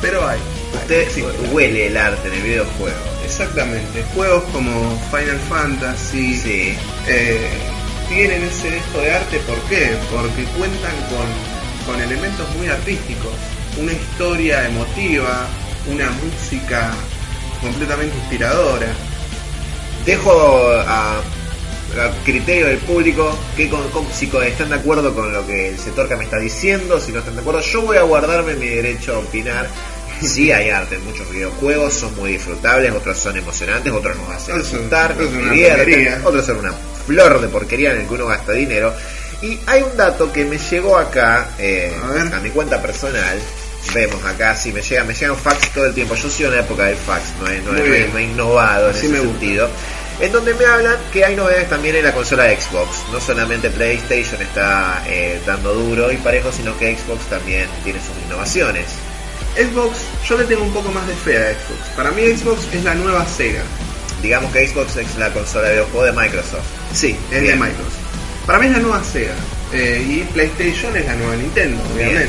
Pero 0.00 0.26
hay. 0.26 0.38
Usted 0.74 1.08
huele 1.52 1.86
el 1.88 1.96
arte 1.96 2.28
en 2.28 2.34
el 2.34 2.42
videojuego. 2.42 2.96
Exactamente. 3.24 4.02
Juegos 4.14 4.44
como 4.52 4.98
Final 5.10 5.38
Fantasy 5.48 6.34
Sí. 6.36 6.74
eh, 7.06 7.48
tienen 8.08 8.42
ese 8.42 8.70
dejo 8.70 8.98
de 9.00 9.12
arte. 9.12 9.38
¿Por 9.40 9.58
qué? 9.68 9.96
Porque 10.10 10.44
cuentan 10.58 10.94
con, 11.10 11.92
con 11.94 12.02
elementos 12.02 12.48
muy 12.56 12.68
artísticos. 12.68 13.32
Una 13.78 13.92
historia 13.92 14.66
emotiva, 14.66 15.46
una 15.90 16.10
música 16.10 16.90
completamente 17.60 18.16
inspiradora. 18.16 18.86
Dejo 20.04 20.70
a, 20.86 21.18
a 21.18 21.20
criterio 22.24 22.66
del 22.66 22.78
público 22.78 23.36
que 23.56 23.68
con, 23.68 23.88
con- 23.90 24.06
si 24.12 24.30
están 24.46 24.70
de 24.70 24.76
acuerdo 24.76 25.14
con 25.14 25.32
lo 25.32 25.46
que 25.46 25.68
el 25.70 25.78
sector 25.78 26.08
que 26.08 26.16
me 26.16 26.24
está 26.24 26.38
diciendo, 26.38 27.00
si 27.00 27.12
no 27.12 27.18
están 27.20 27.34
de 27.34 27.40
acuerdo, 27.40 27.60
yo 27.60 27.82
voy 27.82 27.96
a 27.96 28.02
guardarme 28.02 28.54
mi 28.54 28.66
derecho 28.66 29.16
a 29.16 29.18
opinar. 29.18 29.68
Sí 30.20 30.50
hay 30.50 30.68
arte 30.70 30.96
en 30.96 31.04
muchos 31.04 31.30
videojuegos, 31.30 31.94
son 31.94 32.12
muy 32.16 32.32
disfrutables, 32.32 32.90
otros 32.90 33.16
son 33.16 33.36
emocionantes, 33.36 33.92
otros 33.92 34.16
nos 34.16 34.28
hacen 34.30 34.56
otros 35.12 35.30
nos 35.30 35.44
divierten, 35.52 35.86
otros 36.26 36.44
son 36.46 36.56
una 36.56 36.72
flor 37.06 37.40
de 37.40 37.46
porquería 37.46 37.92
en 37.92 38.00
el 38.00 38.08
que 38.08 38.14
uno 38.14 38.26
gasta 38.26 38.50
dinero. 38.50 38.92
Y 39.42 39.60
hay 39.66 39.82
un 39.82 39.96
dato 39.96 40.32
que 40.32 40.44
me 40.44 40.58
llegó 40.58 40.98
acá 40.98 41.50
eh, 41.60 41.94
a 42.34 42.40
mi 42.40 42.50
cuenta 42.50 42.82
personal. 42.82 43.38
Vemos 43.94 44.22
acá, 44.24 44.54
si 44.54 44.70
me 44.72 44.82
llega, 44.82 45.04
me 45.04 45.14
llegan 45.14 45.36
fax 45.36 45.70
todo 45.72 45.86
el 45.86 45.94
tiempo. 45.94 46.14
Yo 46.14 46.28
soy 46.30 46.46
en 46.46 46.52
la 46.52 46.60
época 46.60 46.84
del 46.84 46.96
fax, 46.96 47.22
no 47.40 47.48
he, 47.48 47.60
no 47.60 47.74
he- 47.76 48.08
no 48.12 48.18
he- 48.18 48.22
innovado 48.24 48.90
en 48.90 48.96
Así 48.96 49.06
ese 49.06 49.14
me 49.16 49.20
sentido. 49.20 49.68
En 50.20 50.32
donde 50.32 50.52
me 50.54 50.66
hablan 50.66 50.96
que 51.12 51.24
hay 51.24 51.36
novedades 51.36 51.68
también 51.70 51.94
en 51.96 52.04
la 52.04 52.12
consola 52.12 52.44
de 52.44 52.60
Xbox. 52.60 52.90
No 53.12 53.20
solamente 53.20 53.70
PlayStation 53.70 54.42
está 54.42 55.02
eh, 55.06 55.40
dando 55.46 55.72
duro 55.74 56.10
y 56.12 56.16
parejo, 56.16 56.50
sino 56.52 56.76
que 56.76 56.96
Xbox 56.96 57.24
también 57.30 57.66
tiene 57.84 58.00
sus 58.00 58.16
innovaciones. 58.26 58.86
Xbox, 59.56 59.96
yo 60.28 60.36
le 60.38 60.44
tengo 60.44 60.64
un 60.64 60.72
poco 60.72 60.90
más 60.90 61.06
de 61.06 61.14
fe 61.14 61.36
a 61.38 61.50
Xbox. 61.52 61.80
Para 61.96 62.10
mí 62.10 62.22
Xbox 62.36 62.62
es 62.74 62.84
la 62.84 62.94
nueva 62.94 63.24
Sega. 63.26 63.62
Digamos 64.22 64.52
que 64.52 64.66
Xbox 64.66 64.96
es 64.96 65.16
la 65.16 65.32
consola 65.32 65.68
de 65.68 65.74
videojuego 65.74 66.04
de 66.06 66.12
Microsoft. 66.12 66.66
Sí, 66.92 67.16
es 67.32 67.40
Bien. 67.40 67.58
de 67.58 67.66
Microsoft. 67.66 67.94
Para 68.44 68.58
mí 68.58 68.66
es 68.66 68.72
la 68.72 68.78
nueva 68.80 69.02
Sega. 69.04 69.34
Eh, 69.72 70.04
y 70.08 70.20
PlayStation 70.32 70.96
es 70.96 71.06
la 71.06 71.14
nueva 71.14 71.36
Nintendo, 71.36 71.80
Bien. 71.96 72.28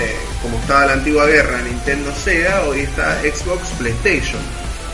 Eh, 0.00 0.16
como 0.42 0.58
estaba 0.58 0.86
la 0.86 0.92
antigua 0.94 1.26
guerra 1.26 1.60
Nintendo 1.62 2.10
Sega, 2.14 2.62
hoy 2.66 2.80
está 2.80 3.20
Xbox 3.22 3.68
PlayStation. 3.78 4.40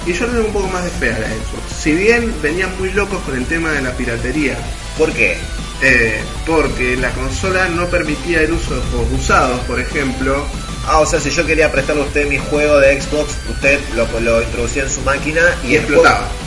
Y 0.06 0.12
yo 0.12 0.26
le 0.26 0.32
tengo 0.34 0.46
un 0.46 0.52
poco 0.52 0.68
más 0.68 0.84
de 0.84 0.90
fe 0.90 1.10
a 1.12 1.18
la 1.18 1.26
Xbox. 1.28 1.72
Si 1.80 1.92
bien 1.92 2.32
venían 2.42 2.76
muy 2.78 2.90
locos 2.92 3.20
con 3.24 3.36
el 3.36 3.44
tema 3.46 3.70
de 3.72 3.82
la 3.82 3.90
piratería, 3.92 4.56
¿Por 4.98 5.12
qué? 5.12 5.36
eh, 5.82 6.20
porque 6.46 6.96
la 6.96 7.10
consola 7.10 7.68
no 7.68 7.86
permitía 7.86 8.40
el 8.42 8.52
uso 8.52 8.74
de 8.74 8.80
juegos 8.82 9.12
usados, 9.20 9.60
por 9.60 9.78
ejemplo. 9.80 10.44
Ah, 10.88 11.00
o 11.00 11.06
sea, 11.06 11.20
si 11.20 11.30
yo 11.30 11.44
quería 11.44 11.70
prestarle 11.72 12.02
a 12.02 12.06
usted 12.06 12.28
mi 12.28 12.38
juego 12.38 12.78
de 12.78 13.00
Xbox, 13.00 13.34
usted 13.50 13.78
lo, 13.96 14.06
lo 14.20 14.42
introducía 14.42 14.84
en 14.84 14.90
su 14.90 15.00
máquina 15.02 15.42
y, 15.64 15.74
explotaba. 15.76 16.18
juego- 16.18 16.45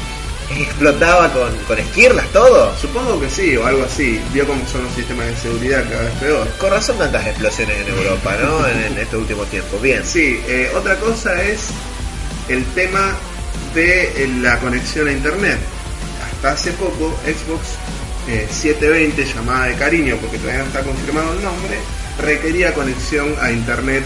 explotaba 0.57 1.31
con, 1.31 1.55
con 1.67 1.77
esquirlas 1.77 2.27
todo. 2.31 2.75
Supongo 2.77 3.19
que 3.19 3.29
sí, 3.29 3.55
o 3.57 3.65
algo 3.65 3.83
así. 3.83 4.19
Vio 4.33 4.47
cómo 4.47 4.65
son 4.67 4.83
los 4.83 4.93
sistemas 4.93 5.27
de 5.27 5.35
seguridad 5.35 5.83
cada 5.89 6.03
vez 6.03 6.13
peor. 6.19 6.47
Con 6.57 6.71
razón 6.71 6.97
tantas 6.97 7.25
explosiones 7.27 7.77
en 7.77 7.93
Europa, 7.93 8.35
¿no? 8.41 8.67
En, 8.67 8.79
en 8.93 8.97
este 8.97 9.17
último 9.17 9.43
tiempo. 9.45 9.77
Bien. 9.79 10.05
Sí, 10.05 10.41
eh, 10.47 10.71
otra 10.75 10.95
cosa 10.97 11.41
es 11.43 11.67
el 12.47 12.65
tema 12.73 13.15
de 13.73 14.23
eh, 14.23 14.27
la 14.41 14.59
conexión 14.59 15.07
a 15.07 15.11
internet. 15.11 15.59
Hasta 16.23 16.51
hace 16.51 16.71
poco 16.73 17.15
Xbox 17.25 17.77
eh, 18.27 18.47
720, 18.49 19.25
llamada 19.25 19.65
de 19.67 19.75
cariño, 19.75 20.17
porque 20.21 20.37
todavía 20.37 20.61
no 20.61 20.67
está 20.67 20.83
confirmado 20.83 21.33
el 21.33 21.43
nombre, 21.43 21.77
requería 22.21 22.73
conexión 22.73 23.33
a 23.41 23.51
internet 23.51 24.03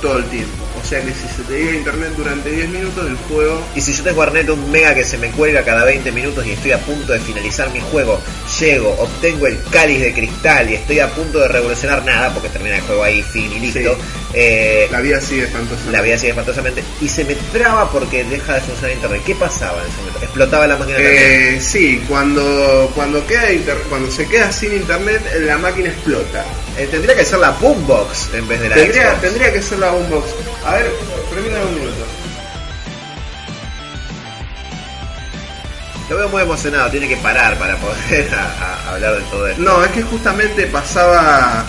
todo 0.00 0.18
el 0.18 0.24
tiempo. 0.24 0.67
O 0.80 0.84
sea 0.84 1.02
que 1.02 1.12
si 1.12 1.28
se 1.28 1.42
te 1.42 1.60
iba 1.60 1.72
internet 1.72 2.12
durante 2.16 2.50
10 2.50 2.68
minutos, 2.68 3.06
el 3.06 3.16
juego 3.16 3.62
Y 3.74 3.80
si 3.80 3.92
yo 3.92 4.04
tengo 4.04 4.22
Arnet 4.22 4.48
un 4.48 4.70
mega 4.70 4.94
que 4.94 5.04
se 5.04 5.18
me 5.18 5.30
cuelga 5.30 5.64
cada 5.64 5.84
20 5.84 6.12
minutos 6.12 6.46
y 6.46 6.52
estoy 6.52 6.72
a 6.72 6.78
punto 6.78 7.12
de 7.12 7.20
finalizar 7.20 7.70
mi 7.72 7.80
juego, 7.80 8.20
llego, 8.60 8.90
obtengo 8.98 9.46
el 9.46 9.58
cáliz 9.70 10.00
de 10.00 10.12
cristal 10.14 10.70
y 10.70 10.74
estoy 10.74 11.00
a 11.00 11.08
punto 11.10 11.40
de 11.40 11.48
revolucionar 11.48 12.04
nada, 12.04 12.32
porque 12.32 12.48
termina 12.48 12.76
el 12.76 12.82
juego 12.82 13.02
ahí, 13.02 13.22
fin 13.22 13.50
y 13.52 13.60
listo, 13.60 13.78
Sí. 13.78 13.86
Eh, 14.34 14.88
la 14.90 15.00
vida 15.00 15.20
sigue 15.20 15.44
espantosa. 15.44 15.82
la 15.90 16.00
vida 16.02 16.16
sigue 16.18 16.30
espantosamente, 16.30 16.84
y 17.00 17.08
se 17.08 17.24
me 17.24 17.34
traba 17.52 17.90
porque 17.90 18.24
deja 18.24 18.54
de 18.54 18.60
funcionar 18.60 18.92
internet. 18.92 19.22
¿Qué 19.24 19.34
pasaba 19.34 19.80
en 19.82 19.88
ese 19.88 19.96
momento? 19.98 20.18
¿Explotaba 20.22 20.66
la 20.66 20.76
máquina? 20.76 20.98
Eh, 21.00 21.58
sí, 21.60 22.02
cuando, 22.08 22.90
cuando, 22.94 23.26
queda 23.26 23.50
inter- 23.52 23.82
cuando 23.88 24.10
se 24.10 24.26
queda 24.28 24.52
sin 24.52 24.72
internet, 24.74 25.22
la 25.40 25.56
máquina 25.58 25.88
explota. 25.88 26.44
Eh, 26.76 26.86
tendría 26.90 27.16
que 27.16 27.24
ser 27.24 27.38
la 27.38 27.50
Boombox 27.50 28.34
en 28.34 28.46
vez 28.46 28.60
de 28.60 28.68
la 28.68 28.74
Tendría, 28.76 29.10
Xbox. 29.10 29.20
tendría 29.22 29.52
que 29.52 29.62
ser 29.62 29.78
la 29.78 29.90
boombox. 29.90 30.26
A 30.66 30.74
ver, 30.74 30.92
permítame 31.34 31.64
un 31.64 31.74
minuto. 31.74 32.04
Lo 36.10 36.16
veo 36.16 36.28
muy 36.30 36.42
emocionado, 36.42 36.90
tiene 36.90 37.06
que 37.08 37.16
parar 37.18 37.58
para 37.58 37.76
poder 37.76 38.32
a- 38.34 38.88
a 38.88 38.94
hablar 38.94 39.16
de 39.16 39.22
todo 39.30 39.46
esto. 39.48 39.62
No, 39.62 39.84
es 39.84 39.90
que 39.90 40.02
justamente 40.02 40.66
pasaba 40.66 41.66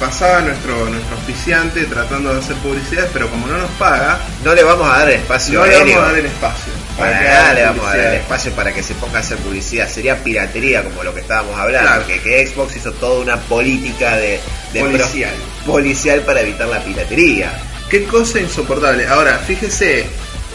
pasaba 0.00 0.40
nuestro 0.40 0.88
nuestro 0.90 1.16
auspiciante 1.16 1.84
tratando 1.84 2.32
de 2.32 2.40
hacer 2.40 2.56
publicidades, 2.56 3.10
pero 3.12 3.28
como 3.28 3.46
no 3.46 3.58
nos 3.58 3.70
paga, 3.72 4.18
No 4.44 4.54
le 4.54 4.62
vamos 4.62 4.88
a 4.90 4.98
dar 4.98 5.08
el 5.10 5.16
espacio 5.16 5.60
no 5.60 5.66
le 5.66 5.78
vamos 5.78 5.96
a 5.96 6.00
dar 6.12 6.18
el 6.18 6.26
espacio. 6.26 6.72
Para 6.98 7.18
que 7.18 7.24
nada 7.24 7.40
haga 7.44 7.54
le 7.54 7.64
vamos 7.64 7.84
a 7.84 7.88
dar 7.88 7.96
el 7.96 8.00
publicidades. 8.02 8.20
espacio 8.22 8.52
para 8.52 8.72
que 8.74 8.82
se 8.82 8.94
ponga 8.94 9.16
a 9.18 9.20
hacer 9.20 9.38
publicidad. 9.38 9.88
Sería 9.88 10.22
piratería 10.22 10.82
como 10.84 11.02
lo 11.04 11.14
que 11.14 11.20
estábamos 11.20 11.58
hablando. 11.58 11.88
Claro. 11.88 12.06
Que, 12.06 12.20
que 12.20 12.46
Xbox 12.46 12.76
hizo 12.76 12.92
toda 12.92 13.20
una 13.20 13.36
política 13.36 14.16
de, 14.16 14.40
de 14.72 14.80
pro- 14.80 14.90
Policial. 14.90 15.34
policial 15.66 16.20
para 16.20 16.40
evitar 16.40 16.68
la 16.68 16.82
piratería. 16.82 17.52
Qué 17.88 18.04
cosa 18.04 18.38
insoportable. 18.40 19.06
Ahora, 19.06 19.38
fíjese 19.38 20.06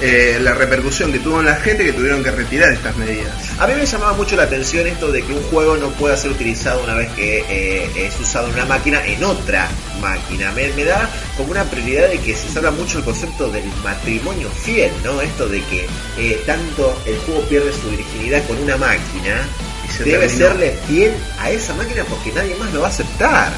eh, 0.06 0.38
la 0.42 0.54
repercusión 0.54 1.12
que 1.14 1.20
tuvo 1.20 1.40
en 1.40 1.46
la 1.46 1.56
gente 1.56 1.86
que 1.86 1.94
tuvieron 1.94 2.22
que 2.24 2.32
retirar 2.32 2.74
estas 2.74 2.96
medidas. 2.98 3.32
A 3.58 3.68
mí 3.68 3.74
me 3.76 3.86
llamaba 3.86 4.14
mucho 4.14 4.36
la 4.36 4.44
atención 4.44 4.86
esto 4.86 5.12
de 5.12 5.24
que 5.24 5.32
un 5.34 5.42
juego 5.44 5.78
no 5.78 5.90
pueda 5.92 6.18
ser 6.18 6.32
utilizado 6.32 6.84
una 6.84 6.94
vez 6.96 7.10
que 7.14 7.46
eh, 7.48 7.90
es 7.96 8.20
usado 8.20 8.48
en 8.50 8.54
una 8.56 8.66
máquina 8.66 9.06
en 9.06 9.24
otra 9.24 9.70
máquina. 10.02 10.52
Me, 10.52 10.68
me 10.74 10.84
da 10.84 11.10
como 11.38 11.52
una 11.52 11.64
prioridad 11.64 12.10
de 12.10 12.20
que 12.20 12.36
se 12.36 12.58
habla 12.58 12.72
mucho 12.72 12.98
el 12.98 13.06
concepto 13.06 13.50
del 13.50 13.64
matrimonio 13.84 14.50
fiel, 14.50 14.92
¿no? 15.06 15.22
Esto 15.22 15.48
de 15.48 15.62
que 15.64 15.88
eh, 16.18 16.44
tanto 16.46 17.00
el 17.06 17.18
juego 17.20 17.42
pierde 17.48 17.72
su 17.72 17.90
virginidad 17.90 18.46
con 18.46 18.58
una 18.58 18.76
máquina 18.78 19.48
Y 19.88 19.92
se 19.94 20.04
debe 20.04 20.28
terminó. 20.28 20.48
serle 20.50 20.78
fiel 20.88 21.14
a 21.40 21.50
esa 21.50 21.74
máquina 21.76 22.04
porque 22.10 22.32
nadie 22.34 22.56
más 22.56 22.74
lo 22.74 22.82
va 22.82 22.88
a 22.88 22.90
aceptar. 22.90 23.54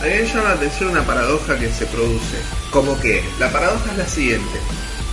A 0.00 0.06
mí 0.06 0.10
me 0.10 0.26
llama 0.26 0.48
la 0.48 0.54
atención 0.56 0.90
una 0.90 1.06
paradoja 1.06 1.56
que 1.56 1.70
se 1.70 1.86
produce. 1.86 2.36
Como 2.70 2.98
que 3.00 3.22
La 3.38 3.50
paradoja 3.52 3.92
es 3.92 3.98
la 3.98 4.06
siguiente. 4.08 4.58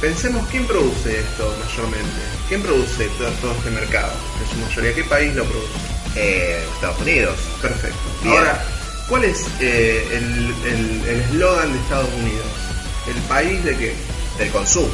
Pensemos 0.02 0.48
quién 0.50 0.66
produce 0.66 1.20
esto 1.20 1.56
mayormente. 1.64 2.08
¿Quién 2.50 2.62
produce 2.64 3.06
todo, 3.18 3.30
todo 3.42 3.52
este 3.54 3.70
mercado? 3.70 4.12
En 4.44 4.50
su 4.50 4.66
mayoría, 4.68 4.96
¿qué 4.96 5.04
país 5.04 5.36
lo 5.36 5.46
produce? 5.46 5.70
eh, 6.16 6.62
Estados 6.74 7.00
Unidos. 7.00 7.36
Perfecto. 7.62 7.98
Bien. 8.24 8.36
Ahora, 8.38 8.62
¿cuál 9.08 9.24
es 9.26 9.46
eh, 9.62 10.06
el 10.12 10.54
el- 10.70 11.08
el 11.08 11.22
eslogan 11.22 11.72
de 11.72 11.80
Estados 11.80 12.10
Unidos? 12.20 12.46
¿El 13.08 13.22
país 13.24 13.64
de 13.64 13.78
qué? 13.78 13.94
del 14.40 14.50
consumo, 14.50 14.88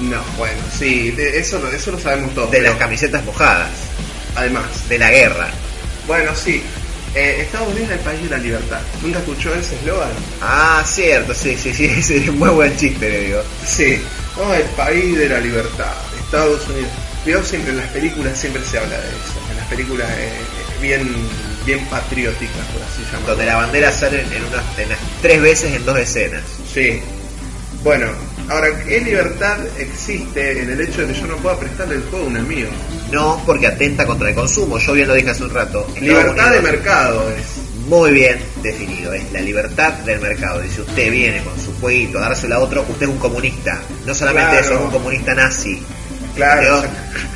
No, 0.00 0.22
bueno, 0.38 0.60
sí, 0.78 1.10
de- 1.10 1.38
eso, 1.38 1.58
lo- 1.58 1.70
eso 1.70 1.90
lo 1.92 1.98
sabemos 1.98 2.32
todos. 2.34 2.50
de 2.50 2.58
pero 2.58 2.70
las 2.70 2.78
camisetas 2.78 3.22
mojadas, 3.24 3.68
Además, 4.34 4.64
de 4.88 4.98
la 4.98 5.10
guerra. 5.10 5.48
bueno, 6.06 6.32
sí. 6.34 6.62
eh, 7.14 7.42
Estados 7.42 7.68
Unidos 7.68 7.90
es 7.90 7.98
el 7.98 8.00
país 8.00 8.22
de 8.22 8.30
la 8.30 8.38
libertad. 8.38 8.80
¿Nunca 9.02 9.18
escuchó 9.18 9.54
ese 9.54 9.76
eslogan? 9.76 10.10
Ah, 10.40 10.82
cierto, 10.86 11.34
sí, 11.34 11.56
sí, 11.60 11.72
sí, 11.74 12.02
sí, 12.02 12.30
muy 12.30 12.48
buen 12.50 12.76
chiste, 12.76 13.08
le 13.10 13.20
digo. 13.26 13.42
Sí, 13.66 14.00
no, 14.36 14.54
el 14.54 14.64
país 14.76 15.16
de 15.18 15.28
la 15.28 15.40
libertad, 15.40 15.92
Estados 16.18 16.66
Unidos. 16.68 16.90
Veo 17.24 17.42
siempre 17.42 17.70
en 17.70 17.78
las 17.78 17.88
películas 17.88 18.38
siempre 18.38 18.62
se 18.64 18.78
habla 18.78 18.96
de 18.98 19.08
eso, 19.08 19.50
en 19.50 19.56
las 19.56 19.66
películas 19.66 20.10
eh, 20.10 20.28
eh, 20.28 20.80
bien 20.82 21.08
bien 21.64 21.82
patrióticas, 21.86 22.66
por 22.74 22.82
así 22.82 23.02
llamarlo. 23.06 23.28
Donde 23.28 23.46
la 23.46 23.56
bandera 23.56 23.90
sale 23.90 24.20
en, 24.20 24.44
unas, 24.44 24.78
en 24.78 24.88
las- 24.90 24.98
tres 25.22 25.40
veces 25.40 25.72
en 25.74 25.84
dos 25.86 25.98
escenas. 25.98 26.42
Sí. 26.72 27.00
Bueno, 27.82 28.06
ahora, 28.50 28.68
¿qué 28.84 29.00
libertad 29.00 29.56
existe 29.78 30.60
en 30.60 30.70
el 30.70 30.80
hecho 30.82 31.00
de 31.06 31.12
que 31.14 31.20
yo 31.20 31.26
no 31.26 31.36
pueda 31.38 31.58
prestarle 31.58 31.94
el 31.96 32.02
juego 32.02 32.26
a 32.26 32.28
un 32.28 32.36
amigo? 32.36 32.68
No 33.10 33.42
porque 33.46 33.66
atenta 33.66 34.04
contra 34.04 34.28
el 34.28 34.34
consumo, 34.34 34.78
yo 34.78 34.92
bien 34.92 35.08
lo 35.08 35.14
dije 35.14 35.30
hace 35.30 35.44
un 35.44 35.50
rato. 35.54 35.86
Libertad 36.00 36.50
de 36.52 36.60
mercado 36.60 37.30
es. 37.30 37.53
Muy 37.86 38.12
bien 38.12 38.38
definido, 38.62 39.12
es 39.12 39.30
la 39.32 39.40
libertad 39.40 39.92
del 40.04 40.20
mercado. 40.20 40.64
Y 40.64 40.68
si 40.70 40.80
usted 40.80 41.10
viene 41.10 41.42
con 41.42 41.58
su 41.60 41.72
jueguito 41.80 42.18
a 42.18 42.22
dárselo 42.22 42.54
a 42.56 42.58
otro, 42.60 42.82
usted 42.88 43.02
es 43.02 43.08
un 43.08 43.18
comunista. 43.18 43.80
No 44.06 44.14
solamente 44.14 44.50
Claro. 44.50 44.64
eso, 44.66 44.74
es 44.74 44.80
un 44.80 44.90
comunista 44.90 45.34
nazi. 45.34 45.82
Claro. 46.34 46.82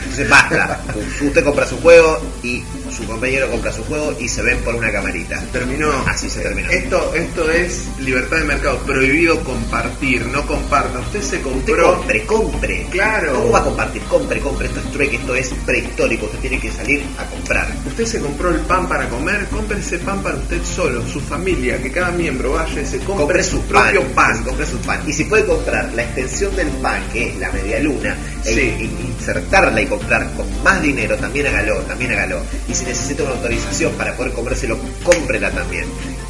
Entonces 0.03 0.29
basta. 0.29 0.81
Usted 1.21 1.45
compra 1.45 1.67
su 1.67 1.79
juego 1.81 2.21
y 2.43 2.63
su 2.99 3.07
compañero 3.07 3.49
compra 3.49 3.73
su 3.73 3.85
juego 3.85 4.13
y 4.19 4.29
se 4.29 4.43
ven 4.43 4.59
por 4.65 4.75
una 4.75 4.91
camarita. 4.91 5.41
Terminó. 5.53 5.91
Así 6.07 6.29
se 6.29 6.41
terminó. 6.41 6.69
Esto, 6.69 7.15
esto 7.15 7.49
es 7.51 7.87
libertad 8.01 8.39
de 8.39 8.45
mercado. 8.45 8.79
Prohibido 8.79 9.39
compartir. 9.45 10.27
No 10.27 10.45
comparta. 10.47 10.99
Usted 10.99 11.21
se 11.23 11.37
Usted 11.37 11.43
compró. 11.43 11.95
compre, 11.97 12.27
compre. 12.27 12.87
Claro. 12.91 13.35
¿Cómo 13.35 13.51
va 13.53 13.61
a 13.61 13.65
compartir? 13.65 14.03
Compre, 14.03 14.41
compre. 14.41 14.67
Esto 14.67 14.81
es 14.81 14.93
trueque, 14.93 15.17
esto 15.17 15.35
es 15.37 15.49
prehistórico. 15.65 16.27
Usted 16.27 16.39
tiene 16.41 16.59
que 16.59 16.73
salir 16.73 17.03
a 17.19 17.25
comprar. 17.25 17.69
Usted 17.87 18.05
se 18.05 18.21
compró 18.21 18.51
el 18.51 18.61
pan 18.61 18.89
para 18.89 19.09
comer, 19.09 19.47
compre 19.47 19.79
ese 19.79 19.99
pan 19.99 20.21
para 20.23 20.37
usted 20.37 20.61
solo, 20.65 21.07
su 21.07 21.21
familia, 21.21 21.81
que 21.81 21.93
cada 21.93 22.11
miembro 22.11 22.53
vaya 22.53 22.81
y 22.83 22.87
se 22.87 22.99
compre, 22.99 23.17
compre 23.25 23.43
su 23.45 23.59
su 23.59 23.63
propio 23.63 24.03
pan, 24.15 24.35
pan. 24.37 24.45
compre 24.45 24.67
su 24.67 24.79
pan. 24.79 25.01
Y 25.07 25.13
si 25.13 25.25
puede 25.25 25.45
comprar 25.47 25.93
la 25.95 26.03
extensión 26.03 26.55
del 26.57 26.69
pan, 26.83 27.03
que 27.13 27.29
es 27.31 27.37
la 27.39 27.51
media 27.53 27.79
luna, 27.81 28.17
Sí. 28.55 28.75
in- 28.81 28.99
insertarla 29.19 29.81
y 29.83 29.87
comprar 29.87 30.31
con 30.35 30.47
más 30.63 30.81
dinero, 30.83 31.17
también 31.17 31.47
hágalo, 31.49 31.77
también 31.83 32.13
hágalo. 32.13 32.41
Y 32.69 32.75
si 32.75 32.85
necesita 32.85 33.23
una 33.25 33.33
autorización 33.33 33.93
para 33.93 34.17
poder 34.17 34.33
comérselo, 34.33 34.79
cómprela 35.03 35.51
también. 35.51 35.85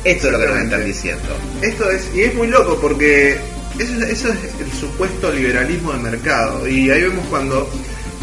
Esto 0.04 0.26
es 0.26 0.32
lo 0.32 0.38
que 0.40 0.46
nos 0.46 0.58
están 0.58 0.84
diciendo. 0.84 1.28
Esto 1.62 1.90
es, 1.90 2.02
y 2.14 2.22
es 2.22 2.34
muy 2.34 2.46
loco 2.48 2.78
porque 2.80 3.38
eso, 3.78 3.92
es- 4.02 4.10
eso 4.10 4.28
es 4.28 4.38
el 4.60 4.72
supuesto 4.78 5.32
liberalismo 5.32 5.92
de 5.92 5.98
mercado. 5.98 6.66
Y 6.68 6.90
ahí 6.90 7.02
vemos 7.02 7.26
cuando 7.28 7.68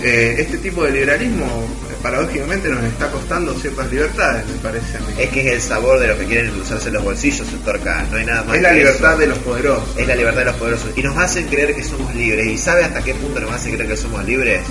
eh, 0.04 0.36
este 0.40 0.58
tipo 0.58 0.84
de 0.84 0.92
liberalismo 0.92 1.46
paradójicamente 2.06 2.70
nos 2.70 2.84
está 2.84 3.10
costando 3.10 3.54
ciertas 3.60 3.90
libertades, 3.92 4.46
me 4.48 4.54
parece 4.60 4.98
a 4.98 5.00
mí. 5.00 5.08
Es 5.18 5.30
que 5.30 5.48
es 5.48 5.54
el 5.54 5.62
sabor 5.62 6.00
de 6.00 6.08
los 6.10 6.18
que 6.20 6.26
quieren 6.26 6.48
endulzarse 6.50 6.92
los 6.92 7.04
bolsillos, 7.04 7.48
se 7.48 7.58
torca. 7.58 8.06
No 8.12 8.18
hay 8.18 8.26
nada 8.26 8.44
más 8.44 8.56
Es 8.58 8.62
la 8.62 8.70
que 8.70 8.76
libertad 8.76 9.12
eso. 9.14 9.20
de 9.22 9.28
los 9.28 9.38
poderosos. 9.40 9.98
Es 9.98 10.08
la 10.08 10.16
libertad 10.16 10.40
de 10.42 10.46
los 10.46 10.56
poderosos. 10.56 10.90
Y 10.96 11.02
nos 11.02 11.18
hacen 11.18 11.48
creer 11.48 11.74
que 11.76 11.84
somos 11.84 12.14
libres. 12.14 12.46
¿Y 12.46 12.58
sabe 12.60 12.84
hasta 12.84 13.02
qué 13.04 13.16
punto 13.16 13.40
nos 13.40 13.52
hacen 13.54 13.74
creer 13.74 13.90
que 13.90 13.98
somos 13.98 14.24
libres? 14.24 14.62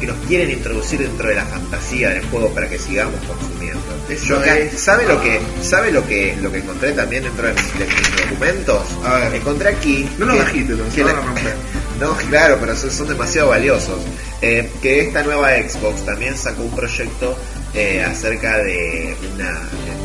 Que 0.00 0.06
nos 0.06 0.16
quieren 0.26 0.50
introducir 0.50 1.00
dentro 1.00 1.28
de 1.28 1.34
la 1.34 1.44
fantasía 1.44 2.08
del 2.08 2.24
juego 2.30 2.48
para 2.54 2.66
que 2.70 2.78
sigamos 2.78 3.20
consumiendo. 3.26 3.80
Eso 4.08 4.24
Yo 4.24 4.38
acá- 4.38 4.56
es- 4.56 4.80
¿Sabe 4.80 5.06
lo 5.06 5.20
que 5.22 5.38
sabe 5.62 5.92
lo 5.92 6.06
que 6.06 6.34
lo 6.40 6.50
que 6.50 6.58
encontré 6.58 6.92
también 6.92 7.24
dentro 7.24 7.46
de 7.46 7.52
mis, 7.52 7.78
de 7.78 7.84
mis 7.84 8.30
documentos? 8.30 8.82
A 9.04 9.14
ver. 9.16 9.34
Encontré 9.34 9.68
aquí. 9.68 10.08
No 10.18 10.24
nos 10.24 10.36
que- 10.36 10.42
agite, 10.42 10.72
nos 10.72 10.94
que 10.94 11.02
van 11.04 11.12
la- 11.14 11.20
a 11.20 11.24
romper. 11.26 11.54
No, 12.00 12.16
claro, 12.16 12.56
pero 12.58 12.74
son, 12.74 12.90
son 12.90 13.08
demasiado 13.08 13.48
valiosos. 13.48 14.00
Eh, 14.40 14.70
que 14.80 15.02
esta 15.02 15.22
nueva 15.22 15.50
Xbox 15.56 16.04
también 16.06 16.36
sacó 16.36 16.62
un 16.62 16.74
proyecto 16.74 17.36
eh, 17.74 18.02
acerca 18.02 18.58
de 18.58 19.14
una 19.34 19.60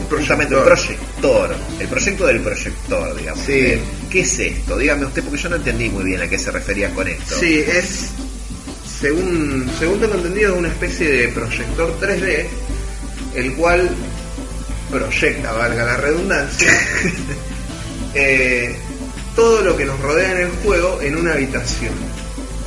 un 0.05 0.07
proyector, 0.07 1.55
el 1.79 1.87
proyecto 1.87 2.27
del 2.27 2.41
proyector, 2.41 3.15
digamos. 3.15 3.45
Sí. 3.45 3.53
Eh, 3.53 3.81
¿Qué 4.09 4.19
es 4.21 4.39
esto? 4.39 4.77
Dígame 4.77 5.05
usted, 5.05 5.23
porque 5.23 5.41
yo 5.41 5.49
no 5.49 5.55
entendí 5.55 5.89
muy 5.89 6.03
bien 6.03 6.21
a 6.21 6.27
qué 6.27 6.37
se 6.37 6.51
refería 6.51 6.93
con 6.93 7.07
esto. 7.07 7.39
Sí, 7.39 7.59
es, 7.59 8.09
según, 8.99 9.69
según 9.79 9.99
tengo 9.99 10.15
entendido, 10.15 10.53
es 10.53 10.59
una 10.59 10.67
especie 10.67 11.09
de 11.09 11.27
proyector 11.29 11.99
3D, 11.99 12.45
el 13.35 13.53
cual 13.53 13.89
proyecta, 14.91 15.51
valga 15.53 15.83
la 15.83 15.97
redundancia, 15.97 16.71
eh, 18.13 18.75
todo 19.35 19.61
lo 19.61 19.75
que 19.77 19.85
nos 19.85 19.99
rodea 19.99 20.31
en 20.31 20.37
el 20.39 20.49
juego 20.63 20.99
en 21.01 21.17
una 21.17 21.33
habitación. 21.33 21.93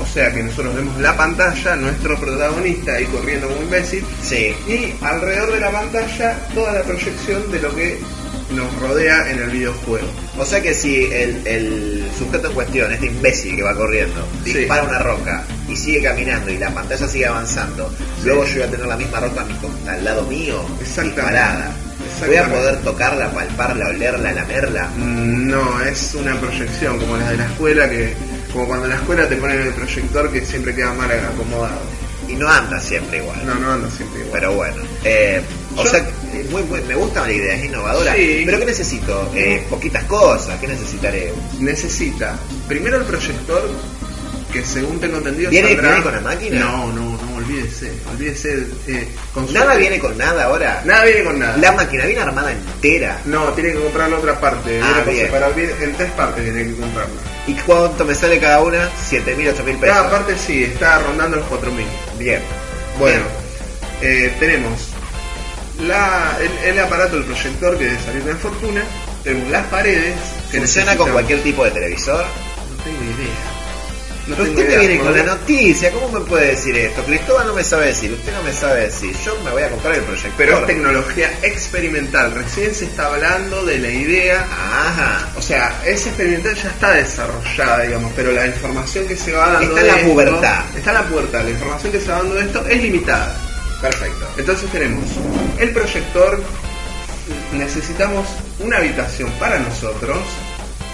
O 0.01 0.07
sea 0.07 0.33
que 0.33 0.43
nosotros 0.43 0.75
vemos 0.77 0.97
la 1.01 1.17
pantalla, 1.17 1.75
nuestro 1.77 2.19
protagonista 2.21 2.93
ahí 2.95 3.05
corriendo 3.07 3.49
como 3.49 3.63
imbécil, 3.63 4.05
Sí. 4.23 4.55
y 4.69 4.95
alrededor 5.05 5.53
de 5.53 5.61
la 5.61 5.71
pantalla 5.73 6.39
toda 6.55 6.73
la 6.73 6.83
proyección 6.83 7.51
de 7.51 7.59
lo 7.61 7.75
que 7.75 7.99
nos 8.55 8.73
rodea 8.81 9.31
en 9.31 9.41
el 9.41 9.51
videojuego. 9.51 10.07
O 10.39 10.45
sea 10.47 10.63
que 10.63 10.73
si 10.73 11.05
el, 11.07 11.47
el 11.47 12.09
sujeto 12.17 12.47
en 12.49 12.55
cuestión, 12.55 12.93
este 12.93 13.07
imbécil 13.07 13.57
que 13.57 13.63
va 13.63 13.75
corriendo, 13.75 14.25
Sí. 14.45 14.55
dispara 14.55 14.85
una 14.85 15.01
roca 15.01 15.45
y 15.69 15.77
sigue 15.77 16.03
caminando 16.03 16.51
y 16.51 16.59
la 16.59 16.71
pantalla 16.73 17.07
sigue 17.09 17.27
avanzando, 17.27 17.93
luego 18.25 18.45
yo 18.47 18.55
voy 18.55 18.63
a 18.63 18.71
tener 18.71 18.87
la 18.87 18.97
misma 18.97 19.21
roca 19.21 19.41
a 19.41 19.45
mi 19.45 19.55
costa, 19.55 19.93
al 19.95 20.05
lado 20.05 20.23
mío, 20.23 20.63
Exactamente. 20.81 21.21
disparada. 21.23 21.73
Voy 22.27 22.37
a 22.37 22.49
poder 22.49 22.77
tocarla, 22.83 23.31
palparla, 23.31 23.89
olerla, 23.89 24.33
lamerla. 24.33 24.89
Mm, 24.97 25.49
No, 25.49 25.81
es 25.83 26.15
una 26.15 26.39
proyección 26.41 26.99
como 26.99 27.17
la 27.17 27.31
de 27.31 27.37
la 27.39 27.45
escuela, 27.47 27.89
que 27.89 28.13
como 28.53 28.67
cuando 28.67 28.85
en 28.87 28.91
la 28.91 28.97
escuela 28.97 29.29
te 29.29 29.37
ponen 29.37 29.61
el 29.63 29.73
proyector 29.73 30.31
que 30.33 30.45
siempre 30.45 30.75
queda 30.75 30.93
mal 30.95 31.11
acomodado. 31.11 31.81
Y 32.29 32.35
no 32.35 32.47
anda 32.49 32.79
siempre 32.81 33.19
igual. 33.19 33.47
No, 33.47 33.55
no 33.55 33.73
anda 33.73 33.89
siempre 33.91 34.21
igual. 34.21 34.33
Pero 34.41 34.53
bueno, 34.55 34.77
eh, 35.05 35.41
o 35.77 35.85
Yo- 35.85 35.91
sea, 35.91 36.01
eh, 36.01 36.47
muy, 36.51 36.63
muy- 36.65 36.83
me 36.83 36.95
gusta 36.95 37.23
la 37.23 37.33
idea, 37.33 37.55
es 37.55 37.65
innovadora. 37.65 38.15
Sí. 38.15 38.43
Pero 38.45 38.59
¿qué 38.59 38.67
necesito? 38.67 39.33
Eh, 39.35 39.65
poquitas 39.71 40.05
cosas, 40.05 40.59
¿qué 40.61 40.67
necesitaré? 40.69 41.33
Necesita 41.59 42.39
primero 42.67 42.99
el 42.99 43.05
proyector, 43.05 43.71
que 44.53 44.63
según 44.65 44.99
tengo 45.01 45.19
entendido 45.19 45.51
¿Viene- 45.51 45.71
saldrá- 45.75 45.89
viene 45.89 46.03
con 46.03 46.13
la 46.13 46.21
máquina? 46.21 46.61
No, 46.61 46.87
no, 46.93 47.19
no, 47.23 47.38
olvídese, 47.59 47.93
olvídese. 48.11 48.67
eh, 48.87 49.09
Nada 49.53 49.75
viene 49.77 49.99
con 49.99 50.17
nada 50.17 50.45
ahora. 50.45 50.83
Nada 50.85 51.05
viene 51.05 51.25
con 51.25 51.39
nada. 51.39 51.57
La 51.57 51.73
máquina 51.73 52.05
viene 52.07 52.21
armada 52.21 52.53
entera. 52.53 53.21
No, 53.25 53.47
tiene 53.53 53.73
que 53.73 53.81
comprar 53.81 54.09
la 54.11 54.19
otra 54.19 54.41
parte. 54.41 54.81
Ah, 54.83 55.03
bien. 55.07 55.31
en 55.81 55.95
tres 55.97 56.11
partes 56.13 56.45
tiene 56.45 56.65
que 56.65 56.77
comprarla. 56.77 57.15
¿Y 57.47 57.55
cuánto 57.55 58.05
me 58.05 58.15
sale 58.15 58.39
cada 58.39 58.61
una? 58.63 58.89
7 59.09 59.35
mil, 59.35 59.49
8 59.49 59.65
mil 59.65 59.77
pesos. 59.77 59.97
Cada 59.97 60.11
parte 60.11 60.37
sí, 60.37 60.65
está 60.65 60.99
rondando 61.01 61.39
los 61.39 61.47
4000. 61.47 61.87
Bien. 62.19 62.41
Bueno, 62.99 63.23
eh, 64.03 64.33
tenemos 64.39 64.89
la, 65.87 66.37
el, 66.41 66.71
el 66.71 66.79
aparato 66.81 67.17
del 67.17 67.25
proyector 67.25 67.79
que 67.79 67.85
debe 67.85 67.99
salir 68.03 68.25
de 68.25 68.35
fortuna. 68.35 68.83
Tenemos 69.25 69.51
las 69.51 69.67
paredes. 69.67 70.15
que 70.51 70.59
¿Funciona 70.59 70.97
con 70.97 71.11
cualquier 71.11 71.43
tipo 71.43 71.65
de 71.65 71.71
televisor? 71.71 72.25
No 72.25 72.85
tengo 72.85 73.03
idea. 73.03 73.58
No 74.29 74.37
Pero 74.37 74.51
usted 74.51 74.69
me 74.69 74.77
viene 74.79 74.99
con 74.99 75.17
la 75.17 75.23
noticia, 75.23 75.91
¿cómo 75.91 76.09
me 76.11 76.21
puede 76.27 76.49
decir 76.49 76.77
esto? 76.77 77.03
Cristóbal 77.05 77.47
no 77.47 77.55
me 77.55 77.65
sabe 77.65 77.87
decir, 77.87 78.13
usted 78.13 78.31
no 78.35 78.43
me 78.43 78.53
sabe 78.53 78.83
decir, 78.83 79.17
yo 79.25 79.35
me 79.43 79.51
voy 79.53 79.63
a 79.63 79.71
comprar 79.71 79.95
el 79.95 80.03
proyector. 80.03 80.33
Pero 80.37 80.59
es 80.59 80.67
tecnología 80.67 81.31
experimental. 81.43 82.35
Recién 82.35 82.75
se 82.75 82.85
está 82.85 83.07
hablando 83.07 83.65
de 83.65 83.79
la 83.79 83.89
idea. 83.89 84.43
Ajá. 84.43 85.29
O 85.37 85.41
sea, 85.41 85.81
esa 85.87 86.09
experimental 86.11 86.55
ya 86.55 86.69
está 86.69 86.91
desarrollada, 86.93 87.83
digamos, 87.85 88.13
pero 88.15 88.31
la 88.33 88.47
información 88.47 89.07
que 89.07 89.17
se 89.17 89.33
va 89.33 89.49
dando 89.51 89.69
Está 89.77 89.81
en 89.81 89.87
la 89.87 89.95
esto- 89.95 90.11
pubertad. 90.13 90.61
Está 90.77 90.91
en 90.91 90.95
la 90.97 91.03
pubertad. 91.07 91.45
La 91.45 91.51
información 91.51 91.93
que 91.93 92.01
se 92.01 92.11
va 92.11 92.19
dando 92.19 92.35
de 92.35 92.43
esto 92.43 92.67
es 92.69 92.83
limitada. 92.83 93.35
Perfecto. 93.81 94.29
Entonces 94.37 94.71
tenemos 94.71 95.05
el 95.59 95.71
proyector, 95.71 96.43
necesitamos 97.55 98.27
una 98.61 98.77
habitación 98.79 99.31
para 99.41 99.59
nosotros, 99.59 100.19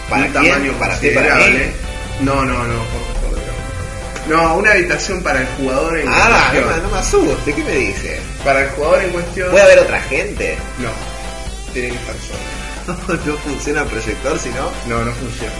¿Para 0.09 0.27
un 0.27 0.33
quién? 0.33 0.45
tamaño 0.53 0.73
¿Para 0.79 1.01
ti, 1.01 1.09
para 1.11 1.31
considerable. 1.31 1.67
mí? 1.67 1.73
No, 2.21 2.45
no, 2.45 2.63
no. 2.65 2.75
No, 4.29 4.37
No, 4.43 4.57
una 4.57 4.73
habitación 4.73 5.23
para 5.23 5.41
el 5.41 5.47
jugador 5.59 5.99
en 5.99 6.09
Ah, 6.09 6.29
no, 6.29 6.37
cuestión. 6.61 6.77
me- 6.77 6.83
no 6.83 6.91
me 6.91 6.99
asuste, 6.99 7.53
¿qué 7.55 7.63
me 7.65 7.73
dice? 7.77 8.19
Para 8.45 8.63
el 8.63 8.69
jugador 8.71 9.03
en 9.03 9.11
cuestión. 9.11 9.51
¿Puede 9.51 9.65
haber 9.65 9.79
otra 9.81 10.01
gente? 10.03 10.57
No, 10.79 10.91
tiene 11.73 11.89
que 11.91 11.95
estar 11.97 12.15
solo. 12.17 13.19
no 13.27 13.37
funciona 13.39 13.83
el 13.83 13.89
proyector, 13.89 14.39
si 14.39 14.49
no. 14.51 14.71
No, 14.89 15.05
no 15.05 15.13
funciona. 15.13 15.53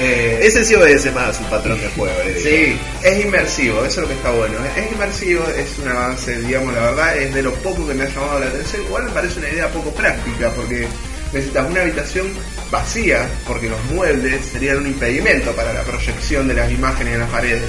Eh, 0.00 0.40
Ese 0.42 0.64
sí 0.64 0.74
obedece 0.74 1.10
más 1.10 1.28
a 1.28 1.34
su 1.34 1.44
patrón 1.44 1.78
de 1.80 1.88
juego, 1.90 2.16
le 2.24 2.32
digo. 2.34 2.48
Sí, 2.48 2.78
es 3.02 3.24
inmersivo, 3.24 3.78
eso 3.84 3.88
es 3.88 3.96
lo 3.98 4.08
que 4.08 4.14
está 4.14 4.30
bueno. 4.30 4.54
Es 4.76 4.90
inmersivo, 4.92 5.44
es 5.56 5.78
un 5.78 5.88
avance, 5.88 6.40
digamos, 6.40 6.72
la 6.74 6.80
verdad, 6.80 7.16
es 7.18 7.34
de 7.34 7.42
lo 7.42 7.52
poco 7.56 7.86
que 7.86 7.94
me 7.94 8.04
ha 8.04 8.08
llamado 8.08 8.40
la 8.40 8.46
atención. 8.46 8.82
Igual 8.86 9.04
me 9.04 9.10
parece 9.10 9.38
una 9.38 9.48
idea 9.50 9.68
poco 9.68 9.90
práctica, 9.90 10.50
porque 10.56 10.86
necesitas 11.32 11.68
una 11.70 11.82
habitación 11.82 12.26
vacía, 12.72 13.28
porque 13.46 13.68
los 13.68 13.80
muebles 13.92 14.44
serían 14.50 14.78
un 14.78 14.88
impedimento 14.88 15.52
para 15.52 15.72
la 15.72 15.82
proyección 15.82 16.48
de 16.48 16.54
las 16.54 16.72
imágenes 16.72 17.14
en 17.14 17.20
las 17.20 17.30
paredes. 17.30 17.62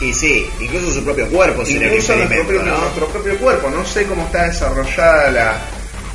Y 0.00 0.12
sí, 0.12 0.48
incluso 0.60 0.92
su 0.92 1.04
propio 1.04 1.28
cuerpo 1.28 1.64
sería 1.64 1.88
un 1.88 1.94
Incluso 1.94 2.16
nuestro 2.16 2.22
impedimento, 2.36 2.64
propio, 2.64 2.72
¿no? 2.72 2.80
nuestro 2.80 3.06
propio 3.08 3.38
cuerpo, 3.38 3.70
no 3.70 3.84
sé 3.86 4.04
cómo 4.06 4.24
está 4.26 4.44
desarrollada 4.48 5.30
la, 5.30 5.60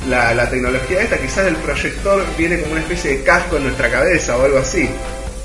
la, 0.08 0.34
la 0.34 0.50
tecnología 0.50 1.00
esta, 1.02 1.16
quizás 1.18 1.46
el 1.46 1.56
proyector 1.56 2.24
viene 2.36 2.58
como 2.60 2.72
una 2.72 2.80
especie 2.82 3.12
de 3.18 3.22
casco 3.22 3.56
en 3.56 3.62
nuestra 3.64 3.90
cabeza 3.90 4.36
o 4.36 4.44
algo 4.44 4.58
así. 4.58 4.88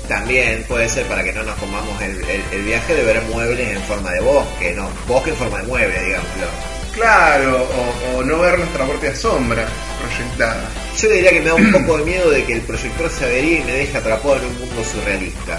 También 0.08 0.64
puede 0.66 0.88
ser 0.88 1.06
para 1.06 1.22
que 1.22 1.32
no 1.32 1.42
nos 1.44 1.54
comamos 1.56 2.00
el, 2.02 2.16
el- 2.24 2.42
el 2.50 2.62
viaje 2.64 2.94
de 2.96 3.04
ver 3.04 3.22
muebles 3.32 3.76
en 3.76 3.82
forma 3.82 4.10
de 4.10 4.20
bosque, 4.20 4.72
no, 4.74 4.88
bosque 5.06 5.30
en 5.30 5.36
forma 5.36 5.58
de 5.58 5.64
mueble, 5.68 5.94
digámoslo. 6.04 6.46
Claro, 6.94 7.68
o, 8.14 8.16
o 8.18 8.22
no 8.24 8.38
ver 8.40 8.58
nuestra 8.58 8.84
propia 8.84 9.14
sombra 9.14 9.64
proyectada. 10.00 10.68
Yo 10.98 11.08
diría 11.08 11.30
que 11.30 11.40
me 11.40 11.46
da 11.46 11.54
un 11.54 11.72
poco 11.72 11.98
de 11.98 12.04
miedo 12.04 12.30
de 12.30 12.44
que 12.44 12.52
el 12.54 12.60
proyector 12.62 13.10
se 13.10 13.24
averíe 13.24 13.60
y 13.60 13.64
me 13.64 13.72
deje 13.72 13.96
atrapado 13.98 14.36
en 14.36 14.44
un 14.44 14.58
mundo 14.58 14.82
surrealista. 14.84 15.58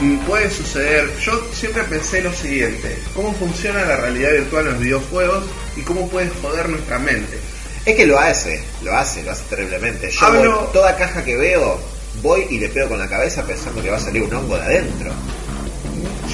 Mm, 0.00 0.18
Puede 0.20 0.50
suceder, 0.50 1.10
yo 1.20 1.40
siempre 1.52 1.82
pensé 1.84 2.22
lo 2.22 2.32
siguiente, 2.32 2.98
cómo 3.14 3.32
funciona 3.34 3.84
la 3.84 3.96
realidad 3.96 4.30
virtual 4.32 4.66
en 4.66 4.72
los 4.72 4.80
videojuegos 4.80 5.44
y 5.76 5.82
cómo 5.82 6.08
puede 6.08 6.30
joder 6.42 6.68
nuestra 6.70 6.98
mente. 6.98 7.38
Es 7.84 7.96
que 7.96 8.06
lo 8.06 8.18
hace, 8.18 8.62
lo 8.82 8.96
hace, 8.96 9.22
lo 9.22 9.30
hace 9.32 9.42
terriblemente. 9.50 10.10
Yo 10.10 10.26
Hablo- 10.26 10.60
voy- 10.62 10.72
toda 10.72 10.96
caja 10.96 11.22
que 11.24 11.36
veo, 11.36 11.78
voy 12.22 12.46
y 12.50 12.58
le 12.58 12.68
pego 12.68 12.88
con 12.90 12.98
la 12.98 13.08
cabeza 13.08 13.42
pensando 13.46 13.82
que 13.82 13.90
va 13.90 13.96
a 13.96 14.00
salir 14.00 14.22
un 14.22 14.34
hongo 14.34 14.56
de 14.56 14.62
adentro. 14.62 15.12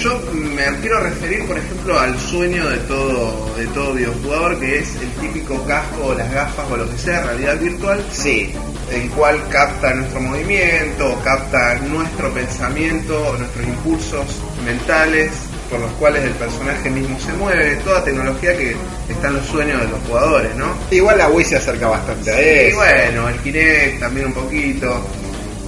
Yo 0.03 0.21
me 0.33 0.65
quiero 0.81 1.01
referir, 1.01 1.47
por 1.47 1.57
ejemplo, 1.57 1.99
al 1.99 2.19
sueño 2.19 2.69
de 2.69 2.77
todo, 2.79 3.55
de 3.57 3.67
todo 3.69 3.95
videojugador, 3.95 4.61
que 4.61 4.79
es 4.79 4.95
el 4.97 5.11
típico 5.21 5.65
casco 5.65 6.07
o 6.07 6.15
las 6.15 6.31
gafas 6.33 6.67
o 6.71 6.77
lo 6.77 6.91
que 6.91 6.99
sea, 6.99 7.23
realidad 7.23 7.59
virtual, 7.59 8.05
Sí, 8.13 8.53
el 8.93 9.09
cual 9.11 9.41
capta 9.49 9.95
nuestro 9.95 10.21
movimiento, 10.21 11.19
capta 11.25 11.77
nuestro 11.77 12.33
pensamiento, 12.33 13.37
nuestros 13.39 13.67
impulsos 13.67 14.27
mentales 14.65 15.31
por 15.71 15.81
los 15.81 15.91
cuales 15.93 16.23
el 16.25 16.33
personaje 16.33 16.91
mismo 16.91 17.19
se 17.19 17.33
mueve, 17.33 17.77
toda 17.85 18.05
tecnología 18.05 18.57
que 18.57 18.77
está 19.09 19.29
en 19.29 19.35
los 19.35 19.47
sueños 19.47 19.81
de 19.81 19.89
los 19.89 20.01
jugadores, 20.07 20.55
¿no? 20.55 20.67
Igual 20.91 21.19
la 21.19 21.29
Wii 21.29 21.45
se 21.45 21.57
acerca 21.57 21.89
bastante 21.89 22.31
a 22.31 22.41
Y 22.41 22.69
eso. 22.69 22.77
bueno, 22.77 23.29
el 23.29 23.37
Kinect 23.41 24.01
también 24.01 24.27
un 24.27 24.35
poquito. 24.35 25.05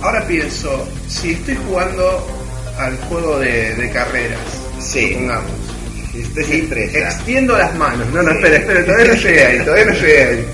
Ahora 0.01 0.25
pienso, 0.27 0.87
si 1.09 1.33
estoy 1.33 1.59
jugando 1.67 2.25
al 2.79 2.97
juego 3.09 3.39
de, 3.39 3.75
de 3.75 3.91
carreras, 3.91 4.39
Sí. 4.81 5.09
supongamos, 5.13 5.51
ya. 6.93 7.09
extiendo 7.09 7.57
las 7.59 7.75
manos, 7.75 8.07
no, 8.13 8.23
no, 8.23 8.31
Sí. 8.31 8.37
espera, 8.39 8.57
espera, 8.57 8.85
todavía 8.85 9.07
no 9.07 9.15
llegué 9.15 9.45
ahí, 9.47 9.59
todavía 9.61 9.85
no 9.87 9.93
llegué 9.93 10.23
ahí. 10.25 10.47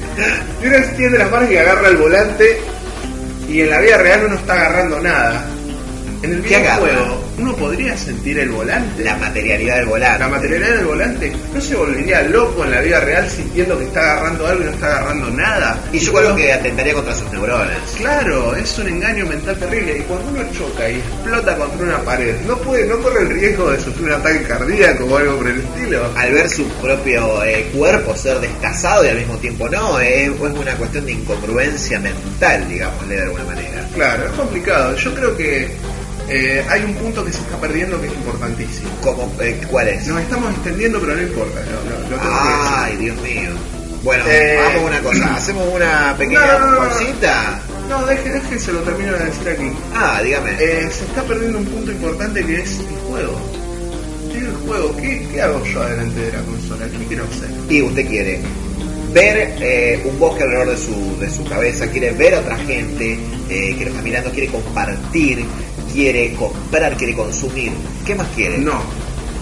Y 0.62 0.66
uno 0.66 0.76
extiende 0.76 1.18
las 1.18 1.30
manos 1.30 1.50
y 1.50 1.56
agarra 1.56 1.88
el 1.88 1.96
volante 1.96 2.58
y 3.48 3.60
en 3.60 3.70
la 3.70 3.80
vida 3.80 3.98
real 3.98 4.24
uno 4.26 4.36
está 4.36 4.52
agarrando 4.54 5.00
nada. 5.00 5.44
En 6.24 6.32
el 6.32 6.40
videojuego 6.40 7.22
uno 7.36 7.54
podría 7.54 7.94
sentir 7.98 8.38
el 8.38 8.48
volante. 8.48 9.04
La 9.04 9.14
materialidad 9.16 9.76
del 9.76 9.86
volante. 9.86 10.18
La 10.20 10.28
materialidad 10.28 10.76
del 10.76 10.86
volante 10.86 11.32
no 11.52 11.60
se 11.60 11.76
volvería 11.76 12.22
loco 12.22 12.64
en 12.64 12.70
la 12.70 12.80
vida 12.80 13.00
real 13.00 13.28
sintiendo 13.28 13.78
que 13.78 13.84
está 13.84 14.12
agarrando 14.12 14.46
algo 14.46 14.62
y 14.62 14.64
no 14.64 14.70
está 14.70 14.86
agarrando 14.86 15.30
nada. 15.30 15.78
Y 15.92 15.98
yo 15.98 16.14
creo 16.14 16.34
que 16.34 16.50
atentaría 16.50 16.94
contra 16.94 17.14
sus 17.14 17.30
neuronas. 17.30 17.76
Claro, 17.98 18.56
es 18.56 18.78
un 18.78 18.88
engaño 18.88 19.26
mental 19.26 19.54
terrible 19.58 19.98
y 19.98 20.00
cuando 20.02 20.30
uno 20.30 20.50
choca 20.56 20.88
y 20.88 20.94
explota 20.94 21.56
contra 21.56 21.86
una 21.86 21.98
pared, 21.98 22.34
no 22.46 22.56
puede, 22.56 22.86
no 22.86 22.98
corre 23.00 23.20
el 23.20 23.28
riesgo 23.28 23.70
de 23.70 23.80
sufrir 23.80 24.06
un 24.06 24.12
ataque 24.12 24.42
cardíaco 24.44 25.04
o 25.04 25.16
algo 25.18 25.36
por 25.36 25.48
el 25.48 25.58
estilo. 25.58 26.10
Al 26.16 26.32
ver 26.32 26.48
su 26.48 26.66
propio 26.80 27.44
eh, 27.44 27.70
cuerpo 27.74 28.16
ser 28.16 28.40
destazado 28.40 29.04
y 29.04 29.08
al 29.08 29.18
mismo 29.18 29.36
tiempo 29.36 29.68
no, 29.68 30.00
eh, 30.00 30.24
es 30.24 30.30
una 30.40 30.74
cuestión 30.76 31.04
de 31.04 31.12
incongruencia 31.12 32.00
mental, 32.00 32.66
digámosle 32.66 33.14
de 33.14 33.22
alguna 33.22 33.44
manera. 33.44 33.86
Claro, 33.94 34.24
es 34.24 34.32
complicado. 34.32 34.96
Yo 34.96 35.14
creo 35.14 35.36
que 35.36 35.68
eh, 36.28 36.64
hay 36.68 36.82
un 36.84 36.94
punto 36.94 37.24
que 37.24 37.32
se 37.32 37.38
está 37.38 37.58
perdiendo 37.60 38.00
que 38.00 38.06
es 38.08 38.12
importantísimo. 38.14 38.88
¿Cómo, 39.02 39.32
eh, 39.40 39.60
¿Cuál 39.70 39.88
es? 39.88 40.06
Nos 40.06 40.20
estamos 40.20 40.52
extendiendo, 40.54 41.00
pero 41.00 41.14
no 41.16 41.22
importa. 41.22 41.60
Lo, 41.60 41.90
lo- 41.90 42.00
lo 42.00 42.06
tengo 42.08 42.20
que 42.20 42.48
decir. 42.48 42.74
Ay, 42.76 42.96
Dios 42.96 43.16
mío. 43.22 43.50
Bueno, 44.02 44.24
Eh, 44.28 44.58
hagamos 44.58 44.90
una 44.90 45.00
cosa, 45.02 45.34
hacemos 45.36 45.66
una 45.74 46.14
pequeña 46.18 46.58
No, 46.58 46.70
no, 46.72 46.76
pausita. 46.78 47.60
No, 47.88 48.04
deje, 48.06 48.30
deje, 48.30 48.58
se 48.58 48.72
lo 48.72 48.80
termino 48.80 49.12
de 49.12 49.24
decir 49.26 49.48
aquí. 49.48 49.70
Ah, 49.94 50.20
dígame. 50.22 50.50
Eh, 50.58 50.88
se 50.90 51.04
está 51.04 51.22
perdiendo 51.22 51.58
un 51.58 51.64
punto 51.66 51.90
importante 51.92 52.44
que 52.44 52.60
es 52.60 52.78
el 52.80 52.86
juego. 53.08 53.40
¿Qué 54.30 54.38
es 54.38 54.44
el 54.44 54.54
juego? 54.66 54.96
¿Qué, 54.96 55.28
qué 55.32 55.42
hago 55.42 55.64
yo 55.64 55.82
adelante 55.82 56.20
de 56.20 56.32
la 56.32 56.42
consola? 56.42 56.86
¿Qué 56.86 57.06
quiero 57.06 57.24
hacer? 57.24 57.50
Y 57.70 57.82
usted 57.82 58.06
quiere 58.08 58.40
ver 59.12 59.54
eh, 59.60 60.02
un 60.04 60.18
bosque 60.18 60.42
alrededor 60.42 60.70
de 60.70 60.76
su, 60.76 61.18
de 61.20 61.30
su 61.30 61.44
cabeza, 61.44 61.86
quiere 61.86 62.10
ver 62.12 62.34
a 62.34 62.40
otra 62.40 62.56
gente 62.58 63.18
eh, 63.48 63.74
que 63.78 63.84
lo 63.84 63.90
está 63.90 64.02
mirando, 64.02 64.30
quiere 64.32 64.48
compartir, 64.48 65.44
quiere 65.94 66.34
comprar, 66.34 66.96
quiere 66.96 67.14
consumir. 67.14 67.72
¿Qué 68.04 68.14
más 68.14 68.26
quiere? 68.34 68.58
No. 68.58 68.82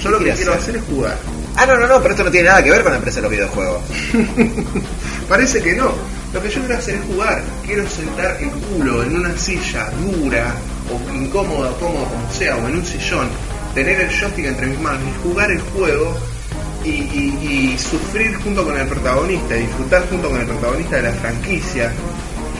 Yo 0.00 0.10
lo 0.10 0.18
que 0.18 0.32
quiero 0.32 0.52
hacer? 0.54 0.76
es 0.76 0.82
jugar. 0.84 1.16
Ah, 1.56 1.64
no, 1.66 1.76
no, 1.78 1.86
no, 1.86 1.98
pero 2.00 2.10
esto 2.14 2.24
no 2.24 2.30
tiene 2.30 2.48
nada 2.48 2.62
que 2.62 2.70
ver 2.70 2.82
con 2.82 2.92
la 2.92 2.98
empresa 2.98 3.16
de 3.16 3.22
los 3.22 3.30
videojuegos. 3.30 3.82
Parece 5.28 5.62
que 5.62 5.74
no. 5.74 5.92
Lo 6.32 6.42
que 6.42 6.48
yo 6.50 6.60
quiero 6.60 6.76
hacer 6.78 6.94
es 6.96 7.02
jugar. 7.04 7.42
Quiero 7.64 7.88
sentar 7.88 8.36
el 8.40 8.50
culo 8.50 9.02
en 9.02 9.16
una 9.16 9.36
silla 9.36 9.90
dura 10.00 10.54
o 10.90 11.14
incómoda, 11.14 11.70
cómoda 11.78 12.08
como 12.08 12.32
sea, 12.32 12.56
o 12.56 12.68
en 12.68 12.76
un 12.76 12.84
sillón, 12.86 13.28
tener 13.74 14.00
el 14.00 14.08
joystick 14.10 14.46
entre 14.46 14.66
mis 14.66 14.80
manos 14.80 15.00
y 15.08 15.28
jugar 15.28 15.50
el 15.50 15.60
juego 15.60 16.16
y, 16.84 16.88
y- 16.90 17.72
y 17.74 17.78
sufrir 17.78 18.34
junto 18.42 18.64
con 18.64 18.76
el 18.76 18.86
protagonista, 18.88 19.54
disfrutar 19.54 20.08
junto 20.08 20.28
con 20.30 20.40
el 20.40 20.46
protagonista 20.46 20.96
de 20.96 21.02
la 21.02 21.12
franquicia. 21.12 21.92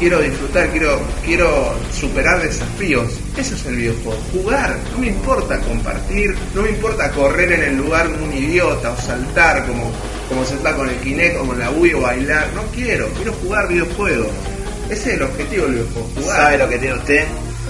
Quiero 0.03 0.21
disfrutar, 0.21 0.69
quiero, 0.71 1.01
quiero 1.25 1.75
superar 1.93 2.43
desafíos. 2.43 3.07
Eso 3.37 3.55
es 3.55 3.67
el 3.67 3.77
videojuego. 3.77 4.19
Jugar. 4.33 4.77
No 4.93 4.99
me 4.99 5.07
importa 5.07 5.61
compartir, 5.61 6.35
no 6.57 6.63
me 6.63 6.71
importa 6.71 7.09
correr 7.13 7.53
en 7.53 7.63
el 7.63 7.77
lugar 7.77 8.11
como 8.11 8.25
un 8.27 8.33
idiota 8.37 8.91
o 8.91 8.97
saltar 9.01 9.65
como, 9.65 9.93
como 10.29 10.45
se 10.45 10.55
está 10.55 10.75
con 10.75 10.89
el 10.89 10.97
Kinect 10.97 11.37
o 11.37 11.47
con 11.47 11.57
la 11.57 11.71
Wii 11.71 11.95
o 11.95 12.01
bailar. 12.01 12.49
No 12.53 12.63
quiero, 12.75 13.07
quiero 13.11 13.33
jugar 13.35 13.69
videojuegos. 13.69 14.27
Ese 14.91 15.11
es 15.11 15.17
el 15.19 15.23
objetivo 15.23 15.67
del 15.67 15.75
videojuego, 15.75 16.09
jugar. 16.17 16.37
¿Sabe 16.37 16.59
lo 16.59 16.69
que 16.69 16.79
tiene 16.79 16.95
usted? 16.97 17.25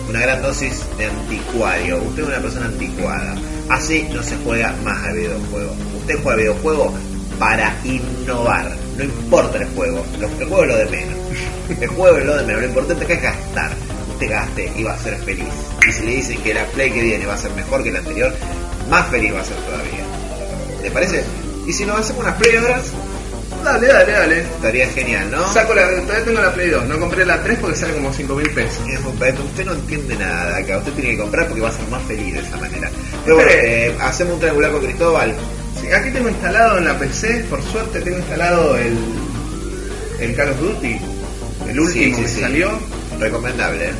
Una 0.09 0.21
gran 0.21 0.41
dosis 0.43 0.81
de 0.97 1.05
anticuario. 1.05 1.99
Usted 2.03 2.23
es 2.23 2.29
una 2.31 2.39
persona 2.39 2.67
anticuada. 2.67 3.35
Así 3.69 4.09
no 4.11 4.23
se 4.23 4.37
juega 4.43 4.75
más 4.83 5.05
al 5.05 5.17
videojuego. 5.19 5.75
Usted 6.01 6.15
juega 6.23 6.33
al 6.33 6.39
videojuego 6.39 6.95
para 7.39 7.77
innovar. 7.85 8.73
No 8.97 9.05
importa 9.05 9.59
el 9.59 9.67
juego. 9.75 10.03
Lo- 10.19 10.29
El 10.29 10.47
juego 10.49 10.63
es 10.63 10.69
lo 10.71 10.77
de 10.79 10.87
menos. 10.87 11.22
El 11.81 11.89
juego 11.89 12.17
es 12.19 12.25
lo 12.25 12.37
de 12.37 12.45
menos. 12.45 12.63
Lo 12.63 12.69
importante 12.69 13.05
acá 13.05 13.15
es 13.15 13.23
gastar. 13.23 13.73
Usted 14.13 14.31
gaste 14.31 14.73
y 14.77 14.83
va 14.83 14.95
a 14.95 14.99
ser 14.99 15.17
feliz. 15.19 15.45
Y 15.89 15.93
si 15.93 16.05
le 16.07 16.17
dicen 16.17 16.43
que 16.43 16.55
la 16.55 16.65
Play 16.67 16.91
que 16.93 17.03
viene 17.03 17.27
va 17.27 17.35
a 17.35 17.39
ser 17.39 17.51
mejor 17.53 17.83
que 17.83 17.91
la 17.91 17.99
anterior, 18.01 18.33
más 18.89 19.09
feliz 19.09 19.35
va 19.35 19.41
a 19.41 19.45
ser 19.45 19.57
todavía. 19.57 20.05
¿Le 20.83 20.91
parece? 20.91 21.25
Y 21.67 21.73
si 21.73 21.85
nos 21.85 21.99
hacemos 21.99 22.23
unas 22.25 22.37
Play 22.37 22.57
ahora, 22.57 22.81
Dale, 23.65 23.87
dale, 23.87 24.13
dale. 24.13 24.41
estaría 24.41 24.89
genial, 24.89 25.31
¿no? 25.31 25.53
Saco 25.53 25.73
la, 25.73 25.83
todavía 25.89 26.25
tengo 26.25 26.41
la 26.41 26.53
Play 26.53 26.71
2, 26.71 26.85
no 26.87 26.99
compré 26.99 27.25
la 27.25 27.41
3 27.45 27.59
porque 27.61 27.77
sale 27.77 27.93
como 27.95 28.13
5 28.13 28.35
mil 28.35 28.51
pesos. 28.51 28.81
Usted 28.81 29.65
no 29.65 29.73
entiende 29.73 30.17
nada 30.17 30.57
acá, 30.57 30.79
usted 30.79 30.93
tiene 30.95 31.11
que 31.13 31.19
comprar 31.19 31.47
porque 31.47 31.61
va 31.63 31.69
a 31.69 31.73
ser 31.73 31.87
más 31.89 32.03
feliz 32.03 32.35
de 32.35 32.41
esa 32.41 32.57
manera. 32.57 32.91
Pero 33.25 33.37
bueno, 33.37 33.51
eh, 33.55 33.95
hacemos 34.01 34.35
un 34.35 34.41
triangular 34.41 34.73
con 34.73 34.83
Cristóbal. 34.83 35.35
Sí, 35.81 35.93
aquí 35.93 36.11
tengo 36.11 36.29
instalado 36.29 36.79
en 36.79 36.85
la 36.87 36.99
PC, 36.99 37.45
por 37.49 37.63
suerte 37.63 38.01
tengo 38.01 38.19
instalado 38.19 38.77
el, 38.77 38.97
el 40.19 40.35
Call 40.35 40.49
of 40.51 40.59
Duty, 40.61 40.99
el 41.73 41.81
último 41.81 42.17
Sí, 42.17 42.23
sí, 42.27 42.35
que 42.35 42.41
salió. 42.41 42.71
Recomendable, 43.19 43.87
¿eh? 43.87 43.93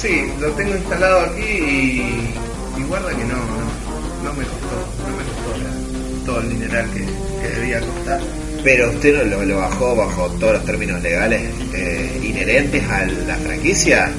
Sí, 0.00 0.26
lo 0.40 0.48
tengo 0.52 0.74
instalado 0.74 1.20
aquí 1.20 1.42
y, 1.42 2.34
y 2.78 2.82
guarda 2.84 3.10
que 3.10 3.24
no, 3.24 3.36
no, 3.36 4.24
no 4.24 4.32
me 4.34 4.44
costó, 4.44 4.76
no 5.06 5.16
me 5.16 5.24
costó 5.24 6.26
todo 6.26 6.40
el 6.40 6.50
dineral 6.50 6.86
que, 6.92 7.04
que 7.42 7.48
debía 7.60 7.80
costar. 7.80 8.20
Pero 8.62 8.90
usted 8.90 9.26
lo, 9.26 9.42
lo 9.44 9.56
bajó 9.56 9.96
bajo 9.96 10.28
todos 10.38 10.52
los 10.54 10.64
términos 10.64 11.00
legales 11.02 11.42
eh, 11.74 12.20
inherentes 12.22 12.82
a 12.90 13.06
la 13.06 13.36
franquicia. 13.36 14.10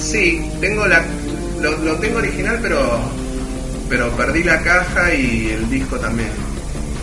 Sí, 0.00 0.50
tengo 0.60 0.86
la, 0.86 1.02
lo, 1.60 1.76
lo 1.78 1.94
tengo 1.96 2.18
original, 2.18 2.58
pero 2.60 3.00
pero 3.88 4.10
perdí 4.16 4.42
la 4.44 4.60
caja 4.60 5.14
y 5.14 5.50
el 5.50 5.70
disco 5.70 5.96
también. 5.98 6.28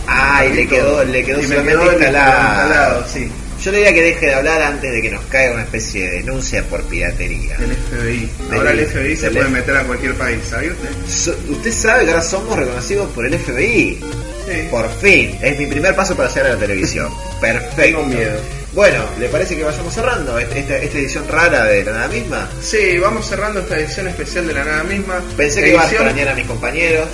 Ah, 0.06 0.44
y 0.46 0.54
le 0.54 0.68
quedó, 0.68 1.02
le 1.04 1.24
quedó 1.24 1.42
solamente 1.42 1.72
quedó 1.72 1.92
instalado. 1.92 2.62
instalado, 2.62 3.04
sí. 3.08 3.28
Yo 3.66 3.72
le 3.72 3.78
diría 3.78 3.92
que 3.94 4.02
deje 4.02 4.26
de 4.26 4.34
hablar 4.34 4.62
antes 4.62 4.92
de 4.92 5.02
que 5.02 5.10
nos 5.10 5.24
caiga 5.24 5.54
una 5.54 5.64
especie 5.64 6.04
de 6.08 6.10
denuncia 6.18 6.62
por 6.70 6.84
piratería. 6.84 7.56
El 7.56 7.72
FBI. 7.74 8.30
Del- 8.48 8.58
Ahora 8.58 8.70
el 8.70 8.86
FBI 8.86 9.16
se 9.16 9.30
puede 9.32 9.48
meter 9.48 9.76
a 9.76 9.82
cualquier 9.82 10.14
país, 10.14 10.38
¿sabía 10.48 10.70
usted? 10.70 10.88
So- 11.12 11.36
usted 11.50 11.72
sabe 11.72 12.04
que 12.04 12.10
ahora 12.12 12.22
somos 12.22 12.56
reconocidos 12.56 13.10
por 13.10 13.26
el 13.26 13.34
FBI. 13.36 13.98
Sí. 14.46 14.68
Por 14.70 14.88
fin, 15.00 15.36
es 15.42 15.58
mi 15.58 15.66
primer 15.66 15.96
paso 15.96 16.16
para 16.16 16.28
llegar 16.28 16.46
a 16.46 16.54
la 16.54 16.60
televisión. 16.60 17.12
Perfecto. 17.40 17.74
Tengo 17.82 18.04
miedo. 18.04 18.40
Bueno, 18.72 19.04
¿le 19.18 19.28
parece 19.30 19.56
que 19.56 19.64
vayamos 19.64 19.92
cerrando 19.92 20.38
este- 20.38 20.60
esta, 20.60 20.76
esta 20.76 20.98
edición 20.98 21.26
rara 21.28 21.64
de 21.64 21.84
la 21.84 21.90
nada 21.92 22.06
misma? 22.08 22.48
Sí, 22.62 22.98
vamos 22.98 23.26
cerrando 23.28 23.58
esta 23.58 23.80
edición 23.80 24.06
especial 24.06 24.46
de 24.46 24.54
la 24.54 24.62
nada 24.64 24.84
misma. 24.84 25.20
Pensé 25.36 25.60
que 25.64 25.70
iba 25.70 25.82
a 25.82 25.86
extrañar 25.90 26.28
a 26.28 26.34
mis 26.36 26.46
compañeros. 26.46 27.08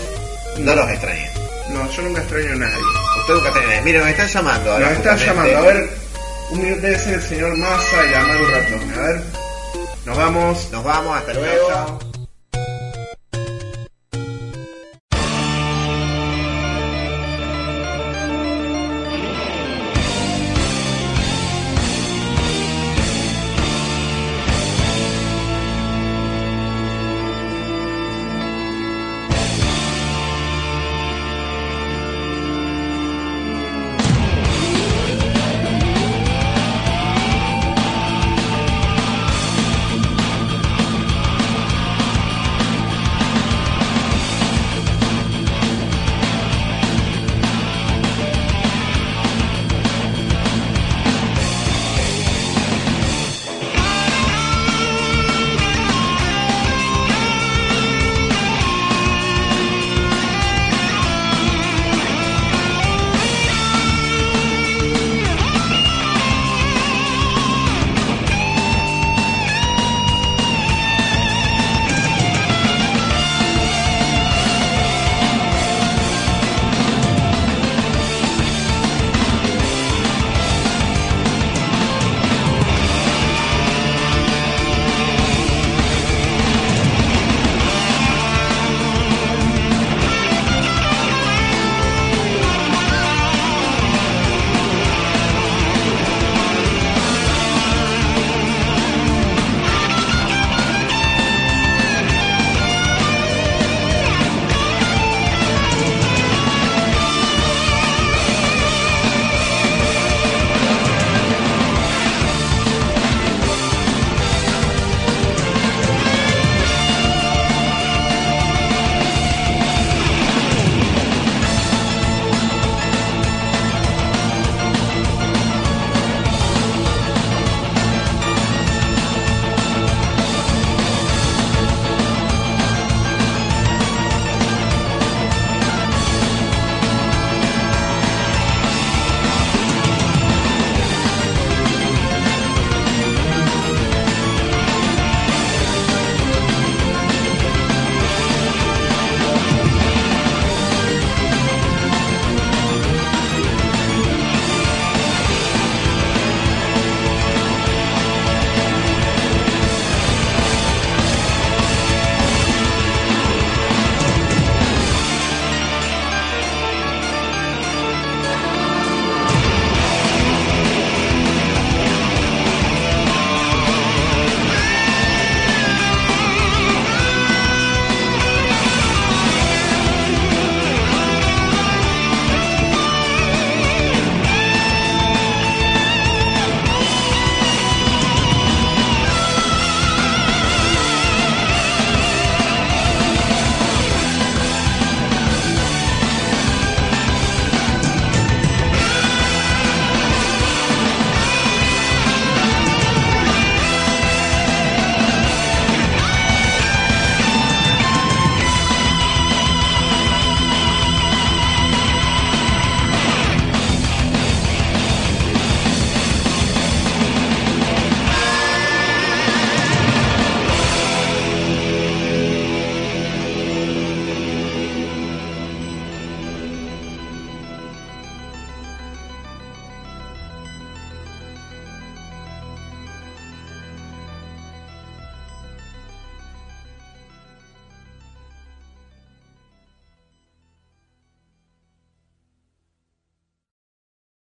No 0.58 0.74
los 0.74 0.90
extrañé. 0.90 1.30
No, 1.70 1.90
yo 1.90 2.02
nunca 2.02 2.20
extraño 2.20 2.52
a 2.52 2.56
nadie. 2.56 2.82
Usted 3.20 3.32
nunca 3.36 3.48
extrañó. 3.48 3.82
Miren, 3.84 4.00
nos 4.02 4.10
están 4.10 4.28
llamando 4.28 4.72
ahora. 4.72 4.88
Nos 4.90 4.98
están 4.98 5.16
llamando, 5.18 5.56
a 5.56 5.60
ver. 5.62 6.01
Un 6.52 6.60
minuto 6.60 6.82
ser 6.82 7.14
el 7.14 7.22
señor 7.22 7.56
Massa 7.56 8.04
y 8.04 8.10
llamar 8.10 8.36
un 8.36 8.50
ratón. 8.50 8.92
A 8.92 9.06
ver. 9.06 9.22
Nos 10.04 10.16
vamos. 10.18 10.68
Nos 10.70 10.84
vamos, 10.84 11.16
hasta 11.16 11.32
luego. 11.32 11.68
Chao. 11.68 12.11